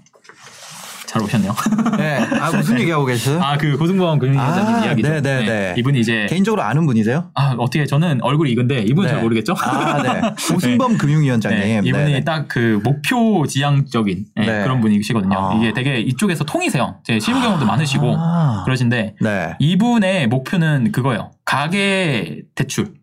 [1.06, 1.56] 잘 오셨네요.
[1.98, 2.18] 네.
[2.42, 3.40] 아, 무슨 얘기하고 계세요?
[3.42, 5.08] 아 그 고승범 금융위원장님 아, 이야기죠.
[5.22, 5.74] 네네 네.
[5.78, 7.30] 이분이 이제 개인적으로 아는 분이세요?
[7.34, 9.14] 아 어떻게 저는 얼굴이 익은데 이분은 네.
[9.14, 9.56] 잘 모르겠죠.
[9.58, 10.22] 아, 네.
[10.54, 11.60] 고승범 금융위원장님.
[11.62, 12.24] 네, 이분이.
[12.26, 14.64] 딱 그 목표 지향적인 네, 네.
[14.64, 15.38] 그런 분이시거든요.
[15.38, 15.56] 아.
[15.56, 16.98] 이게 되게 이쪽에서 통이세요.
[17.06, 18.64] 제 실무 경험도 많으시고 아.
[18.66, 19.56] 그러신데 네.
[19.60, 21.32] 이분의 목표는 그거예요.
[21.48, 22.94] 가계 대출.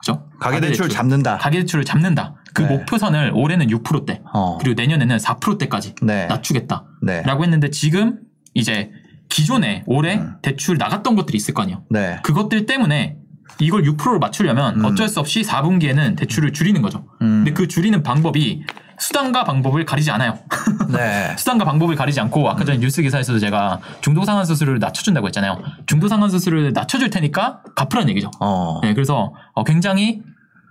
[0.00, 0.30] 그죠?
[0.38, 1.36] 가계 대출 잡는다.
[1.38, 2.36] 가계 대출을 잡는다.
[2.54, 2.68] 그 네.
[2.68, 4.22] 목표선을 올해는 6%대.
[4.32, 4.56] 어.
[4.58, 6.26] 그리고 내년에는 4%대까지 네.
[6.26, 6.86] 낮추겠다.
[7.02, 7.22] 네.
[7.22, 8.20] 라고 했는데 지금
[8.54, 8.92] 이제
[9.28, 10.36] 기존에 올해 음.
[10.42, 11.82] 대출 나갔던 것들이 있을 거 아니에요.
[11.90, 12.20] 네.
[12.22, 13.16] 그것들 때문에
[13.58, 14.84] 이걸 6%로 맞추려면 음.
[14.84, 17.04] 어쩔 수 없이 4분기에는 대출을 줄이는 거죠.
[17.20, 17.42] 음.
[17.42, 18.62] 근데 그 줄이는 방법이
[18.98, 20.38] 수단과 방법을 가리지 않아요.
[20.90, 21.34] 네.
[21.36, 25.62] 수단과 방법을 가리지 않고 아까 전에 뉴스 기사에서도 제가 중도 상환 수수료를 낮춰준다고 했잖아요.
[25.86, 28.30] 중도 상환 수수료를 낮춰줄 테니까 갚으라는 얘기죠.
[28.40, 28.80] 어.
[28.82, 30.22] 네, 그래서 어, 굉장히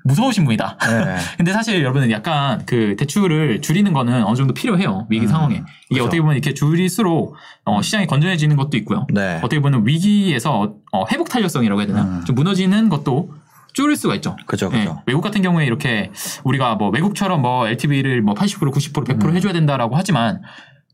[0.07, 0.77] 무서우신 분이다.
[0.79, 1.15] 네.
[1.37, 5.05] 근데 사실 여러분은 약간 그 대출을 줄이는 거는 어느 정도 필요해요.
[5.09, 5.55] 위기 음, 상황에.
[5.89, 6.03] 이게 그죠.
[6.05, 9.05] 어떻게 보면 이렇게 줄일수록 어, 시장이 건전해지는 것도 있고요.
[9.13, 9.37] 네.
[9.37, 12.03] 어떻게 보면 위기에서 어, 회복 탄력성이라고 해야 되나?
[12.03, 12.23] 음.
[12.25, 13.31] 좀 무너지는 것도
[13.77, 14.35] 줄일 수가 있죠.
[14.47, 15.03] 그죠, 예, 그죠.
[15.05, 16.09] 외국 같은 경우에 이렇게
[16.43, 19.35] 우리가 뭐 외국처럼 뭐 LTV를 뭐 80% 90% 100% 음.
[19.35, 20.41] 해줘야 된다라고 하지만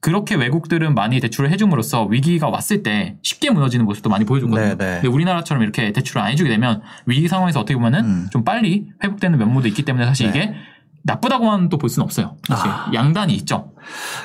[0.01, 4.67] 그렇게 외국들은 많이 대출을 해줌으로써 위기가 왔을 때 쉽게 무너지는 모습도 많이 보여줬거든요.
[4.67, 4.93] 네, 네.
[4.95, 8.27] 근데 우리나라처럼 이렇게 대출을 안 해주게 되면 위기 상황에서 어떻게 보면은 음.
[8.34, 10.38] 좀 빨리 회복되는 면모도 있기 때문에 사실 네.
[10.38, 10.53] 이게
[11.03, 12.37] 나쁘다고만 또 볼 수는 없어요.
[12.47, 12.89] 사실 아.
[12.93, 13.73] 양단이 있죠.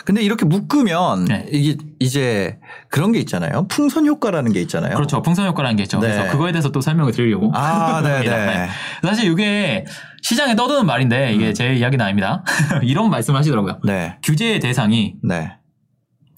[0.05, 1.47] 근데 이렇게 묶으면 네.
[1.51, 2.59] 이게 이제
[2.89, 3.67] 그런 게 있잖아요.
[3.69, 4.95] 풍선 효과라는 게 있잖아요.
[4.95, 5.21] 그렇죠.
[5.23, 5.99] 풍선 효과라는 게 있죠.
[5.99, 6.07] 네.
[6.13, 7.51] 그래서 그거에 대해서 또 설명을 드리려고.
[7.55, 8.21] 아, 네.
[8.21, 8.69] 네.
[9.03, 9.85] 사실 이게
[10.23, 12.45] 시장에 떠도는 말인데 이게 제 이야기는 아닙니다.
[12.83, 13.81] 이런 말씀을 하시더라고요.
[13.85, 14.17] 네.
[14.23, 15.53] 규제의 대상이 네.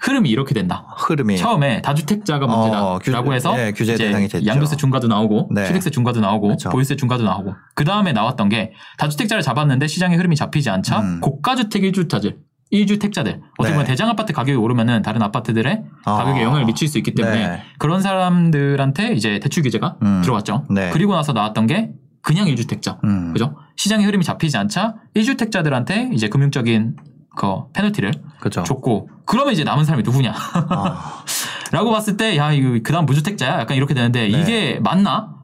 [0.01, 0.87] 흐름이 이렇게 된다.
[0.97, 4.47] 흐름이 처음에 다주택자가 문제다라고 어, 규- 해서 네, 규제 이제 대상이 됐죠.
[4.47, 5.67] 양도세 중과도 나오고 네.
[5.67, 6.71] 취득세 중과도 나오고 그렇죠.
[6.71, 11.21] 보유세 중과도 나오고 그 다음에 나왔던 게 다주택자를 잡았는데 시장의 흐름이 잡히지 않자 음.
[11.21, 12.37] 고가주택 1주택자들
[12.73, 13.73] 1주택자들 어떻게 네.
[13.73, 16.13] 보면 대장 아파트 가격이 오르면은 다른 아파트들의 아.
[16.17, 17.63] 가격에 영향을 미칠 수 있기 때문에 네.
[17.79, 20.23] 그런 사람들한테 이제 대출 규제가 음.
[20.23, 20.65] 들어갔죠.
[20.71, 20.91] 네.
[20.93, 21.91] 그리고 나서 나왔던 게
[22.23, 23.03] 그냥 1주택자.
[23.05, 23.33] 음.
[23.33, 23.57] 그죠?
[23.77, 26.97] 시장의 흐름이 잡히지 않자 1주택자들한테 이제 금융적인
[27.41, 28.63] 그 페널티를 그죠.
[28.65, 30.35] 줬고 그러면 이제 남은 사람이 누구냐?
[30.35, 31.25] 아,
[31.73, 33.61] 라고 봤을 때, 야, 이거 그다음 무주택자야?
[33.61, 34.41] 약간 이렇게 되는데, 네.
[34.41, 35.37] 이게 맞나?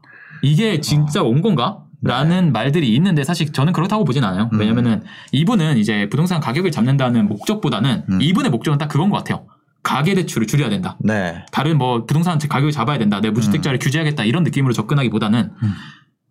[0.42, 1.78] 이게 진짜 온 건가?
[2.02, 4.50] 라는 말들이 있는데 사실 저는 그렇다고 보진 않아요.
[4.52, 4.60] 음.
[4.60, 8.20] 왜냐면은 이분은 이제 부동산 가격을 잡는다는 목적보다는 음.
[8.20, 9.46] 이분의 목적은 딱 그건 것 같아요.
[9.82, 10.98] 가계 대출을 줄여야 된다.
[11.00, 11.44] 네.
[11.50, 13.20] 다른 뭐 부동산 가격을 잡아야 된다.
[13.20, 14.24] 내 무주택자를 규제하겠다.
[14.24, 15.74] 이런 느낌으로 접근하기보다는 음.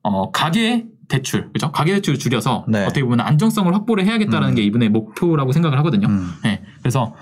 [0.04, 1.72] 어, 가계 대출, 그죠?
[1.72, 2.84] 가계 대출을 줄여서 네.
[2.84, 4.56] 어떻게 보면 안정성을 확보를 해야겠다라는 음.
[4.56, 6.08] 게 이분의 목표라고 생각을 하거든요.
[6.08, 6.32] 음.
[6.44, 6.62] 네.
[6.80, 7.14] 그래서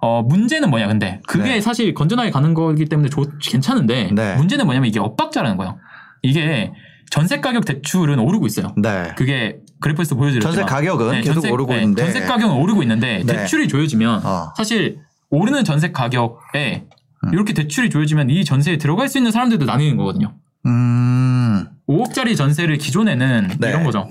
[0.00, 1.60] 어, 문제는 뭐냐, 근데 그게 네.
[1.60, 4.34] 사실 건전하게 가는 거기 때문에 좋, 괜찮은데 네.
[4.36, 5.78] 문제는 뭐냐면 이게 엇박자라는 거예요.
[6.22, 6.72] 이게
[7.10, 8.72] 전세 가격 대출은 오르고 있어요.
[8.76, 9.12] 네.
[9.16, 13.22] 그게 그래프에서 보여드렸지만 전세 가격은 네, 계속 전세- 오르고 네, 있는데 전세 가격은 오르고 있는데
[13.26, 13.36] 네.
[13.36, 14.52] 대출이 조여지면 어.
[14.56, 16.86] 사실 오르는 전세 가격에
[17.24, 17.32] 음.
[17.34, 20.34] 이렇게 대출이 조여지면 이 전세에 들어갈 수 있는 사람들도 나뉘는 거거든요.
[20.66, 20.70] 음.
[21.90, 23.68] 5억짜리 전세를 기존에는 네.
[23.68, 24.08] 이런 거죠.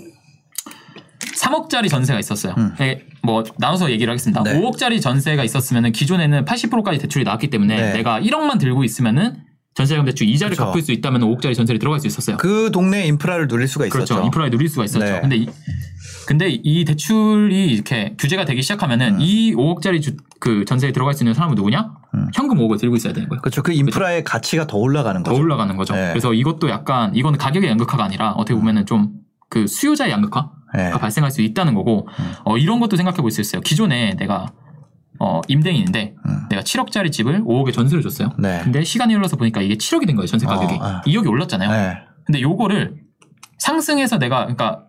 [1.38, 2.54] 3억짜리 전세가 있었어요.
[2.58, 2.76] 음.
[2.78, 4.44] 네, 뭐 나눠서 얘기를 하겠습니다.
[4.44, 4.60] 네.
[4.60, 7.94] 5억짜리 전세가 있었으면 기존에는 80%까지 대출이 나왔기 때문에 네.
[7.94, 9.38] 내가 1억만 들고 있으면은
[9.76, 10.66] 전세금 대출 이자를 그쵸.
[10.66, 12.38] 갚을 수 있다면 5억짜리 전세를 들어갈 수 있었어요.
[12.38, 14.16] 그 동네 인프라를 누릴 수가 있었죠.
[14.16, 14.26] 그렇죠.
[14.26, 15.06] 인프라에 누릴 수가 있었죠.
[15.06, 15.22] 네.
[15.22, 15.48] 근데 이,
[16.28, 19.22] 근데 이 대출이 이렇게 규제가 되기 시작하면은 음.
[19.22, 21.92] 이 5억짜리 주, 그 전세에 들어갈 수 있는 사람은 누구냐?
[22.16, 22.28] 음.
[22.34, 23.42] 현금 5억을 들고 있어야 되는 거예요.
[23.42, 23.62] 그렇죠.
[23.62, 25.42] 그 인프라의 가치가 더 올라가는 더 거죠.
[25.42, 25.94] 올라가는 거죠.
[25.96, 26.10] 네.
[26.10, 29.20] 그래서 이것도 약간 이건 가격의 양극화가 아니라 어떻게 보면은 좀
[29.50, 30.92] 그 수요자의 양극화가 네.
[30.92, 32.34] 발생할 수 있다는 거고 음.
[32.46, 33.62] 어, 이런 것도 생각해 볼 수 있어요.
[33.62, 34.46] 기존에 내가
[35.20, 36.48] 어, 임대인인데 음.
[36.50, 38.30] 내가 7억짜리 집을 5억에 전세를 줬어요.
[38.38, 38.62] 네.
[38.64, 40.28] 근데 시간이 흘러서 보니까 이게 7억이 된 거예요.
[40.28, 40.76] 전세 가격이.
[40.76, 41.02] 어, 어.
[41.02, 41.72] 2억이 올랐잖아요.
[41.72, 41.98] 네.
[42.26, 42.96] 근데 요거를
[43.58, 44.86] 상승해서 내가 그러니까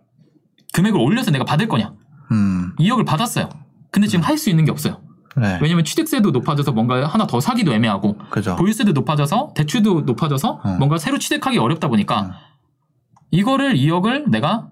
[0.73, 1.93] 금액을 올려서 내가 받을 거냐?
[2.31, 2.73] 음.
[2.79, 3.49] 2억을 받았어요.
[3.89, 5.00] 근데 지금 할수 있는 게 없어요.
[5.37, 5.59] 네.
[5.61, 8.55] 왜냐면 취득세도 높아져서 뭔가 하나 더 사기도 애매하고 그죠.
[8.55, 10.77] 보유세도 높아져서 대출도 높아져서 음.
[10.77, 12.31] 뭔가 새로 취득하기 어렵다 보니까 음.
[13.31, 14.67] 이거를 2억을 내가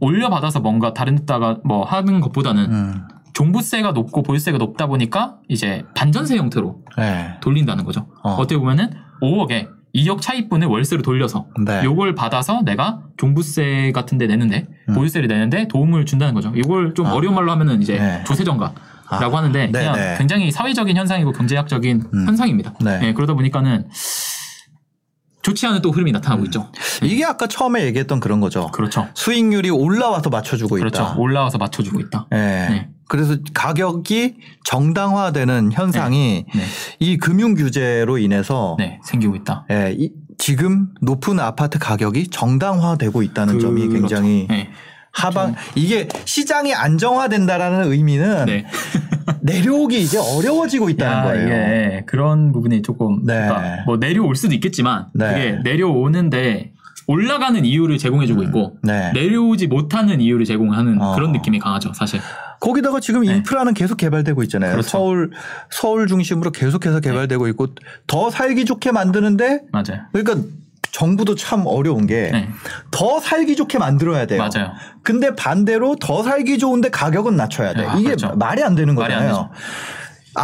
[0.00, 3.08] 올려받아서 뭔가 다른 데다가 뭐 하는 것보다는 음.
[3.34, 7.34] 종부세가 높고 보유세가 높다 보니까 이제 반전세 형태로 네.
[7.40, 8.06] 돌린다는 거죠.
[8.22, 8.32] 어.
[8.32, 8.36] 어.
[8.36, 8.90] 떻게 보면은
[9.22, 11.82] 5억에 2억 차입분을 월세로 돌려서 네.
[11.84, 14.94] 요걸 받아서 내가 종부세 같은 데 내는데 음.
[14.94, 16.52] 보유세를 내는데 도움을 준다는 거죠.
[16.56, 17.12] 이걸 좀 아.
[17.12, 18.24] 어려운 말로 하면은 이제 네.
[18.24, 18.72] 조세 정가
[19.20, 19.40] 라고 아.
[19.40, 20.14] 하는데 네, 그냥 네.
[20.18, 22.26] 굉장히 사회적인 현상이고 경제학적인 음.
[22.28, 22.74] 현상입니다.
[22.80, 22.98] 네.
[22.98, 23.88] 네, 그러다 보니까는
[25.42, 26.70] 좋지 않은 또 흐름이 나타나고 있죠.
[27.02, 28.68] 이게 아까 처음에 얘기했던 그런 거죠.
[28.68, 29.08] 그렇죠.
[29.14, 31.02] 수익률이 올라와서 맞춰주고 그렇죠.
[31.02, 31.14] 있다.
[31.16, 32.28] 올라와서 맞춰주고 있다.
[32.32, 32.36] 예.
[32.36, 32.88] 네.
[33.08, 36.62] 그래서 가격이 정당화되는 현상이 네.
[37.00, 39.66] 이 금융 규제로 인해서 네, 생기고 있다.
[39.70, 44.00] 예, 이- 지금 높은 아파트 가격이 정당화되고 있다는 점이 그렇죠.
[44.00, 44.70] 굉장히 네.
[45.12, 48.66] 하방 이게 시장이 안정화된다라는 의미는 네.
[49.42, 51.46] 내려오기 이제 어려워지고 있다는 야, 거예요.
[51.46, 53.34] 이게 그런 부분이 조금 네.
[53.34, 55.28] 그러니까 뭐 내려올 수도 있겠지만 네.
[55.28, 56.72] 그게 내려오는데
[57.06, 59.10] 올라가는 이유를 제공해주고 있고 네.
[59.12, 61.14] 내려오지 못하는 이유를 제공하는 어.
[61.14, 62.20] 그런 느낌이 강하죠, 사실.
[62.60, 63.34] 거기다가 지금 네.
[63.34, 64.70] 인프라는 계속 개발되고 있잖아요.
[64.72, 64.88] 그렇죠.
[64.88, 65.30] 서울
[65.68, 67.68] 서울 중심으로 계속해서 개발되고 있고
[68.06, 70.02] 더 살기 좋게 만드는데 맞아요.
[70.12, 70.48] 그러니까
[70.92, 72.48] 정부도 참 어려운 게더 네,
[73.22, 74.38] 살기 좋게 만들어야 돼요.
[74.38, 74.72] 맞아요.
[75.02, 77.84] 근데 반대로 더 살기 좋은데 가격은 낮춰야 돼.
[77.86, 78.36] 아, 이게 그렇죠.
[78.36, 79.50] 말이 안 되는 말이 안 거잖아요.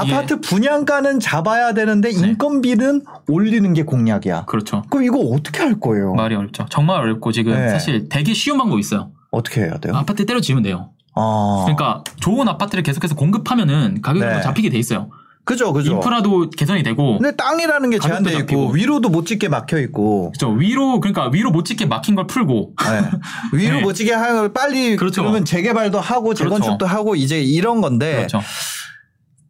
[0.05, 2.18] 이게- 아파트 분양가는 잡아야 되는데 네.
[2.28, 4.46] 인건비는 올리는 게 공약이야.
[4.46, 4.82] 그렇죠.
[4.90, 6.14] 그럼 이거 어떻게 할 거예요?
[6.14, 6.66] 말이 어렵죠.
[6.70, 7.68] 정말 어렵고 지금 네.
[7.68, 9.11] 사실 되게 쉬운 방법이 있어요.
[9.30, 9.94] 어떻게 해야 돼요?
[9.96, 10.90] 아파트 때려 지으면 돼요.
[11.14, 11.62] 아.
[11.66, 14.40] 그러니까 좋은 아파트를 계속해서 공급하면은 가격이 네.
[14.40, 15.11] 잡히게 돼 있어요.
[15.49, 15.92] 그죠, 그죠.
[15.92, 18.70] 인프라도 개선이 되고 근데 땅이라는 게 제한돼 있고 잡히고.
[18.72, 20.51] 위로도 못 짓게 막혀 있고 그렇죠.
[20.51, 23.11] 위로 그러니까 위로 못 짓게 막힌 걸 풀고 네.
[23.57, 23.82] 위로 네.
[23.82, 25.22] 못 짓게 하는 걸 빨리 그렇죠.
[25.22, 28.42] 그러면 재개발도 하고 재건축도 하고 이제 이런 건데 그렇죠.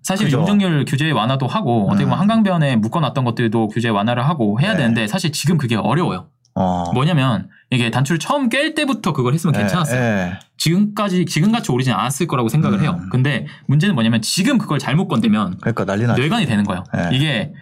[0.05, 0.39] 사실 그죠.
[0.39, 2.21] 용적률 규제 완화도 하고 어떻게 보면 음.
[2.21, 4.79] 한강변에 묶어놨던 것들도 규제 완화를 하고 해야 네.
[4.79, 6.29] 되는데 사실 지금 그게 어려워요.
[6.59, 6.91] 어.
[6.93, 10.01] 뭐냐면 이게 단추를 처음 깰 때부터 그걸 했으면 네, 괜찮았어요.
[10.01, 10.39] 네.
[10.57, 12.83] 지금까지 지금같이 오르진 않았을 거라고 생각을 음.
[12.83, 13.01] 해요.
[13.13, 16.21] 근데 문제는 뭐냐면 지금 그걸 잘못 건드면 그러니까 난리 나죠.
[16.21, 16.83] 뇌관이 되는 거예요.
[16.93, 17.11] 네.
[17.13, 17.53] 이게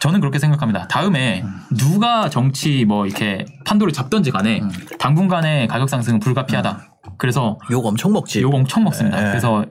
[0.00, 0.88] 저는 그렇게 생각합니다.
[0.88, 1.60] 다음에 음.
[1.76, 4.70] 누가 정치 뭐 이렇게 판도를 잡던지 간에 음.
[4.98, 6.94] 당분간의 가격 상승은 불가피하다.
[7.18, 8.40] 그래서 욕 엄청 먹지.
[8.40, 9.20] 요거 엄청 먹습니다.
[9.20, 9.28] 네.
[9.28, 9.66] 그래서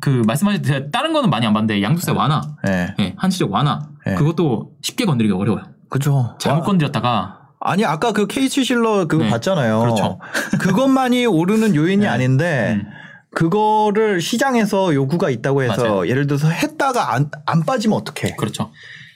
[0.00, 2.94] 그 말씀하신 제가 다른 거는 많이 안 봤는데 양도세 완화, 네.
[2.98, 4.14] 예, 한시적 완화 네.
[4.14, 5.64] 그것도 쉽게 건드리기 어려워요.
[5.88, 6.36] 그죠.
[6.38, 6.66] 잘못 와.
[6.66, 9.30] 건드렸다가 아니 아까 그 케이치 실러 그거 네.
[9.30, 9.80] 봤잖아요.
[9.80, 10.18] 그렇죠.
[10.60, 12.08] 그것만이 오르는 요인이 네.
[12.08, 12.90] 아닌데 음.
[13.32, 16.08] 그거를 시장에서 요구가 있다고 해서 맞아요.
[16.08, 18.34] 예를 들어서 했다가 안, 안 빠지면 어떡해.
[18.36, 18.70] 그렇죠.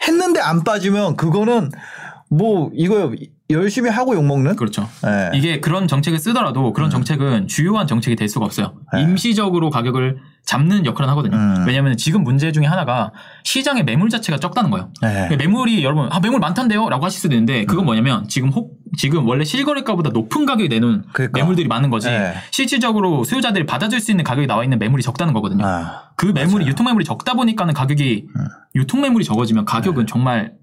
[0.07, 1.71] 했는데 안 빠지면 그거는
[2.29, 3.13] 뭐 이거
[3.51, 4.57] 열심히 하고 욕먹는?
[4.57, 4.89] 그렇죠.
[5.03, 5.31] 네.
[5.35, 8.75] 이게 그런 정책을 쓰더라도 그런 정책은 주요한 정책이 될 수가 없어요.
[8.95, 9.03] 네.
[9.03, 10.17] 임시적으로 가격을
[10.47, 11.37] 잡는 역할은 하거든요.
[11.37, 11.65] 음.
[11.67, 13.13] 왜냐하면 지금 문제 중에 하나가
[13.45, 14.91] 시장의 매물 자체가 적다는 거예요.
[15.03, 15.37] 네.
[15.37, 20.11] 매물이 여러분 아 매물 많단데요라고 하실 수도 있는데 그건 뭐냐면 지금 혹 지금 원래 실거래가보다
[20.11, 21.39] 높은 가격에 내놓은 그러니까.
[21.39, 22.35] 매물들이 많은 거지 네.
[22.51, 25.67] 실질적으로 수요자들이 받아줄 수 있는 가격이 나와 있는 매물이 적다는 거거든요.
[25.67, 28.45] 아, 그 매물이 유통 매물이 적다 보니까는 가격이 음.
[28.75, 30.55] 유통 매물이 적어지면 가격은 정말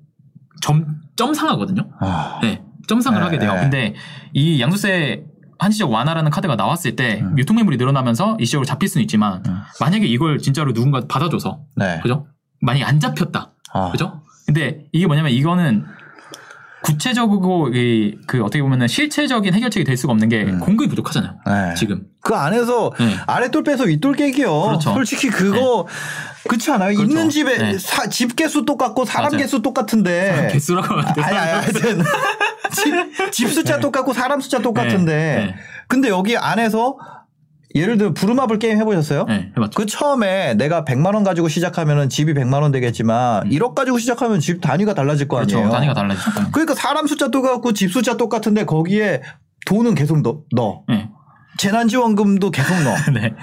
[0.61, 1.89] 점 점상하거든요.
[1.99, 2.39] 아.
[2.41, 3.53] 네, 점상을 네, 하게 돼요.
[3.53, 3.61] 네.
[3.61, 3.95] 근데
[4.33, 5.23] 이 양도세
[5.59, 7.37] 한시적 완화라는 카드가 나왔을 때 음.
[7.37, 9.61] 유통 매물이 늘어나면서 일시적으로 잡힐 수는 있지만 음.
[9.79, 11.99] 만약에 이걸 진짜로 누군가 받아줘서 네.
[12.01, 12.27] 그죠?
[12.59, 13.51] 만약에 안 잡혔다.
[13.73, 13.91] 아.
[13.91, 14.21] 그죠?
[14.45, 15.85] 근데 이게 뭐냐면 이거는
[16.83, 21.33] 구체적이고 이, 그 어떻게 보면은 실체적인 해결책이 될 수가 없는 게 공급이 부족하잖아요.
[21.45, 21.73] 네.
[21.75, 22.03] 지금.
[22.21, 23.15] 그 안에서 네.
[23.27, 24.61] 아랫돌 빼서 윗돌 깨기요.
[24.63, 24.93] 그렇죠.
[24.93, 25.87] 솔직히 그거
[26.47, 26.95] 그렇지 않아요?
[26.95, 27.03] 그렇죠.
[27.11, 27.77] 있는 집에 네.
[27.77, 29.43] 사- 집 개수 똑같고 사람 맞아요.
[29.43, 30.49] 개수 똑같은데.
[30.51, 32.03] 개수라고 하면 아니, 아니, 하여튼
[32.71, 35.13] 집, 집 숫자 똑같고 사람 숫자 똑같은데.
[35.13, 35.55] 네, 네.
[35.87, 36.97] 근데 여기 안에서
[37.75, 39.25] 예를 들어 부루마블 게임 해보셨어요?
[39.25, 39.71] 네, 해봤죠.
[39.75, 44.61] 그 처음에 내가 100만 원 가지고 시작하면은 집이 100만 원 되겠지만 1억 가지고 시작하면 집
[44.61, 45.41] 단위가 달라질 거 음.
[45.41, 45.57] 그렇죠.
[45.57, 45.71] 아니에요.
[45.71, 46.31] 단위가 달라지죠.
[46.51, 49.21] 그러니까 사람 숫자 똑같고 집 숫자 똑같은데 거기에
[49.65, 50.83] 돈은 계속 넣, 넣어.
[50.89, 51.09] 네.
[51.57, 52.95] 재난지원금도 계속 넣어.
[53.13, 53.33] 네.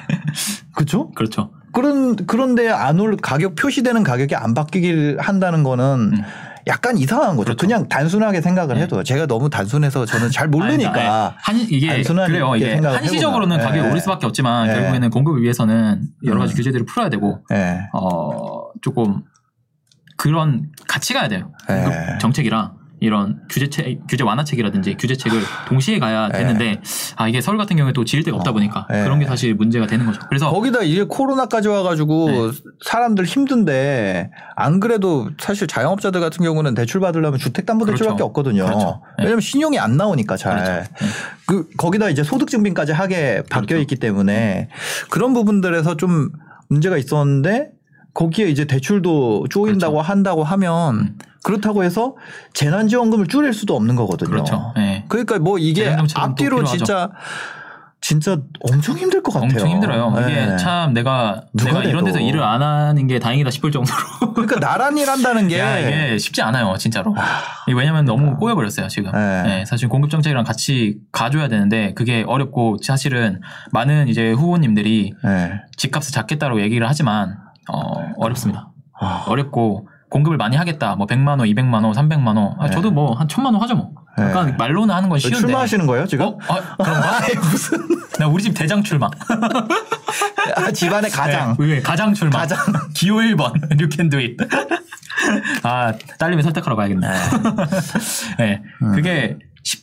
[0.75, 1.11] 그렇죠?
[1.13, 1.51] 그렇죠.
[1.73, 6.13] 그런 그런데 안 올 가격 표시되는 가격이 안 바뀌길 한다는 거는
[6.69, 7.41] 약간 이상한 거죠.
[7.41, 7.45] 음.
[7.45, 7.57] 그렇죠.
[7.57, 8.83] 그냥 단순하게 생각을 네.
[8.83, 12.57] 해도 제가 너무 단순해서 저는 잘 모르니까 아니, 아니, 한 이게 단순하게 그래요.
[12.57, 13.67] 이게 한시적으로는 해보면.
[13.67, 13.91] 가격이 네.
[13.91, 14.75] 오를 수밖에 없지만 네.
[14.75, 16.57] 결국에는 공급을 위해서는 여러 가지 음.
[16.57, 17.81] 규제들을 풀어야 되고 예.
[17.93, 19.23] 어 조금
[20.17, 21.53] 그런 같이 가야 돼요.
[21.69, 22.19] 네.
[22.21, 26.39] 정책이랑 이런 규제책 규제 완화책이라든지 규제책을 동시에 가야 네.
[26.39, 26.81] 되는데
[27.17, 29.05] 아 이게 서울 같은 경우에 또 지을 데가 없다 보니까 네.
[29.05, 30.21] 그런 게 사실 문제가 되는 거죠.
[30.29, 32.51] 그래서 거기다 이게 코로나까지 와가지고 네.
[32.85, 38.25] 사람들 힘든데 안 그래도 사실 자영업자들 같은 경우는 대출 받으려면 주택담보대출밖에 그렇죠.
[38.27, 38.65] 없거든요.
[38.65, 39.03] 그렇죠.
[39.19, 39.25] 네.
[39.25, 40.55] 왜냐면 신용이 안 나오니까 잘.
[40.57, 40.73] 그렇죠.
[40.73, 41.07] 네.
[41.47, 43.83] 그 거기다 이제 소득증빙까지 하게 바뀌어 그렇죠.
[43.83, 44.69] 있기 때문에
[45.11, 46.31] 그런 부분들에서 좀
[46.69, 47.71] 문제가 있었는데
[48.15, 51.09] 거기에 이제 대출도 쪼인다고 한다고 하면 그렇죠.
[51.13, 51.19] 음.
[51.45, 52.15] 그렇다고 해서
[52.53, 54.29] 재난지원금을 줄일 수도 없는 거거든요.
[54.31, 54.73] 그렇죠.
[54.77, 55.05] 네.
[55.09, 56.65] 그러니까 뭐 이게 앞뒤로.
[56.65, 57.11] 진짜
[58.01, 59.51] 진짜 엄청 힘들 것 같아요.
[59.51, 60.15] 엄청 힘들어요.
[60.21, 60.57] 이게 네.
[60.57, 62.17] 참 내가 내가 이런 돼도.
[62.17, 63.99] 데서 일을 안 하는 게 다행이다 싶을 정도로
[64.35, 67.15] 그러니까 나란 일 한다는 게 야, 이게 쉽지 않아요, 진짜로.
[67.67, 69.11] 이게 왜냐면 너무 꼬여 버렸어요, 지금.
[69.13, 69.43] 네.
[69.43, 73.41] 네, 사실 공급 정책이랑 같이 가줘야 되는데 그게 어렵고 사실은
[73.73, 75.61] 많은 이제 후보님들이 네.
[75.77, 77.37] 집값을 잡겠다고 얘기를 하지만
[77.69, 78.71] 어, 어렵습니다.
[79.01, 80.97] 아, 어렵고 공급을 많이 하겠다.
[80.97, 82.55] 뭐 100만 원, 200만 원, 300만 원.
[82.59, 82.71] 아, 네.
[82.71, 83.91] 저도 뭐한 천만 원 하죠 뭐.
[84.19, 84.53] 약간 네.
[84.59, 85.39] 말로는 하는 건 쉬운데.
[85.39, 86.27] 출마하시는 거예요 지금?
[86.27, 86.39] 어?
[86.49, 87.21] 아, 그런가?
[87.51, 87.79] 무슨
[88.19, 89.09] 나 우리 집 대장 출마.
[90.57, 91.81] 아, 집안의 가장 네, 왜?
[91.83, 92.39] 가장 출마.
[92.39, 92.59] 가장.
[92.95, 93.53] 기호 1번.
[93.79, 94.37] You can do it.
[95.63, 97.07] 아, 딸님이 설득하러 가야겠네.
[98.39, 98.63] 네.
[98.83, 98.93] 음.
[98.95, 99.37] 그게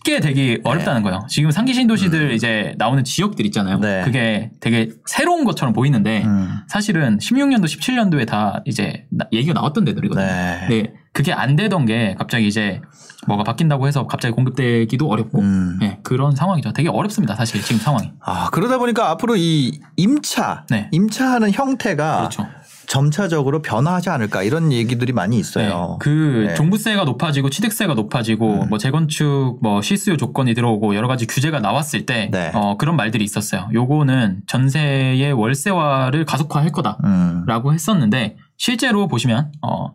[0.06, 1.26] 쉽게 되기 어렵다는 거예요.
[1.28, 3.78] 지금 상기 신도시들 이제 나오는 지역들 있잖아요.
[3.78, 3.82] 음.
[3.82, 4.02] 네.
[4.06, 6.60] 그게 되게 새로운 것처럼 보이는데 음.
[6.68, 10.26] 사실은 16년도, 17년도에 다 이제 나- 얘기가 나왔던 데들이거든요.
[10.26, 10.68] 네.
[10.70, 10.94] 네.
[11.12, 12.82] 그게 안 되던 게 갑자기 이제
[13.28, 15.78] 뭐가 바뀐다고 해서 갑자기 공급되기도 어렵고 음.
[15.80, 16.74] 네, 그런 상황이죠.
[16.74, 17.36] 되게 어렵습니다.
[17.36, 18.12] 사실 지금 상황이.
[18.22, 20.90] 아 그러다 보니까 앞으로 이 임차 네.
[20.92, 22.46] 임차하는 형태가 그렇죠.
[22.88, 25.68] 점차적으로 변화하지 않을까 이런 얘기들이 많이 있어요.
[25.68, 26.54] 네, 그 네.
[26.56, 28.70] 종부세가 높아지고 취득세가 높아지고 음.
[28.70, 32.52] 뭐 재건축 뭐 실수요 조건이 들어오고 여러 가지 규제가 나왔을 때 네.
[32.54, 33.70] 어, 그런 말들이 있었어요.
[33.74, 37.74] 요거는 전세의 월세화를 가속화할 거다라고 음.
[37.74, 39.94] 했었는데 실제로 보시면 어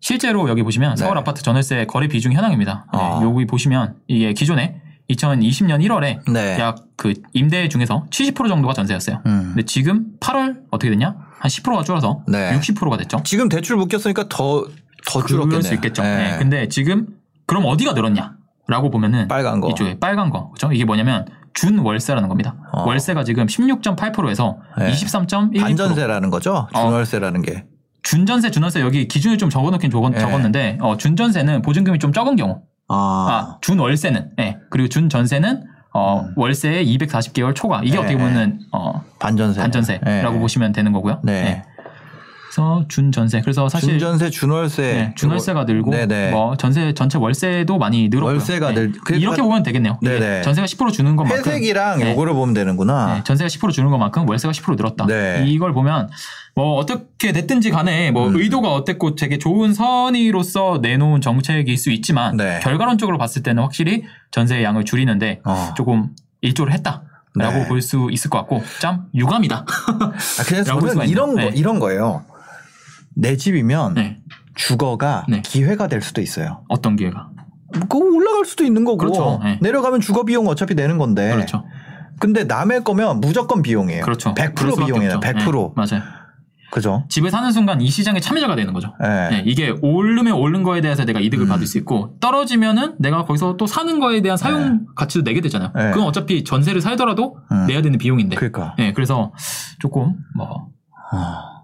[0.00, 0.96] 실제로 여기 보시면 네.
[0.96, 2.86] 서울 아파트 전월세 거래 비중 현황입니다.
[2.92, 3.20] 네, 아.
[3.22, 4.80] 여기 보시면 이게 기존에
[5.10, 6.58] 2020년 1월에 네.
[6.58, 9.22] 약그 임대 중에서 70% 정도가 전세였어요.
[9.26, 9.52] 음.
[9.54, 11.25] 근데 지금 8월 어떻게 됐냐?
[11.38, 12.58] 한 10%가 줄어서 네.
[12.58, 13.20] 60%가 됐죠.
[13.24, 14.66] 지금 대출 묶였으니까 더
[15.06, 15.62] 더 줄었겠네요.
[15.62, 16.02] 수 있겠죠.
[16.02, 16.32] 네.
[16.32, 17.06] 네, 근데 지금
[17.46, 19.70] 그럼 어디가 늘었냐라고 보면은 빨간 거.
[19.70, 20.72] 이쪽에 빨간 거 그렇죠?
[20.72, 22.56] 이게 뭐냐면 준 월세라는 겁니다.
[22.72, 22.82] 어.
[22.84, 24.90] 월세가 지금 16.8%에서 네.
[24.90, 26.68] 23.12% 반전세라는 거죠.
[26.74, 26.80] 어.
[26.80, 27.64] 준월세라는 게.
[28.02, 30.18] 준전세 준월세 여기 기준을 좀 적어놓긴 적었, 네.
[30.18, 32.94] 적었는데 어, 준전세는 보증금이 좀 적은 경우 아.
[32.94, 34.58] 아, 준월세는 예.
[34.70, 35.64] 그리고 준전세는
[35.96, 36.32] 어, 음.
[36.36, 37.98] 월세의 240개월 초과 이게 네.
[37.98, 39.60] 어떻게 보면은 어, 반전세.
[39.60, 40.38] 반전세라고 네.
[40.38, 41.20] 보시면 되는 거고요.
[41.24, 41.64] 네.
[42.56, 42.66] 예.
[42.66, 44.82] 그래서 준전세 그래서 사실 준전세, 준월세.
[44.82, 46.30] 네, 준월세가 늘고 네네.
[46.30, 48.32] 뭐 전세 전체 월세도 많이 늘었고요.
[48.34, 49.98] 월세가 늘- 그러니까 이렇게 보면 되겠네요.
[50.00, 50.42] 네네.
[50.42, 52.12] 전세가 10% 주는 것만큼 회색이랑 네.
[52.12, 53.16] 요거를 보면 되는구나.
[53.16, 55.06] 네, 전세가 10% 주는 것만큼 월세가 10% 늘었다.
[55.06, 55.44] 네.
[55.46, 56.08] 이걸 보면
[56.54, 58.36] 뭐 어떻게 됐든지 간에 뭐 음.
[58.36, 62.60] 의도가 어땠고 되게 좋은 선의로서 내놓은 정책일 수 있지만 네.
[62.62, 65.74] 결과론적으로 봤을 때는 확실히 전세의 양을 줄이는데 어.
[65.76, 66.08] 조금
[66.40, 67.02] 일조를 했다
[67.34, 67.68] 라고 네.
[67.68, 69.66] 볼수 있을 것 같고 참 유감이다.
[69.66, 70.12] 아,
[70.46, 71.40] 그래서 라고 저는 이런 거.
[71.42, 71.50] 네.
[71.54, 72.24] 이런 거예요.
[73.16, 74.18] 내 집이면 네.
[74.54, 75.42] 주거가 네.
[75.42, 76.64] 기회가 될 수도 있어요.
[76.68, 77.30] 어떤 기회가?
[77.72, 79.40] 그거 올라갈 수도 있는 거고 그렇죠.
[79.42, 79.58] 네.
[79.60, 81.34] 내려가면 주거 비용 어차피 내는 건데.
[81.34, 81.64] 그렇죠.
[82.18, 84.04] 근데 남의 거면 무조건 비용이에요.
[84.04, 84.34] 그렇죠.
[84.34, 85.14] 100% 그럴 수밖에 비용이에요.
[85.16, 85.28] 없죠.
[85.28, 85.74] 100%.
[85.74, 86.02] 네, 맞아요.
[86.70, 87.04] 그죠?
[87.08, 88.92] 집에 사는 순간 이 시장의 참여자가 되는 거죠.
[89.00, 89.28] 네.
[89.30, 91.48] 네, 이게 오르면 오른 거에 대해서 내가 이득을 음.
[91.48, 95.70] 받을 수 있고 떨어지면은 내가 거기서 또 사는 거에 대한 사용 가치도 내게 되잖아요.
[95.74, 95.90] 네.
[95.90, 97.66] 그건 어차피 전세를 살더라도 음.
[97.66, 98.36] 내야 되는 비용인데.
[98.36, 98.74] 그러니까.
[98.78, 99.32] 네, 그래서
[99.78, 100.68] 조금 뭐
[101.12, 101.55] 어.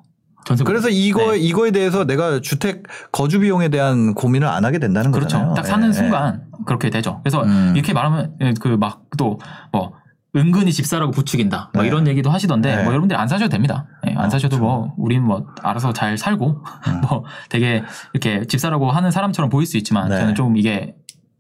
[0.65, 1.39] 그래서 이거 네.
[1.39, 2.83] 이거에 대해서 내가 주택
[3.13, 5.37] 거주 비용에 대한 고민을 안 하게 된다는 그렇죠.
[5.39, 5.55] 거잖아요.
[5.55, 7.21] 딱 사는 예, 순간 그렇게 되죠.
[7.23, 7.73] 그래서 음.
[7.75, 9.39] 이렇게 말하면 그 막 또
[9.73, 9.93] 뭐
[10.35, 11.71] 은근히 집 사라고 부추긴다.
[11.75, 11.89] 뭐 네.
[11.89, 12.83] 이런 얘기도 하시던데 네.
[12.85, 13.87] 뭐 여러분들 안 사셔도 됩니다.
[14.03, 14.65] 네, 안 어, 사셔도 그렇죠.
[14.65, 17.01] 뭐 우린 뭐 알아서 잘 살고 음.
[17.07, 17.83] 뭐 되게
[18.15, 20.17] 이렇게 집 사라고 하는 사람처럼 보일 수 있지만 네.
[20.19, 20.95] 저는 좀 이게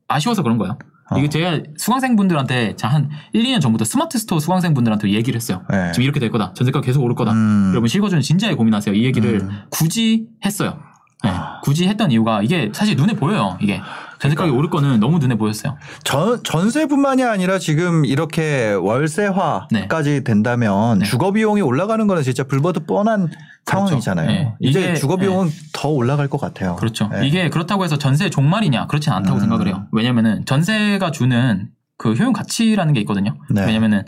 [0.09, 0.77] 아쉬워서 그런 거예요.
[1.11, 1.19] 어.
[1.19, 5.63] 이게 제가 수강생분들한테 자, 한 1, 2년 전부터 스마트 스토어 수강생분들한테 얘기를 했어요.
[5.71, 5.93] 네.
[5.93, 6.55] 지금 이렇게 될 거다.
[6.55, 7.33] 전세가 계속 오를 거다.
[7.33, 7.71] 음.
[7.71, 8.95] 여러분 실거주는 진지하게 고민하세요.
[8.95, 9.63] 이 얘기를 음.
[9.71, 10.79] 굳이 했어요.
[11.23, 11.61] 네, 아.
[11.63, 13.57] 굳이 했던 이유가 이게 사실 눈에 보여요.
[13.61, 13.81] 이게
[14.23, 14.57] 전세가격이 그러니까.
[14.59, 15.77] 오를 거는 너무 눈에 보였어요.
[16.05, 21.05] 전, 전세뿐만이 아니라 지금 이렇게 월세화까지 된다면 네.
[21.05, 23.29] 주거 비용이 올라가는 거는 진짜 불보듯 뻔한
[23.67, 24.27] 상황이잖아요.
[24.29, 24.55] 네.
[24.61, 26.77] 이제 이게- 주거 비용은 더 올라갈 것 같아요.
[26.77, 27.09] 그렇죠.
[27.09, 27.27] 네.
[27.27, 29.41] 이게 그렇다고 해서 전세 종말이냐 그렇진 않다고 음.
[29.41, 29.87] 생각을 해요.
[29.93, 31.69] 왜냐면은 전세가 주는
[31.99, 33.37] 그 효용 가치라는 게 있거든요.
[33.51, 33.65] 네.
[33.67, 34.05] 왜냐면은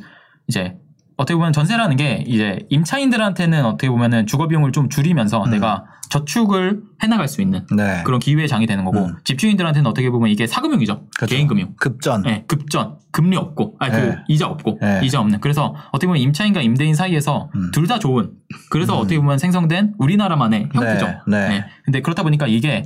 [0.48, 0.76] 이제
[1.16, 5.50] 어떻게 보면 전세라는 게 이제 임차인들한테는 어떻게 보면은 주거 비용을 좀 줄이면서 음.
[5.50, 8.02] 내가 저축을 해나갈 수 있는 네.
[8.04, 9.16] 그런 기회의 장이 되는 거고 음.
[9.24, 11.06] 집주인들한테는 어떻게 보면 이게 사금융이죠.
[11.16, 11.34] 그렇죠.
[11.34, 11.74] 개인 금융.
[11.76, 12.22] 급전.
[12.22, 14.16] 네, 급전, 금리 없고, 아니 그 네.
[14.28, 15.00] 이자 없고, 네.
[15.04, 15.40] 이자 없는.
[15.40, 17.70] 그래서 어떻게 보면 임차인과 임대인 사이에서 음.
[17.72, 18.32] 둘다 좋은.
[18.70, 18.98] 그래서 음.
[18.98, 21.06] 어떻게 보면 생성된 우리나라만의 형태죠.
[21.26, 21.64] 네, 네.
[21.84, 22.84] 근데 그렇다 보니까 이게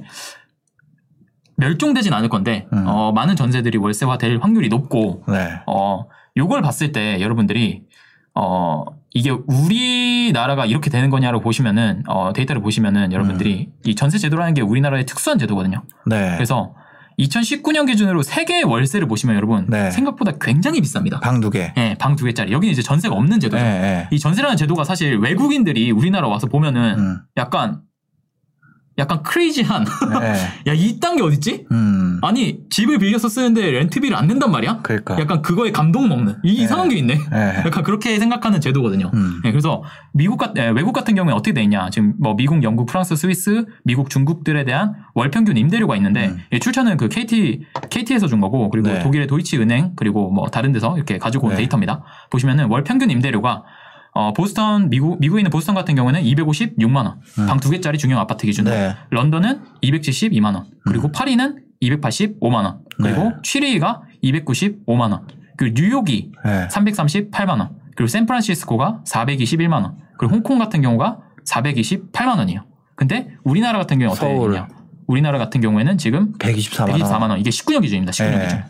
[1.57, 2.85] 멸종되진 않을 건데 음.
[2.87, 5.61] 어, 많은 전세들이 월세화 될 확률이 높고 네.
[5.67, 6.05] 어,
[6.37, 7.83] 요걸 봤을 때 여러분들이
[8.41, 8.85] 어,
[9.15, 15.07] 이게 우리나라가 이렇게 되는 거냐로 보시면은 어, 데이터를 보시면은 여러분들이 이 전세 제도라는 게 우리나라의
[15.07, 15.83] 특수한 제도거든요.
[15.83, 16.09] 음.
[16.09, 16.35] 네.
[16.37, 16.75] 그래서
[17.19, 19.91] 2019년 기준으로 세계의 월세를 보시면 여러분 네.
[19.91, 21.21] 생각보다 굉장히 비쌉니다.
[21.21, 21.73] 방 두 개.
[21.75, 22.53] 네, 방 두 개짜리.
[22.53, 23.61] 여기는 이제 전세가 없는 제도죠.
[23.63, 23.81] 네.
[23.81, 24.09] 네.
[24.13, 27.19] 이 전세라는 제도가 사실 외국인들이 우리나라 와서 보면은 음.
[27.37, 27.81] 약간
[28.99, 29.85] 약간 크레이지한
[30.21, 30.35] 네.
[30.67, 31.67] 야 이딴 게 어딨지?
[31.71, 32.19] 음.
[32.23, 34.81] 아니 집을 빌려서 쓰는데 렌트비를 안 낸단 말이야?
[34.83, 35.19] 그러니까.
[35.21, 36.63] 약간 그거에 감동 먹는 이 네.
[36.65, 37.15] 이상한 게 있네.
[37.15, 37.55] 네.
[37.65, 39.11] 약간 그렇게 생각하는 제도거든요.
[39.15, 39.41] 음.
[39.45, 39.83] 네, 그래서
[40.13, 41.91] 미국 같, 에, 외국 같은 경우에 어떻게 돼 있냐?
[41.91, 46.39] 지금 뭐 미국, 영국, 프랑스, 스위스, 미국, 중국들에 대한 월 평균 임대료가 있는데 음.
[46.53, 48.99] 이 출처는 그 KT KT에서 준 거고 그리고 네.
[48.99, 51.59] 독일의 도이치 은행 그리고 뭐 다른 데서 이렇게 가지고 온 네.
[51.59, 52.03] 데이터입니다.
[52.31, 53.63] 보시면은 월 평균 임대료가
[54.19, 57.47] 어, 보스턴 미국 미국에 있는 보스턴 같은 경우는 256만 원, 음.
[57.47, 58.75] 방두 개짜리 중형 아파트 기준으로.
[58.75, 58.97] 네.
[59.11, 63.31] 런던은 272만 원, 그리고 파리는 285만 원, 그리고 네.
[63.45, 66.67] 취리히가 295만 원, 그리고 뉴욕이 네.
[66.67, 72.65] 338만 원, 그리고 샌프란시스코가 421만 원, 그리고 홍콩 같은 경우가 428만 원이에요.
[72.97, 74.35] 근데 우리나라 같은 경우는 어떻게.
[74.35, 74.69] 되냐?
[75.07, 76.99] 우리나라 같은 경우에는 지금 124만 원.
[76.99, 77.39] 124만 원.
[77.39, 78.11] 이게 19년 기준입니다.
[78.11, 78.45] 19년 네.
[78.47, 78.63] 기준.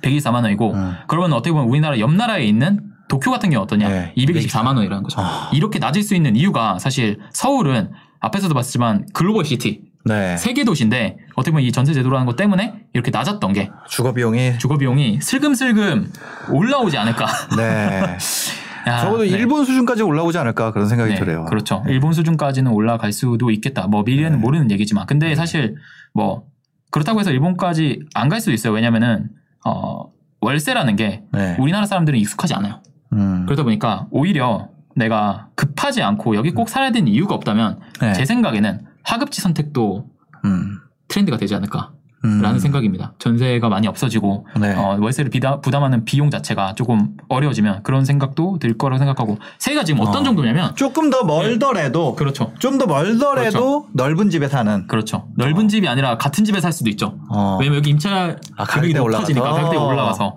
[0.00, 0.94] 124만 원이고 음.
[1.08, 3.88] 그러면 어떻게 보면 우리나라 옆 나라에 있는 도쿄 같은 경우 어떠냐?
[3.88, 4.12] 네.
[4.16, 5.20] 224만 원이라는 거죠.
[5.20, 5.50] 아.
[5.52, 7.90] 이렇게 낮을 수 있는 이유가 사실 서울은
[8.20, 10.36] 앞에서도 봤지만 global city 네.
[10.36, 14.76] 세계 도시인데 어떻게 보면 이 전세 제도라는 것 때문에 이렇게 낮았던 게 주거 비용이 주거
[14.78, 16.10] 비용이 슬금슬금
[16.50, 17.26] 올라오지 않을까.
[17.56, 18.16] 네.
[18.86, 19.28] 야, 적어도 네.
[19.28, 21.44] 일본 수준까지 올라오지 않을까 그런 생각이 네, 들어요.
[21.46, 21.84] 그렇죠.
[21.88, 23.86] 일본 수준까지는 올라갈 수도 있겠다.
[23.86, 24.36] 뭐 미래는 네.
[24.38, 25.74] 모르는 얘기지만, 근데 사실
[26.14, 26.44] 뭐
[26.90, 28.72] 그렇다고 해서 일본까지 안 갈 수도 있어요.
[28.72, 29.28] 왜냐면은
[29.66, 30.04] 어
[30.40, 31.56] 월세라는 게 네.
[31.58, 32.80] 우리나라 사람들은 익숙하지 않아요.
[33.12, 33.44] 음.
[33.46, 38.12] 그러다 보니까 오히려 내가 급하지 않고 여기 꼭 살아야 되는 이유가 없다면 네.
[38.14, 40.08] 제 생각에는 하급지 선택도
[40.44, 40.78] 음.
[41.08, 42.58] 트렌드가 되지 않을까 라는 음.
[42.58, 43.12] 생각입니다.
[43.18, 44.74] 전세가 많이 없어지고 네.
[44.74, 50.00] 어, 월세를 비다, 부담하는 비용 자체가 조금 어려워지면 그런 생각도 들 거라고 생각하고 세가 지금
[50.00, 50.24] 어떤 어.
[50.24, 52.52] 정도냐면 조금 더 멀더라도 그렇죠.
[52.58, 54.86] 좀 더 멀더라도 넓은 집에 사는.
[54.88, 55.28] 그렇죠.
[55.36, 57.18] 넓은 집이 아니라 같은 집에 살 수도 있죠.
[57.30, 57.56] 어.
[57.60, 59.56] 왜냐면 여기 임차 아, 가격대가 높아지니까 올라가서.
[59.62, 60.36] 가격대가 올라가서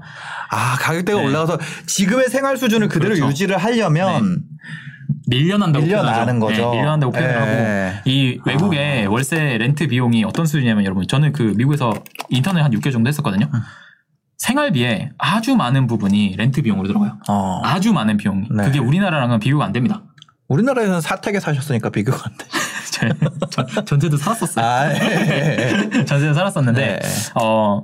[0.52, 1.26] 아 가격대가 네.
[1.28, 1.58] 올라가서
[1.88, 3.28] 지금의 생활 수준을 그대로 그렇죠.
[3.30, 4.44] 유지를 하려면
[5.32, 6.40] 밀려난다고 밀려나는.
[6.40, 6.72] 거죠.
[6.72, 7.38] 네, 밀려난다고 표현을 예.
[7.38, 7.88] 아.
[7.98, 11.94] 하고 이 외국의 월세 렌트 비용이 어떤 수준이냐면 여러분 저는 그 미국에서
[12.30, 13.48] 인턴을 한 6개월 정도 했었거든요.
[13.54, 13.60] 음.
[14.38, 17.18] 생활비에 아주 많은 부분이 렌트 비용으로 들어가요.
[17.30, 17.62] 어.
[17.64, 18.48] 아주 많은 비용이.
[18.52, 18.64] 네.
[18.66, 20.02] 그게 우리나라랑은 비교가 안 됩니다.
[20.48, 22.46] 우리나라에서는 사택에 사셨으니까 비교가 안 돼.
[23.52, 24.66] 전- 전세도 살았었어요.
[24.66, 25.90] 아, 예.
[26.06, 27.10] 전세도 살았었는데 네.
[27.36, 27.84] 어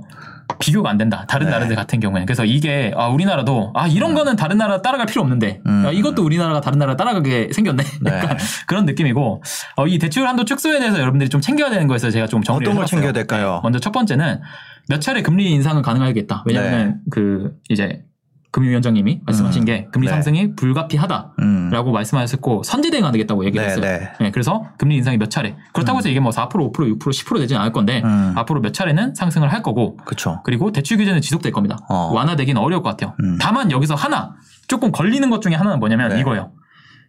[0.59, 1.25] 비교가 안 된다.
[1.27, 1.51] 다른 네.
[1.51, 2.25] 나라들 같은 경우에는.
[2.25, 5.85] 그래서 이게 아 우리나라도 아 이런 거는 다른 나라 따라갈 필요 없는데 음.
[5.85, 7.83] 아, 이것도 우리나라가 다른 나라 따라가게 생겼네.
[8.01, 8.11] 네.
[8.11, 8.37] 약간
[8.67, 9.43] 그런 느낌이고
[9.75, 12.77] 어, 이 대출 한도 축소에 대해서 여러분들이 좀 챙겨야 되는 거에서 제가 좀 정리를 어떤
[12.77, 12.85] 걸.
[12.85, 13.59] 챙겨야 될까요?
[13.63, 14.41] 먼저 첫 번째는
[14.89, 16.43] 몇 차례 금리 인상은 가능하겠다.
[16.45, 18.03] 왜냐하면 그 이제
[18.51, 19.65] 금융위원장님이 말씀하신 음.
[19.65, 20.13] 게 금리 네.
[20.13, 21.93] 상승이 불가피하다라고 음.
[21.93, 23.85] 말씀하셨고 선제 대응안 되겠다고 얘기를 네, 했어요.
[23.85, 24.11] 네.
[24.19, 25.55] 네, 그래서 금리 인상이 몇 차례.
[25.73, 28.33] 그렇다고 해서 이게 뭐 4%, 5%, 6%, 10% 되지는 않을 건데 음.
[28.35, 30.41] 앞으로 몇 차례는 상승을 할 거고 그쵸.
[30.43, 31.77] 그리고 대출 규제는 지속될 겁니다.
[31.89, 32.11] 어.
[32.13, 33.15] 완화되기는 어려울 것 같아요.
[33.21, 33.37] 음.
[33.39, 34.35] 다만 여기서 하나
[34.67, 36.19] 조금 걸리는 것 중에 하나는 뭐냐면 네.
[36.21, 36.51] 이거예요.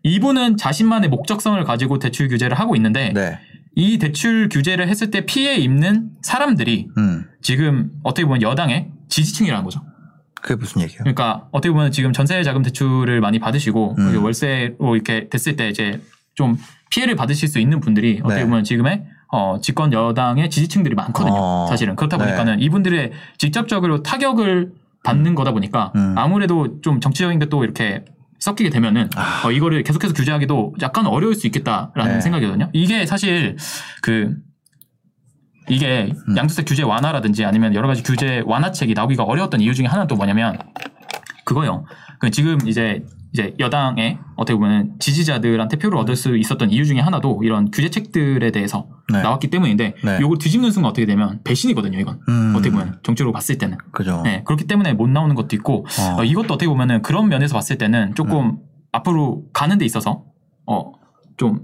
[0.02, 3.38] 이분은 자신만의 목적성을 가지고 대출 규제를 하고 있는데 네.
[3.74, 7.26] 이 대출 규제를 했을 때 피해 입는 사람들이 음.
[7.40, 9.82] 지금 어떻게 보면 여당의 지지층이라는 거죠.
[10.42, 11.00] 그게 무슨 얘기예요?
[11.00, 14.24] 그러니까 어떻게 보면 지금 전세 자금 대출을 많이 받으시고 음.
[14.24, 16.00] 월세로 이렇게 됐을 때 이제
[16.34, 16.56] 좀
[16.90, 18.46] 피해를 받으실 수 있는 분들이 어떻게 네.
[18.46, 21.34] 보면 지금의 어, 집권 여당의 지지층들이 많거든요.
[21.36, 21.66] 어.
[21.68, 22.24] 사실은 그렇다 네.
[22.24, 24.72] 보니까는 이분들의 직접적으로 타격을
[25.04, 26.14] 받는 거다 보니까 음.
[26.16, 28.04] 아무래도 좀 정치적인 게 또 이렇게
[28.38, 29.42] 섞이게 되면은 아.
[29.44, 32.20] 어, 이거를 계속해서 규제하기도 약간 어려울 수 있겠다라는 네.
[32.20, 32.70] 생각이거든요.
[32.72, 33.56] 이게 사실
[34.00, 34.36] 그
[35.68, 36.36] 이게 음.
[36.36, 40.58] 양도세 규제 완화라든지 아니면 여러 가지 규제 완화책이 나오기가 어려웠던 이유 중에 하나는 또 뭐냐면
[41.44, 41.84] 그거요.
[42.18, 47.42] 그 지금 이제 이제 여당의 어떻게 보면 지지자들한테 표를 얻을 수 있었던 이유 중에 하나도
[47.44, 49.22] 이런 규제책들에 대해서 네.
[49.22, 50.18] 나왔기 때문인데 네.
[50.20, 51.98] 이걸 뒤집는 순간 어떻게 되면 배신이거든요.
[51.98, 52.54] 이건 음.
[52.56, 53.76] 어떻게 보면 정치로 봤을 때는.
[53.92, 54.22] 그죠.
[54.24, 56.20] 네, 그렇기 때문에 못 나오는 것도 있고 어.
[56.20, 58.58] 어, 이것도 어떻게 보면은 그런 면에서 봤을 때는 조금 음.
[58.92, 60.24] 앞으로 가는 데 있어서
[60.66, 60.98] 어
[61.38, 61.60] 좀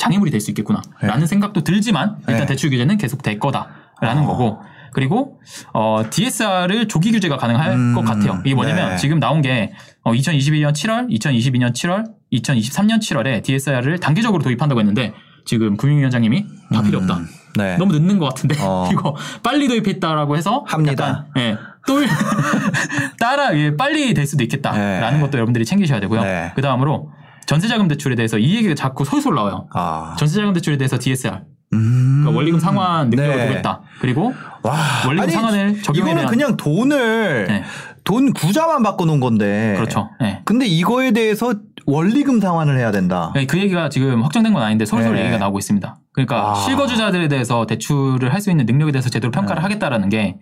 [0.00, 2.46] 장애물이 될 수 있겠구나라는 생각도 들지만 일단 네.
[2.46, 4.26] 대출 규제는 계속 될 거다라는 어.
[4.26, 4.62] 거고
[4.92, 5.38] 그리고
[5.74, 7.94] 어 DSR을 조기 규제가 가능할 음.
[7.94, 8.40] 것 같아요.
[8.44, 8.96] 이게 뭐냐면 네.
[8.96, 9.72] 지금 나온 게
[10.02, 15.12] 어, 2022년 7월, 2022년 7월, 2023년 7월에 DSR을 단계적으로 도입한다고 했는데
[15.44, 17.20] 지금 금융위원장님이 다 필요 없다.
[17.56, 17.76] 네.
[17.76, 18.88] 너무 늦는 것 같은데 어.
[18.92, 21.26] 이거 빨리 도입했다라고 해서 합니다.
[21.34, 21.56] 약간, 예,
[21.86, 22.00] 또
[23.20, 25.20] 따라 예, 빨리 될 수도 있겠다라는 네.
[25.20, 26.22] 것도 여러분들이 챙기셔야 되고요.
[26.22, 26.52] 네.
[26.54, 27.10] 그 다음으로
[27.50, 29.66] 전세자금 대출에 대해서 이 얘기가 자꾸 솔솔 나와요.
[29.74, 30.14] 아.
[30.16, 31.40] 전세자금 대출에 대해서 DSR,
[31.72, 32.20] 음.
[32.20, 33.48] 그러니까 원리금 상환 능력을 네.
[33.48, 33.80] 보겠다.
[34.00, 34.32] 그리고
[34.62, 34.76] 와.
[35.08, 37.64] 원리금 상환을 적용에 이거는 그냥 돈을 네.
[38.04, 39.74] 돈 구자만 바꿔놓은 건데.
[39.76, 40.10] 그렇죠.
[40.22, 40.42] 예.
[40.44, 41.52] 근데 이거에 대해서
[41.86, 43.32] 원리금 상환을 해야 된다.
[43.34, 45.22] 예, 그 얘기가 지금 확정된 건 아닌데 솔솔 네.
[45.22, 45.96] 얘기가 나오고 있습니다.
[46.12, 46.54] 그러니까 아.
[46.54, 49.62] 실거주자들에 대해서 대출을 할 수 있는 능력에 대해서 제대로 평가를 네.
[49.64, 50.38] 하겠다라는 게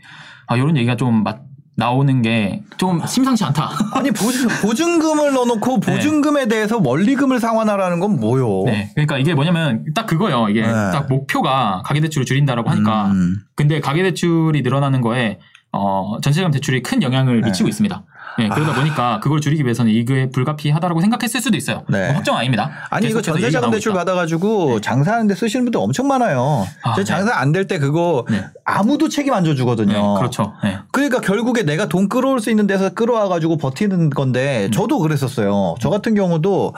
[0.46, 1.36] 아, 이런 얘기가 좀 마-
[1.78, 3.70] 나오는 게 좀 심상치 않다.
[3.92, 8.64] 아니 보증, 보증금을 넣어놓고 보증금에 대해서 원리금을 상환하라는 건 뭐요?
[8.66, 8.90] 네.
[8.94, 10.48] 그러니까 이게 뭐냐면 딱 그거예요.
[10.48, 10.68] 이게 네.
[10.68, 13.40] 딱 목표가 가계대출을 줄인다라고 하니까 음.
[13.56, 15.38] 근데 가계대출이 늘어나는 거에
[15.72, 17.48] 어, 전세자금 대출이 큰 영향을 네.
[17.48, 18.04] 미치고 있습니다.
[18.38, 18.74] 네, 그러다 아.
[18.74, 21.82] 보니까 그걸 줄이기 위해서는 이게 불가피하다라고 생각했을 수도 있어요.
[21.88, 22.06] 네.
[22.06, 22.70] 뭐 확정 아닙니다.
[22.90, 23.92] 아니 이거 전세자금 대출.
[23.92, 26.66] 받아가지고 장사하는데 쓰시는 분들 엄청 많아요.
[26.82, 27.04] 아, 저 네.
[27.04, 28.44] 장사 안 될 때 그거 네.
[28.64, 29.92] 아무도 책임 안 져주거든요.
[29.92, 30.54] 네, 그렇죠.
[30.62, 30.78] 네.
[30.92, 34.70] 그러니까 결국에 내가 돈 끌어올 수 있는 데서 끌어와가지고 버티는 건데 음.
[34.70, 35.74] 저도 그랬었어요.
[35.80, 36.74] 저 같은 경우도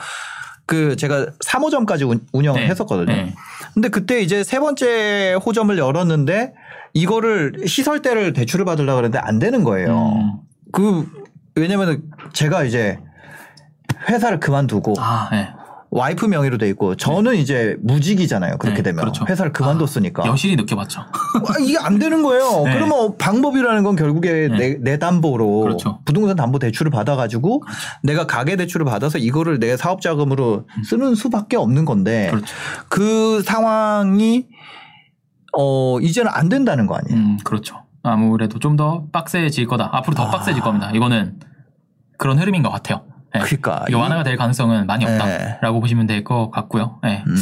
[0.65, 2.67] 그 제가 3호점까지 운- 운영을 네.
[2.67, 3.05] 했었거든요.
[3.13, 3.35] 네.
[3.73, 6.53] 근데 그때 이제 세 번째 호점을 열었는데
[6.93, 10.13] 이거를 시설대를 대출을 받으려고 그랬는데 안 되는 거예요.
[10.15, 10.31] 음.
[10.71, 11.05] 그
[11.55, 12.03] 왜냐면
[12.33, 12.99] 제가 이제
[14.09, 15.49] 회사를 그만두고 아, 네.
[15.93, 18.57] 와이프 명의로 돼 있고 저는 이제 무직이잖아요.
[18.57, 19.25] 그렇게 네, 되면 그렇죠.
[19.27, 21.01] 회사를 그만뒀으니까 여실히 느껴봤죠.
[21.01, 22.63] 아, 이게 안 되는 거예요.
[22.65, 22.73] 네.
[22.73, 24.57] 그러면 방법이라는 건 결국에 네.
[24.57, 25.99] 내, 내 담보로 그렇죠.
[26.05, 27.63] 부동산 담보 대출을 받아가지고
[28.03, 32.55] 내가 가계 대출을 받아서 이거를 내 사업 자금으로 쓰는 수밖에 없는 건데 그렇죠.
[32.87, 34.47] 그 상황이
[35.57, 37.19] 어 이제는 안 된다는 거 아니에요.
[37.19, 37.80] 음, 그렇죠.
[38.03, 39.89] 아무래도 좀 더 빡세질 거다.
[39.93, 40.31] 앞으로 더 아.
[40.31, 40.89] 빡세질 겁니다.
[40.93, 41.39] 이거는
[42.17, 43.03] 그런 흐름인 것 같아요.
[43.33, 43.39] 네.
[43.41, 45.11] 그러니까 이- 완화가 될 가능성은 많이 네.
[45.13, 46.99] 없다라고 보시면 될 것 같고요.
[47.03, 47.23] 네.
[47.27, 47.35] 음.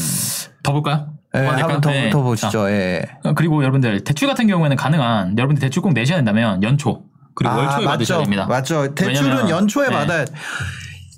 [0.64, 1.14] 더 볼까요?
[1.36, 1.80] 예, 한번?
[1.82, 2.10] 더, 네.
[2.10, 2.70] 더 보시죠.
[2.72, 3.04] 예.
[3.24, 7.04] 자, 그리고 여러분들 대출 같은 경우에는 가능한 여러분들 대출 꼭 내셔야 된다면 연초
[7.36, 8.24] 그리고 월초에 받으셔야 아, 맞죠.
[8.24, 8.46] 됩니다.
[8.48, 8.96] 맞죠.
[8.96, 9.96] 대출은 연초에 네.
[9.96, 10.26] 받아야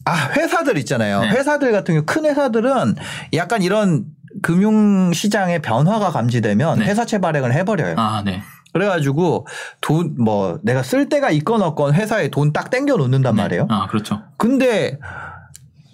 [0.05, 1.21] 아, 회사들 있잖아요.
[1.21, 1.29] 네.
[1.29, 2.95] 회사들 같은 경우 큰 회사들은
[3.33, 4.05] 약간 이런
[4.41, 6.85] 금융 시장의 변화가 감지되면 네.
[6.85, 7.95] 회사채 발행을 해버려요.
[7.97, 8.41] 아, 네.
[8.73, 9.47] 그래가지고
[9.81, 13.41] 돈 뭐 내가 쓸 데가 있건 없건 회사에 돈 딱 땡겨 놓는단 네.
[13.41, 13.67] 말이에요.
[13.69, 14.21] 아, 그렇죠.
[14.37, 14.97] 근데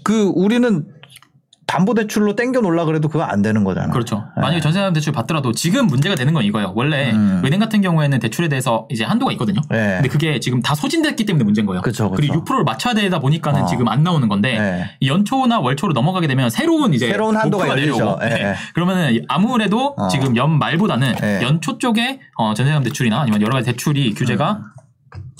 [0.04, 0.86] 그 우리는
[1.68, 3.91] 담보대출로 땡겨 놓으려 그래도 그거 안 되는 거잖아.
[3.91, 4.23] 그렇죠.
[4.38, 6.72] 만약에 전세자금 대출 받더라도 지금 문제가 되는 건 이거예요.
[6.76, 7.41] 원래 음.
[7.45, 9.60] 은행 같은 경우에는 대출에 대해서 이제 한도가 있거든요.
[9.69, 9.95] 네.
[9.95, 11.81] 근데 그게 지금 다 소진됐기 때문에 문제인 거예요.
[11.81, 12.22] 그쵸, 그쵸.
[12.22, 13.65] 리고 6%를 맞춰야 되다 보니까는 어.
[13.65, 14.89] 지금 안 나오는 건데 네.
[15.02, 17.76] 이 연초나 월초로 넘어가게 되면 새로운 이제 새로운 한도가.
[17.76, 18.41] 내려오고 예, 네.
[18.41, 18.56] 예.
[18.73, 20.07] 그러면은 아무래도 어.
[20.07, 21.41] 지금 연 말보다는 예.
[21.44, 24.61] 연초 쪽에 어, 전세자금 대출이나 아니면 여러 가지 대출이 규제가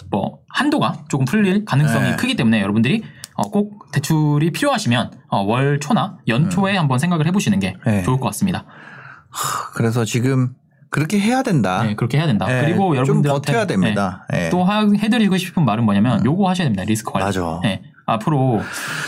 [0.10, 2.16] 뭐 한도가 조금 풀릴 가능성이 네.
[2.18, 3.04] 크기 때문에 여러분들이
[3.36, 8.04] 어, 꼭 대출이 필요하시면 어, 월 초나 연 초에 한번 생각을 해보시는 게 네.
[8.04, 8.66] 좋을 것 같습니다.
[9.74, 10.54] 그래서 지금
[10.90, 11.84] 그렇게 해야 된다.
[11.84, 12.46] 네, 그렇게 해야 된다.
[12.50, 14.26] 예, 그리고 좀 여러분들한테 버텨야 됩니다.
[14.32, 14.50] 네, 예.
[14.50, 16.84] 또 하- 해드리고 싶은 말은 뭐냐면 요거 하셔야 됩니다.
[16.86, 17.26] 리스크 관리.
[17.26, 17.60] 맞아.
[17.64, 18.62] 네, 앞으로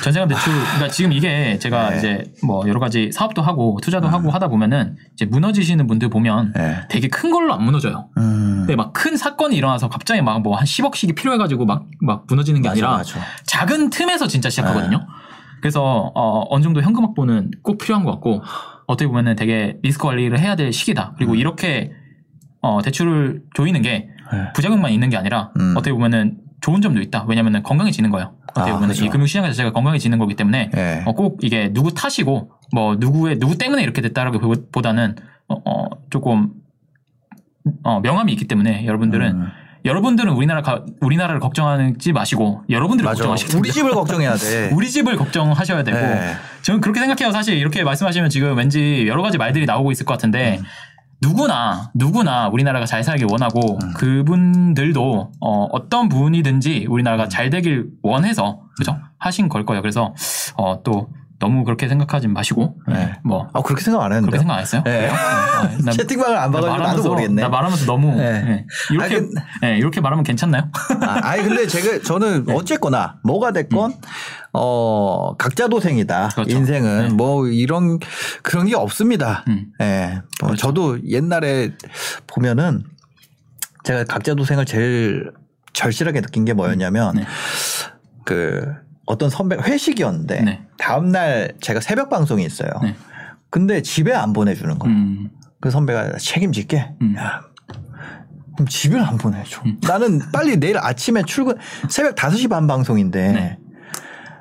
[0.03, 1.97] 전세금 대출, 그러니까 지금 이게 제가 네.
[1.97, 6.81] 이제 뭐 여러 가지 사업도 하고 투자도 하고 하다 보면은 이제 무너지시는 분들 보면 예.
[6.89, 8.09] 되게 큰 걸로 안 무너져요.
[8.17, 8.65] 음.
[8.67, 12.67] 근데 막 큰 사건이 일어나서 갑자기 막 뭐 한 10억씩이 필요해가지고 막, 막 무너지는 게
[12.67, 13.19] 맞아, 아니라 맞아.
[13.45, 14.97] 작은 틈에서 진짜 시작하거든요.
[14.97, 15.03] 네.
[15.61, 18.41] 그래서 어, 어느 정도 현금 확보는 꼭 필요한 것 같고
[18.85, 21.13] 어떻게 보면은 되게 리스크 관리를 해야 될 시기다.
[21.17, 21.37] 그리고 음.
[21.37, 21.91] 이렇게
[22.61, 24.51] 어, 대출을 조이는 게 예.
[24.53, 25.75] 부작용만 있는 게 아니라 음.
[25.77, 27.25] 어떻게 보면은 좋은 점도 있다.
[27.27, 28.33] 왜냐면은 건강해지는 거예요.
[28.49, 29.05] 어떻게 아, 보면 그죠.
[29.05, 31.03] 이 금융시장 자체가 건강해지는 거기 때문에 예.
[31.05, 34.39] 어, 꼭 이게 누구 탓이고 뭐 누구의 누구 때문에 이렇게 됐다라고
[34.71, 35.15] 보다는
[35.47, 36.51] 어, 어, 조금
[37.83, 39.47] 어, 명함이 있기 때문에 여러분들은 음.
[39.85, 43.23] 여러분들은 우리나라 가, 우리나라를 걱정하지 마시고 여러분들을 맞아.
[43.23, 44.71] 걱정하시면 우리 집을 걱정해야 돼.
[44.75, 46.35] 우리 집을 걱정하셔야 되고 예.
[46.63, 47.31] 저는 그렇게 생각해요.
[47.31, 50.59] 사실 이렇게 말씀하시면 지금 왠지 여러 가지 말들이 나오고 있을 것 같은데
[51.21, 53.93] 누구나 누구나 우리나라가 잘 살길 원하고 음.
[53.93, 59.81] 그분들도 어, 어떤 분이든지 우리나라가 잘 되길 원해서 그죠 하신 걸 거예요.
[59.81, 60.13] 그래서
[60.55, 61.09] 어, 또
[61.39, 63.13] 너무 그렇게 생각하지 마시고 네.
[63.23, 64.25] 뭐아 그렇게 생각 안 했는데.
[64.29, 64.81] 그렇게 생각 안 했어요?
[64.85, 64.91] 네.
[64.91, 65.13] 그래요?
[65.13, 67.41] 아, 나- 채팅방을 안나 봐가지고 나도 모르겠네.
[67.41, 68.41] 나 말하면서 너무 네.
[68.43, 68.65] 네.
[68.91, 70.69] 이렇게 아니, 그- 네, 이렇게 말하면 괜찮나요?
[71.01, 72.53] 아, 아니 근데 제가 저는 네.
[72.53, 73.93] 어쨌거나 뭐가 됐건
[74.53, 76.25] 어 각자 도생이다.
[76.25, 76.29] 음.
[76.33, 76.57] 그렇죠.
[76.57, 77.13] 인생은 네.
[77.13, 77.99] 뭐 이런
[78.41, 79.45] 그런 게 없습니다.
[79.47, 79.67] 음.
[79.81, 80.21] 예.
[80.41, 80.67] 뭐 그렇죠.
[80.67, 81.71] 저도 옛날에
[82.27, 82.83] 보면은
[83.83, 85.31] 제가 각자 도생을 제일
[85.73, 87.25] 절실하게 느낀 게 뭐였냐면 네.
[88.25, 88.65] 그
[89.05, 90.61] 어떤 선배 회식이었는데 네.
[90.77, 92.69] 다음 날 제가 새벽 방송이 있어요.
[92.81, 92.95] 네.
[93.49, 94.95] 근데 집에 안 보내주는 거예요.
[94.95, 95.29] 음.
[95.59, 96.93] 그 선배가 책임질게.
[97.01, 97.15] 음.
[97.17, 97.41] 야,
[98.55, 99.61] 그럼 집을 안 보내줘.
[99.65, 99.79] 음.
[99.81, 101.57] 나는 빨리 내일 아침에 출근,
[101.89, 103.57] 새벽 5시 반 방송인데.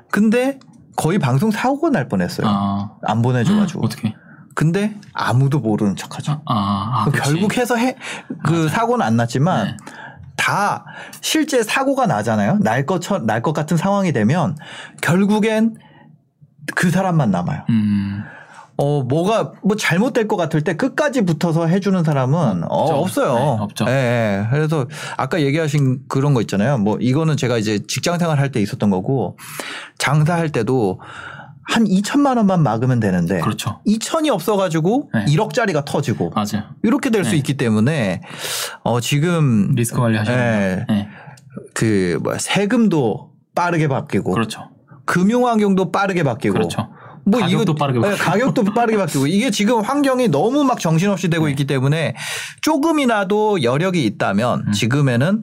[0.09, 0.21] 네.
[0.21, 0.59] 근데
[0.95, 2.47] 거의 방송 사고가 날 뻔했어요.
[2.47, 2.91] 아.
[3.03, 3.85] 안 보내줘가지고.
[3.85, 4.13] 어떻게?
[4.55, 6.41] 근데 아무도 모르는 척하죠.
[6.45, 7.31] 아, 아, 그렇지.
[7.31, 7.95] 결국 해서 해,
[8.45, 9.77] 그 사고는 안 났지만 네.
[10.35, 10.83] 다
[11.21, 12.57] 실제 사고가 나잖아요.
[12.61, 14.57] 날 것, 날 것 같은 상황이 되면
[15.01, 15.75] 결국엔
[16.75, 17.63] 그 사람만 남아요.
[17.69, 18.23] 음.
[18.81, 22.95] 어, 뭐가, 뭐 잘못될 것 같을 때 끝까지 붙어서 해주는 사람은 어, 없죠.
[22.95, 23.33] 없어요.
[23.35, 23.85] 네, 없죠.
[23.89, 24.47] 예, 예.
[24.51, 24.85] 그래서
[25.17, 26.77] 아까 얘기하신 그런 거 있잖아요.
[26.77, 29.37] 뭐 이거는 제가 이제 직장 생활 할 때 있었던 거고
[29.99, 30.99] 장사할 때도
[31.69, 33.79] 한 2천만 원만 막으면 되는데 그렇죠.
[33.85, 35.25] 2천이 없어가지고 네.
[35.25, 36.63] 1억짜리가 터지고 맞아요.
[36.81, 37.37] 이렇게 될수 네.
[37.37, 38.21] 있기 때문에
[38.83, 40.75] 어, 지금 리스크 관리 하셔야 예.
[40.75, 40.85] 돼요.
[40.89, 41.09] 네.
[41.75, 44.69] 그 뭐야 세금도 빠르게 바뀌고 그렇죠.
[45.05, 46.89] 금융 환경도 빠르게 바뀌고 그렇죠.
[47.25, 48.25] 뭐 가격도 빠르게 네, 바뀌고.
[48.25, 51.51] 가격도 빠르게 바뀌고 이게 지금 환경이 너무 막 정신없이 되고 네.
[51.51, 52.15] 있기 때문에
[52.61, 54.71] 조금이라도 여력이 있다면 음.
[54.71, 55.41] 지금에는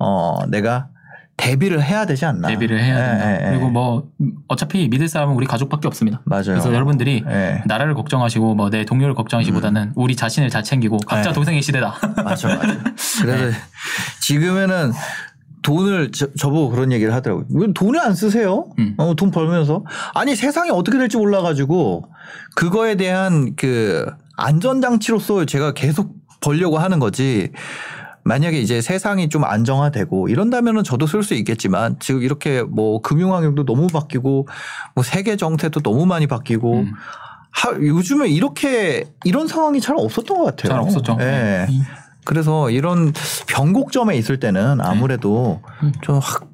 [0.00, 0.88] 어 내가
[1.38, 2.48] 대비를 해야 되지 않나.
[2.48, 3.30] 대비를 해야 된다.
[3.30, 3.50] 예, 예, 예.
[3.50, 6.20] 그리고 뭐 음, 어차피 믿을 사람은 우리 가족밖에 없습니다.
[6.26, 6.42] 맞아요.
[6.44, 7.62] 그래서 여러분들이 예.
[7.64, 11.34] 나라를 걱정하시고 뭐 내 동료를 걱정하시보다는 우리 자신을 잘 챙기고 각자 네.
[11.34, 11.94] 도생의 시대다.
[12.22, 12.58] 맞아, 맞아.
[13.22, 13.52] 그래서 네.
[14.20, 14.92] 지금에는
[15.62, 17.46] 돈을 저, 저보고 그런 얘기를 하더라고요.
[17.50, 18.66] 왜 돈을 안 쓰세요?
[18.78, 18.94] 음.
[18.98, 19.84] 어, 돈 벌면서
[20.14, 22.04] 아니 세상이 어떻게 될지 몰라가지고
[22.56, 24.06] 그거에 대한 그
[24.36, 27.50] 안전장치로서 제가 계속 벌려고 하는 거지.
[28.28, 33.64] 만약에 이제 세상이 좀 안정화되고 이런다면은 저도 쓸 수 있겠지만 지금 이렇게 뭐 금융 환경도
[33.64, 34.46] 너무 바뀌고
[34.94, 36.92] 뭐 세계 정세도 너무 많이 바뀌고 음.
[37.50, 40.72] 하, 요즘에 이렇게 이런 상황이 잘 없었던 것 같아요.
[40.72, 41.16] 잘 없었죠.
[41.20, 41.66] 예.
[41.70, 41.80] 음.
[42.24, 43.14] 그래서 이런
[43.46, 45.92] 변곡점에 있을 때는 아무래도 음.
[46.02, 46.46] 좀확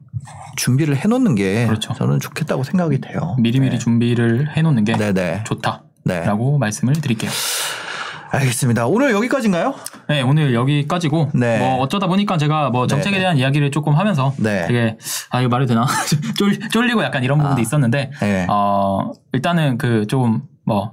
[0.56, 1.92] 준비를 해놓는 게 그렇죠.
[1.94, 3.34] 저는 좋겠다고 생각이 돼요.
[3.40, 3.78] 미리미리 네.
[3.78, 5.42] 준비를 해놓는 게 네네.
[5.42, 6.58] 좋다라고 네.
[6.60, 7.32] 말씀을 드릴게요.
[8.34, 8.86] 알겠습니다.
[8.86, 9.74] 오늘 여기까지인가요?
[10.08, 11.58] 네, 오늘 여기까지고 네.
[11.58, 13.22] 뭐 어쩌다 보니까 제가 뭐 정책에 네, 네.
[13.22, 14.66] 대한 이야기를 조금 하면서 네.
[14.66, 14.96] 되게
[15.30, 15.86] 아 이거 말해도 되나
[16.36, 17.60] 쫄, 쫄리고 약간 이런 부분도 아.
[17.60, 18.46] 있었는데 네.
[18.50, 20.92] 어 일단은 그좀뭐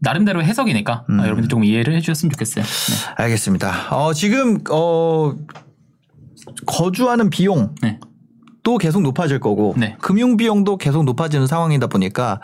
[0.00, 1.20] 나름대로 해석이니까 음.
[1.20, 2.64] 어, 여러분들 조금 이해를 해주셨으면 좋겠어요.
[2.64, 3.22] 네.
[3.22, 3.96] 알겠습니다.
[3.96, 5.34] 어, 지금 어
[6.66, 7.98] 거주하는 비용 네.
[8.62, 9.96] 또 계속 높아질 거고 네.
[10.00, 12.40] 금융 비용도 계속 높아지는 상황이다 보니까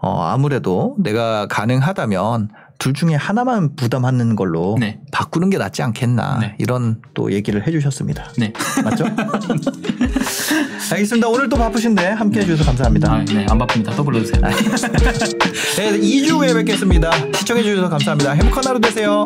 [0.00, 5.00] 어 아무래도 내가 가능하다면 둘 중에 하나만 부담하는 걸로 네.
[5.12, 6.54] 바꾸는 게 낫지 않겠나 네.
[6.58, 8.32] 이런 또 얘기를 해주셨습니다.
[8.38, 8.52] 네.
[8.82, 9.04] 맞죠?
[10.92, 11.28] 알겠습니다.
[11.28, 13.12] 오늘 또 바쁘신데 함께 해주셔서 감사합니다.
[13.12, 13.94] 아, 네, 안 바쁩니다.
[13.96, 14.42] 또 불러주세요.
[14.42, 17.10] 네, 2주 후에 뵙겠습니다.
[17.34, 18.32] 시청해주셔서 감사합니다.
[18.32, 19.24] 행복한 하루 되세요.